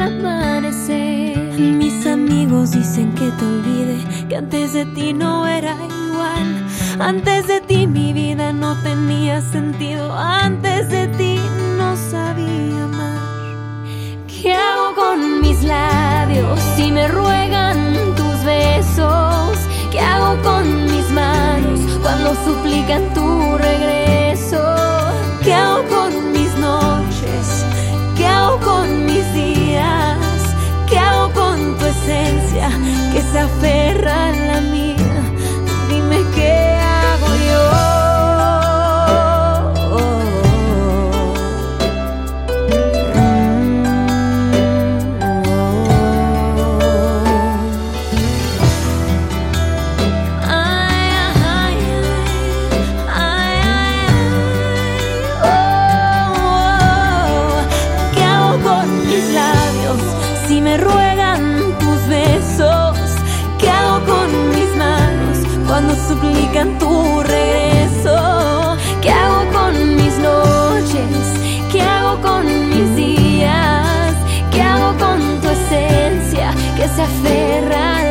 al 0.00 0.18
amanecer. 0.18 1.58
Mis 1.58 2.06
amigos 2.06 2.72
dicen 2.72 3.12
que 3.14 3.30
te 3.30 3.44
olvide, 3.44 4.26
que 4.28 4.36
antes 4.36 4.72
de 4.72 4.84
ti 4.86 5.12
no 5.12 5.46
era 5.46 5.74
igual. 5.74 6.66
Antes 7.00 7.46
de 7.46 7.60
ti 7.60 7.86
mi 7.86 8.12
vida 8.12 8.52
no 8.52 8.76
tenía 8.82 9.40
sentido, 9.40 10.12
antes 10.16 10.88
de 10.88 11.06
ti 11.08 11.38
no 11.76 11.96
sabía 11.96 12.84
amar. 12.84 13.86
¿Qué 14.26 14.54
hago 14.54 14.94
con 14.94 15.40
mis 15.40 15.62
labios 15.62 16.60
si 16.76 16.90
me 16.92 17.08
ruegan 17.08 18.14
tus 18.16 18.44
besos? 18.44 19.58
¿Qué 19.90 20.00
hago 20.00 20.40
con 20.42 20.84
mis 20.84 21.10
manos 21.10 21.80
cuando 22.02 22.34
suplican 22.44 23.02
tu 23.14 23.58
regreso? 23.58 24.62
¿Qué 25.42 25.54
hago 25.54 25.82
con 25.88 26.32
mis 26.32 26.52
noches? 26.56 27.64
¿Qué 28.16 28.26
hago 28.26 28.58
con 28.60 29.06
mis 29.06 29.34
días? 29.34 29.57
¿Qué 30.88 30.98
hago 30.98 31.32
con 31.32 31.76
tu 31.78 31.84
esencia 31.84 32.70
que 33.12 33.20
se 33.20 33.38
aferra 33.38 34.28
a 34.28 34.32
la 34.32 34.60
mía? 34.60 35.07
Se 76.94 77.02
aferra 77.02 78.07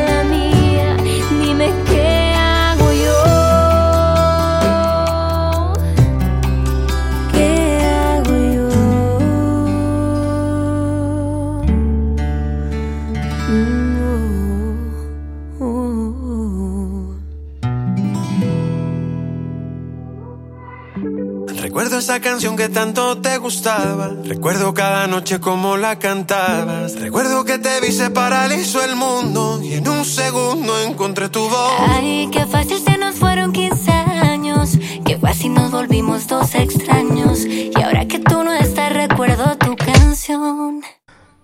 esa 22.08 22.20
canción 22.20 22.56
que 22.56 22.70
tanto 22.70 23.18
te 23.18 23.36
gustaba. 23.36 24.10
Recuerdo 24.24 24.72
cada 24.72 25.06
noche 25.06 25.40
como 25.40 25.76
la 25.76 25.98
cantabas. 25.98 26.98
Recuerdo 26.98 27.44
que 27.44 27.58
te 27.58 27.82
vi 27.82 27.92
se 27.92 28.08
paralizó 28.08 28.82
el 28.82 28.96
mundo 28.96 29.60
y 29.62 29.74
en 29.74 29.86
un 29.86 30.06
segundo 30.06 30.80
encontré 30.80 31.28
tu 31.28 31.40
voz. 31.40 31.72
Ay, 31.86 32.30
qué 32.32 32.46
fácil 32.46 32.78
se 32.78 32.96
nos 32.96 33.16
fueron 33.16 33.52
15 33.52 33.90
años. 33.90 34.78
Qué 35.04 35.18
fácil 35.18 35.52
nos 35.52 35.70
volvimos 35.70 36.26
dos 36.26 36.54
extraños. 36.54 37.44
Y 37.44 37.78
ahora 37.82 38.08
que 38.08 38.20
tú 38.20 38.42
no 38.42 38.54
estás, 38.54 38.90
recuerdo 38.90 39.58
tu 39.58 39.76
canción. 39.76 40.80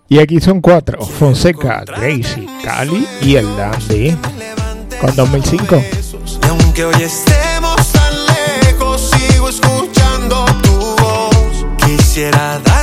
Y 0.09 0.19
aquí 0.19 0.41
son 0.41 0.63
cuatro: 0.63 1.05
Fonseca, 1.05 1.85
Gracie, 1.85 2.49
Cali 2.63 3.07
y 3.21 3.37
el 3.37 3.55
Dandy. 3.55 4.17
Con 4.99 5.15
2005. 5.15 5.83
Y 6.43 6.47
aunque 6.49 6.87
hoy 6.87 7.03
Quisiera 12.15 12.61
darte 12.61 12.74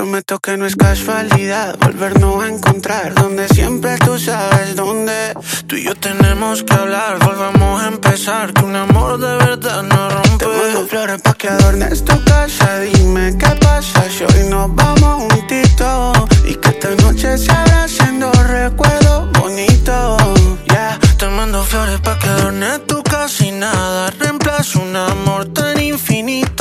prometo 0.00 0.38
que 0.38 0.56
no 0.56 0.64
es 0.64 0.76
casualidad 0.76 1.76
volvernos 1.78 2.42
a 2.42 2.48
encontrar 2.48 3.12
donde 3.12 3.46
siempre 3.48 3.98
tú 3.98 4.18
sabes 4.18 4.74
dónde. 4.74 5.34
Tú 5.66 5.76
y 5.76 5.84
yo 5.84 5.94
tenemos 5.94 6.62
que 6.62 6.72
hablar, 6.72 7.18
volvamos 7.18 7.82
a 7.82 7.88
empezar. 7.88 8.54
Que 8.54 8.64
un 8.64 8.76
amor 8.76 9.20
de 9.20 9.36
verdad 9.44 9.82
no 9.82 10.08
rompe. 10.08 10.38
Te 10.38 10.46
mando 10.46 10.86
flores 10.88 11.20
pa' 11.20 11.34
que 11.34 11.48
adornes 11.48 12.02
tu 12.02 12.24
casa. 12.24 12.80
Dime 12.80 13.36
qué 13.36 13.50
pasa 13.60 14.04
si 14.08 14.24
hoy 14.24 14.48
nos 14.48 14.74
vamos 14.74 15.34
juntitos. 15.34 16.16
Y 16.46 16.54
que 16.54 16.68
esta 16.70 16.90
noche 17.02 17.36
se 17.36 17.52
haga 17.52 17.84
haciendo 17.84 18.32
recuerdos 18.32 19.30
bonitos. 19.38 20.16
Ya, 20.72 20.98
te 21.18 21.26
mando 21.28 21.62
flores 21.62 22.00
pa' 22.00 22.18
que 22.18 22.26
adornes 22.26 22.86
tu 22.86 23.02
casa 23.02 23.44
y 23.44 23.52
nada 23.52 24.10
reemplaza 24.18 24.78
un 24.78 24.96
amor 24.96 25.44
tan 25.52 25.78
infinito. 25.78 26.59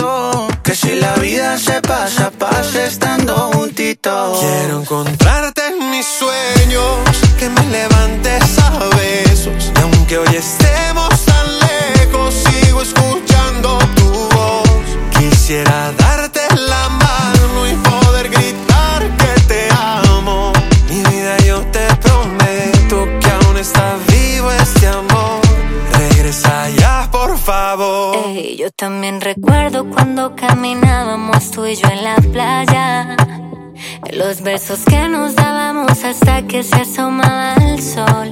Si 0.82 0.96
la 0.96 1.14
vida 1.16 1.58
se 1.58 1.82
pasa, 1.82 2.32
pasa 2.32 2.86
estando 2.86 3.36
juntitos. 3.52 4.40
Quiero 4.40 4.80
encontrarte 4.80 5.62
en 5.68 5.92
mis 5.92 6.06
sueños, 6.06 6.96
que 7.38 7.50
me 7.50 7.66
levantes 7.66 8.58
a 8.60 8.86
besos. 8.96 9.74
Y 9.76 9.82
aunque 9.82 10.20
hoy 10.20 10.36
estemos 10.38 11.10
tan 11.26 11.48
lejos, 11.60 12.34
sigo 12.34 12.82
escuchando 12.82 13.78
tu 13.98 14.10
voz. 14.10 14.70
Quisiera 15.18 15.92
favor. 27.50 28.16
Ey, 28.28 28.58
yo 28.58 28.70
también 28.70 29.22
recuerdo 29.22 29.90
cuando 29.90 30.36
caminábamos 30.36 31.50
tú 31.50 31.66
y 31.66 31.76
yo 31.76 31.88
en 31.90 32.04
la 32.04 32.16
playa. 32.18 33.18
Los 34.14 34.42
besos 34.42 34.82
que 34.86 35.08
nos 35.08 35.34
dábamos 35.34 36.04
hasta 36.04 36.46
que 36.46 36.62
se 36.62 36.76
asomaba 36.76 37.56
el 37.56 37.82
sol. 37.82 38.32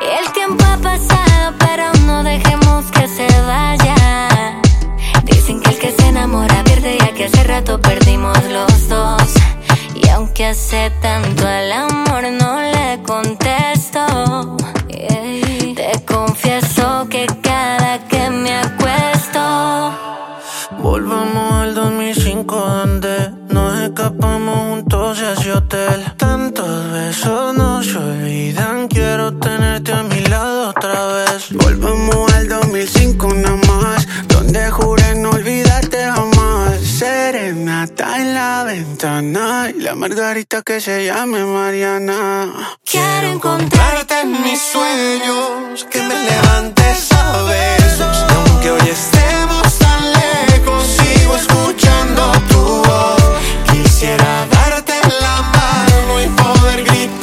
El 0.00 0.32
tiempo 0.32 0.64
ha 0.64 0.76
pasado, 0.76 1.54
pero 1.58 1.92
no 2.06 2.22
dejemos 2.22 2.84
que 2.92 3.08
se 3.08 3.26
vaya. 3.48 3.96
Dicen 5.24 5.60
que 5.60 5.70
el 5.70 5.78
que 5.80 5.90
se 5.90 6.06
enamora 6.06 6.62
pierde, 6.62 6.98
ya 7.00 7.12
que 7.14 7.24
hace 7.24 7.42
rato 7.42 7.80
perdimos 7.80 8.38
los 8.44 8.88
dos. 8.88 9.34
Y 9.96 10.08
aunque 10.10 10.46
hace 10.46 10.92
tanto 11.02 11.48
el 11.48 11.72
amor, 11.72 12.22
no 12.30 12.60
le 12.60 13.02
contesto. 13.02 14.56
Te 15.74 16.04
confieso 16.06 17.08
que 17.08 17.26
escapamos 24.02 24.58
juntos 24.58 25.18
a 25.20 25.32
ese 25.32 25.52
hotel. 25.52 26.12
Tantos 26.16 26.92
besos 26.92 27.54
no 27.54 27.82
se 27.82 27.96
olvidan, 27.96 28.88
quiero 28.88 29.32
tenerte 29.38 29.92
a 29.92 30.02
mi 30.02 30.20
lado 30.22 30.70
otra 30.70 31.06
vez. 31.06 31.52
Volvamos 31.52 32.32
al 32.34 32.48
2005 32.48 33.34
nada 33.34 33.56
más, 33.68 34.08
donde 34.26 34.70
juré 34.70 35.14
no 35.14 35.30
olvidarte 35.30 35.98
jamás. 36.04 36.80
Serenata 36.80 38.20
en 38.20 38.34
la 38.34 38.64
ventana 38.64 39.70
y 39.70 39.80
la 39.80 39.94
margarita 39.94 40.62
que 40.62 40.80
se 40.80 41.06
llame 41.06 41.44
Mariana. 41.44 42.78
Quiero 42.84 43.28
encontrarte 43.28 44.20
en 44.20 44.42
mis 44.42 44.60
sueños, 44.60 45.86
que 45.90 46.02
me 46.02 46.16
levantes 46.30 47.12
a 47.12 47.42
besos. 47.42 48.26
Aunque 48.34 48.70
hoy 48.72 48.88
estemos 48.88 49.78
tan 49.78 50.02
lejos, 50.12 50.82
sigo 50.86 51.36
escuchando 51.36 52.32
tu 52.48 52.58
voz. 52.58 53.21
Quisiera 54.02 54.46
darte 54.50 54.94
la 55.20 55.42
mano 55.42 56.20
y 56.20 56.26
poder 56.30 56.82
gritar 56.82 57.21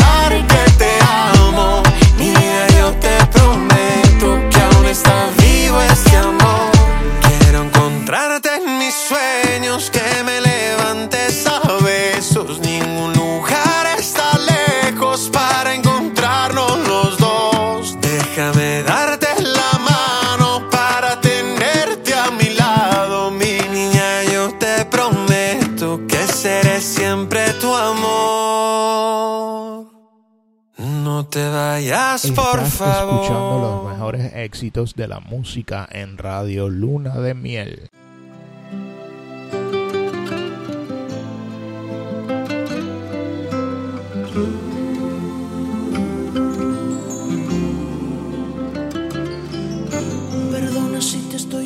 te 31.29 31.47
vayas, 31.47 32.27
por 32.31 32.59
Estás 32.59 32.73
favor. 32.73 33.15
escuchando 33.21 33.59
los 33.83 33.91
mejores 33.93 34.33
éxitos 34.35 34.95
de 34.95 35.07
la 35.07 35.19
música 35.19 35.87
en 35.91 36.17
Radio 36.17 36.69
Luna 36.69 37.15
de 37.19 37.33
Miel. 37.33 37.89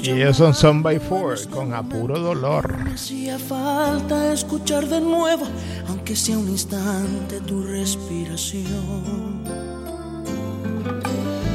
Y 0.03 0.11
ellos 0.11 0.35
son 0.35 0.53
Son 0.53 0.83
by 0.83 0.99
Four 0.99 1.47
con 1.47 1.73
apuro 1.73 2.19
dolor. 2.19 2.75
Hacía 2.93 3.39
falta 3.39 4.33
escuchar 4.33 4.85
de 4.89 4.99
nuevo, 4.99 5.45
aunque 5.87 6.13
sea 6.17 6.37
un 6.37 6.49
instante, 6.49 7.39
tu 7.39 7.63
respiración. 7.63 9.45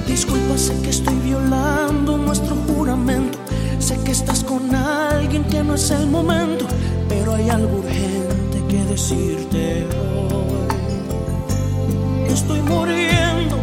Disculpa, 0.07 0.57
sé 0.57 0.81
que 0.81 0.89
estoy 0.89 1.17
violando 1.17 2.17
nuestro 2.17 2.57
juramento. 2.67 3.39
Sé 3.81 3.99
que 4.03 4.13
estás 4.13 4.43
con 4.43 4.75
alguien 4.75 5.45
que 5.45 5.63
no 5.63 5.75
es 5.75 5.91
el 5.91 6.07
momento, 6.07 6.65
pero 7.07 7.35
hay 7.35 7.51
algo 7.51 7.81
urgente 7.81 8.65
que 8.67 8.83
decirte 8.85 9.87
hoy. 9.93 10.69
Estoy 12.33 12.63
muriendo 12.63 13.59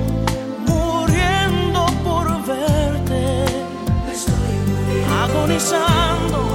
agonizando, 5.25 6.54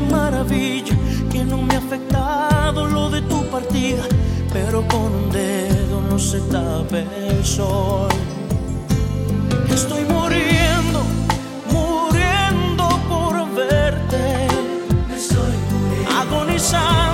de 0.00 0.06
maravilla, 0.06 0.96
que 1.30 1.44
no 1.44 1.58
me 1.58 1.74
ha 1.74 1.78
afectado 1.78 2.86
lo 2.86 3.10
de 3.10 3.22
tu 3.22 3.44
partida, 3.50 4.02
pero 4.52 4.86
con 4.86 5.12
un 5.20 5.30
dedo 5.30 6.00
no 6.08 6.18
se 6.18 6.40
tape 6.42 7.04
el 7.28 7.44
sol. 7.44 8.08
Estoy 9.72 10.04
muriendo, 10.04 11.00
muriendo 11.76 12.84
por 13.08 13.34
verte. 13.54 14.46
Estoy 15.16 15.56
agonizando, 16.22 17.07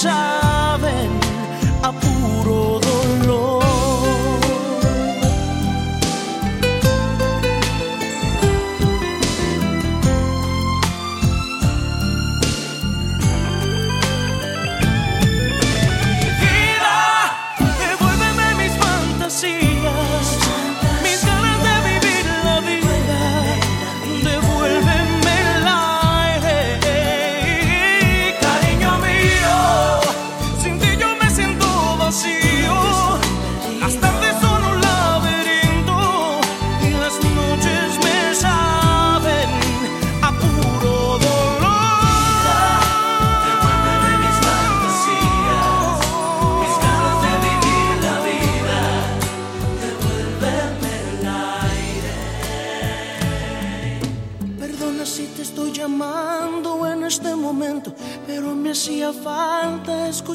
saben 0.00 1.10
a 1.82 1.92
puro 1.92 2.80
dolor. 2.80 3.49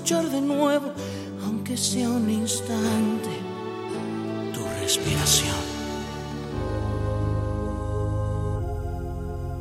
Escuchar 0.06 0.30
de 0.30 0.42
nuevo, 0.42 0.94
aunque 1.46 1.76
sea 1.76 2.08
un 2.08 2.30
instante, 2.30 3.30
tu 4.54 4.64
respiración. 4.80 5.56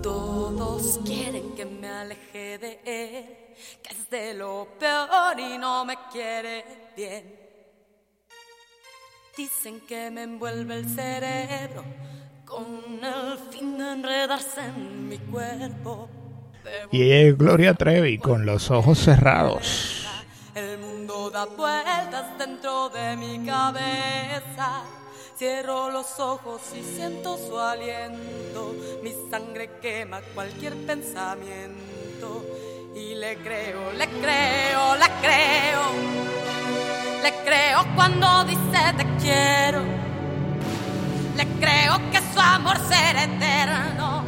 Todos 0.02 1.00
quieren 1.02 1.54
que 1.54 1.64
me 1.64 1.88
aleje 1.88 2.58
de 2.58 2.78
él, 2.84 3.24
que 3.82 3.94
es 3.94 4.10
de 4.10 4.34
lo 4.34 4.68
peor 4.78 5.40
y 5.40 5.56
no 5.56 5.86
me 5.86 5.96
quiere 6.12 6.62
bien. 6.94 7.24
Dicen 9.38 9.80
que 9.88 10.10
me 10.10 10.24
envuelve 10.24 10.74
el 10.74 10.84
cerebro 10.86 11.84
con 12.44 13.02
el 13.02 13.38
fin 13.50 13.78
de 13.78 13.92
enredarse 13.92 14.60
en 14.60 15.08
mi 15.08 15.16
cuerpo. 15.16 16.10
Y 16.92 17.10
es 17.12 17.38
Gloria 17.38 17.72
Trevi 17.72 18.18
con 18.18 18.44
los 18.44 18.70
ojos 18.70 18.98
cerrados. 18.98 20.03
El 20.54 20.78
mundo 20.78 21.30
da 21.30 21.46
vueltas 21.46 22.38
dentro 22.38 22.88
de 22.88 23.16
mi 23.16 23.44
cabeza. 23.44 24.84
Cierro 25.36 25.90
los 25.90 26.20
ojos 26.20 26.62
y 26.72 26.84
siento 26.84 27.36
su 27.36 27.58
aliento. 27.58 28.72
Mi 29.02 29.12
sangre 29.28 29.68
quema 29.82 30.20
cualquier 30.32 30.76
pensamiento. 30.86 32.44
Y 32.94 33.16
le 33.16 33.36
creo, 33.38 33.90
le 33.94 34.06
creo, 34.06 34.94
le 34.94 35.06
creo. 35.20 35.82
Le 37.20 37.32
creo 37.44 37.84
cuando 37.96 38.44
dice 38.44 38.94
te 38.96 39.06
quiero. 39.20 39.82
Le 41.36 41.46
creo 41.58 41.98
que 42.12 42.20
su 42.32 42.38
amor 42.38 42.76
será 42.88 43.24
eterno. 43.24 44.22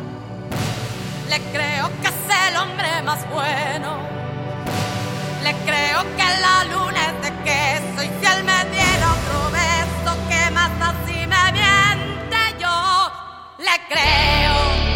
Le 1.28 1.40
creo 1.52 1.88
que 2.02 2.08
es 2.08 2.48
el 2.48 2.56
hombre 2.56 3.02
más 3.04 3.30
bueno. 3.30 4.25
Le 5.46 5.52
creo 5.64 6.02
que 6.16 6.28
la 6.40 6.64
luna 6.72 7.00
es 7.10 7.22
de 7.22 7.30
queso 7.44 8.02
y 8.02 8.08
si 8.18 8.32
él 8.32 8.42
me 8.42 8.64
diera 8.74 9.12
otro 9.12 9.38
beso, 9.52 10.18
que 10.28 10.50
más 10.50 10.72
así 10.80 11.24
me 11.24 11.52
miente 11.52 12.36
yo. 12.58 13.12
Le 13.58 13.76
creo. 13.88 14.95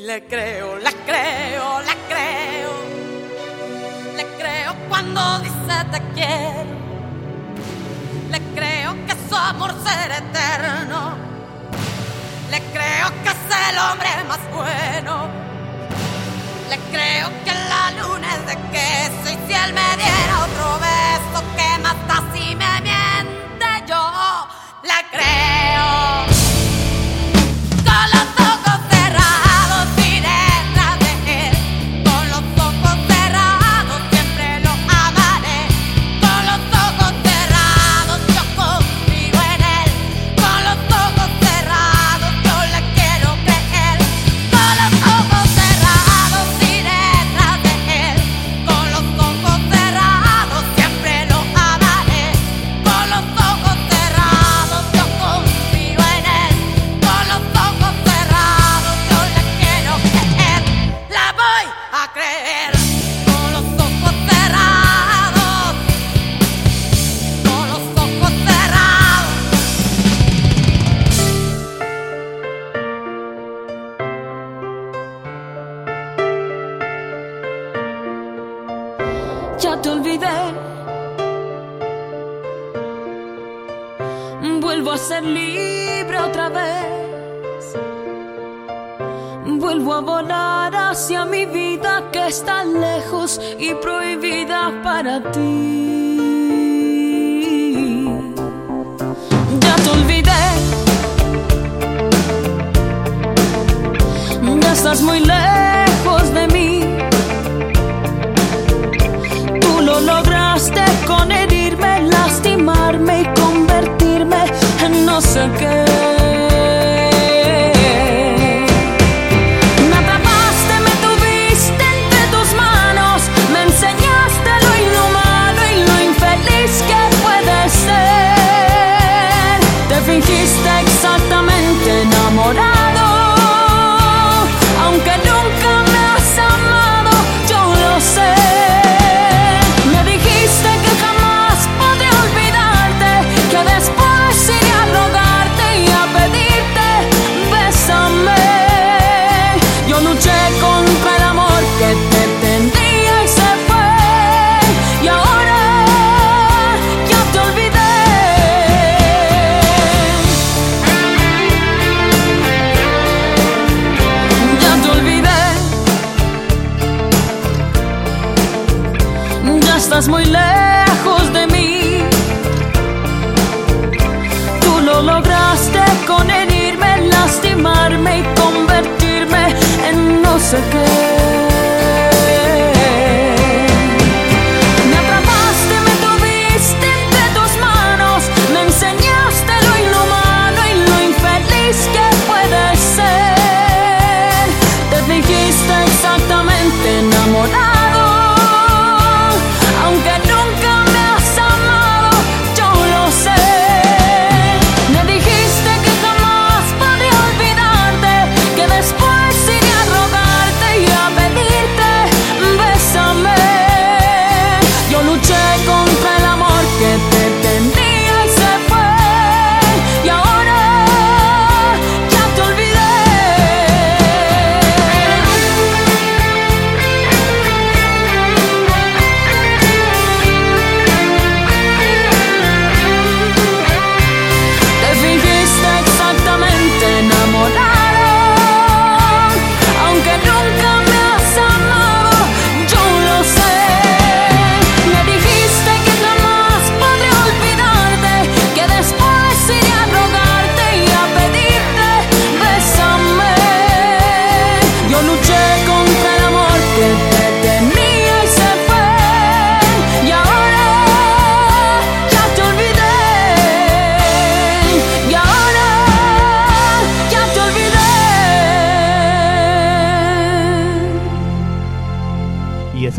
Le 0.00 0.24
creo, 0.26 0.76
le 0.76 0.92
creo, 1.04 1.80
le 1.80 1.94
creo. 2.08 2.72
Le 4.16 4.24
creo 4.38 4.74
cuando 4.88 5.40
dice 5.40 5.84
te 5.90 6.00
quiero. 6.14 6.70
Le 8.30 8.40
creo 8.54 8.94
que 9.06 9.14
su 9.28 9.34
amor 9.34 9.74
será 9.84 10.18
eterno. 10.18 11.16
Le 12.48 12.60
creo 12.72 13.08
que 13.22 13.28
es 13.28 13.70
el 13.70 13.78
hombre 13.78 14.08
más 14.28 14.40
bueno. 14.54 15.28
Le 16.70 16.78
creo 16.92 17.28
que 17.44 17.52
la 17.52 17.90
luna 18.00 18.34
es 18.36 18.46
de 18.46 18.56
queso 18.70 19.30
y 19.32 19.48
si 19.48 19.52
él 19.52 19.72
me 19.72 19.96
diera 19.96 20.44
otro 20.44 20.78
beso, 20.78 21.44
que 21.56 21.82
da 22.06 22.22
si 22.32 22.54
me 22.54 22.80
miente 22.82 23.66
yo? 23.88 24.46
Le 24.82 25.08
creo. 25.10 26.47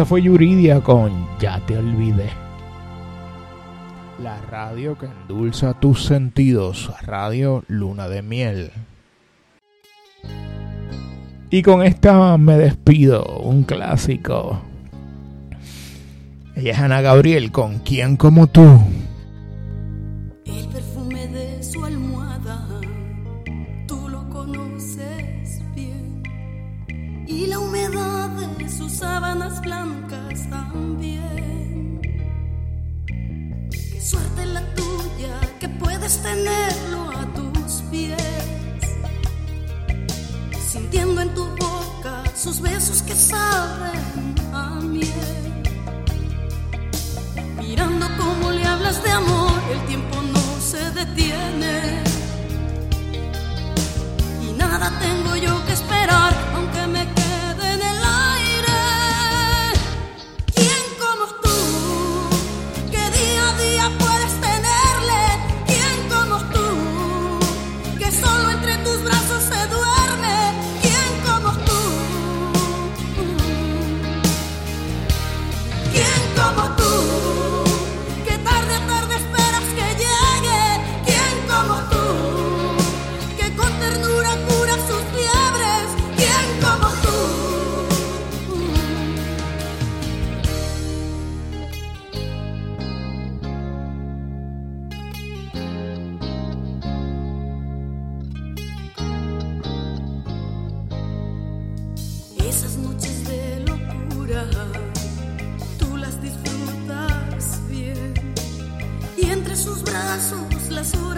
Fue 0.05 0.21
Yuridia 0.21 0.81
con 0.81 1.27
Ya 1.39 1.59
te 1.65 1.77
olvidé. 1.77 2.30
La 4.21 4.39
radio 4.41 4.97
que 4.97 5.05
endulza 5.05 5.73
tus 5.73 6.03
sentidos, 6.03 6.91
Radio 7.01 7.63
Luna 7.67 8.07
de 8.07 8.21
Miel. 8.21 8.71
Y 11.49 11.61
con 11.63 11.84
esta 11.84 12.38
me 12.38 12.57
despido, 12.57 13.39
un 13.39 13.63
clásico. 13.63 14.61
Ella 16.55 16.71
es 16.71 16.80
Ana 16.80 17.01
Gabriel 17.01 17.51
con 17.51 17.80
¿Quién 17.80 18.17
como 18.17 18.47
tú? 18.47 18.80
Tenerlo 36.18 37.11
a 37.11 37.26
tus 37.34 37.84
pies, 37.91 38.18
sintiendo 40.72 41.22
en 41.22 41.34
tu 41.34 41.45
boca 41.56 42.23
sus 42.36 42.60
besos 42.60 43.03
que 43.03 43.14
saben 43.14 44.36
a 44.53 44.80
miel, 44.81 45.64
mirando 47.57 48.07
cómo 48.18 48.52
le 48.52 48.65
hablas 48.65 49.03
de 49.03 49.11
amor, 49.11 49.53
el 49.72 49.86
tiempo 49.86 50.22
no 50.22 50.61
se 50.61 50.90
detiene. 50.91 52.03
Y 54.41 54.52
nada 54.53 54.91
tengo 54.99 55.36
yo 55.36 55.65
que 55.65 55.73
esperar, 55.73 56.34
aunque 56.56 56.88
me 56.88 57.18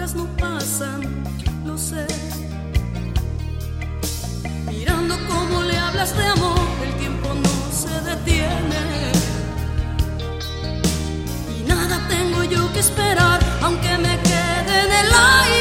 no 0.10 0.26
pasan, 0.36 1.24
lo 1.64 1.78
sé. 1.78 2.08
Mirando 4.66 5.16
cómo 5.28 5.62
le 5.62 5.78
hablas 5.78 6.18
de 6.18 6.26
amor, 6.26 6.60
el 6.84 6.94
tiempo 6.96 7.30
no 7.36 7.72
se 7.72 8.02
detiene. 8.10 8.82
Y 11.56 11.64
nada 11.70 12.00
tengo 12.10 12.44
yo 12.44 12.74
que 12.74 12.80
esperar, 12.80 13.40
aunque 13.62 13.96
me 14.00 14.20
quede 14.22 14.86
en 14.86 14.92
el 15.06 15.14
aire. 15.14 15.61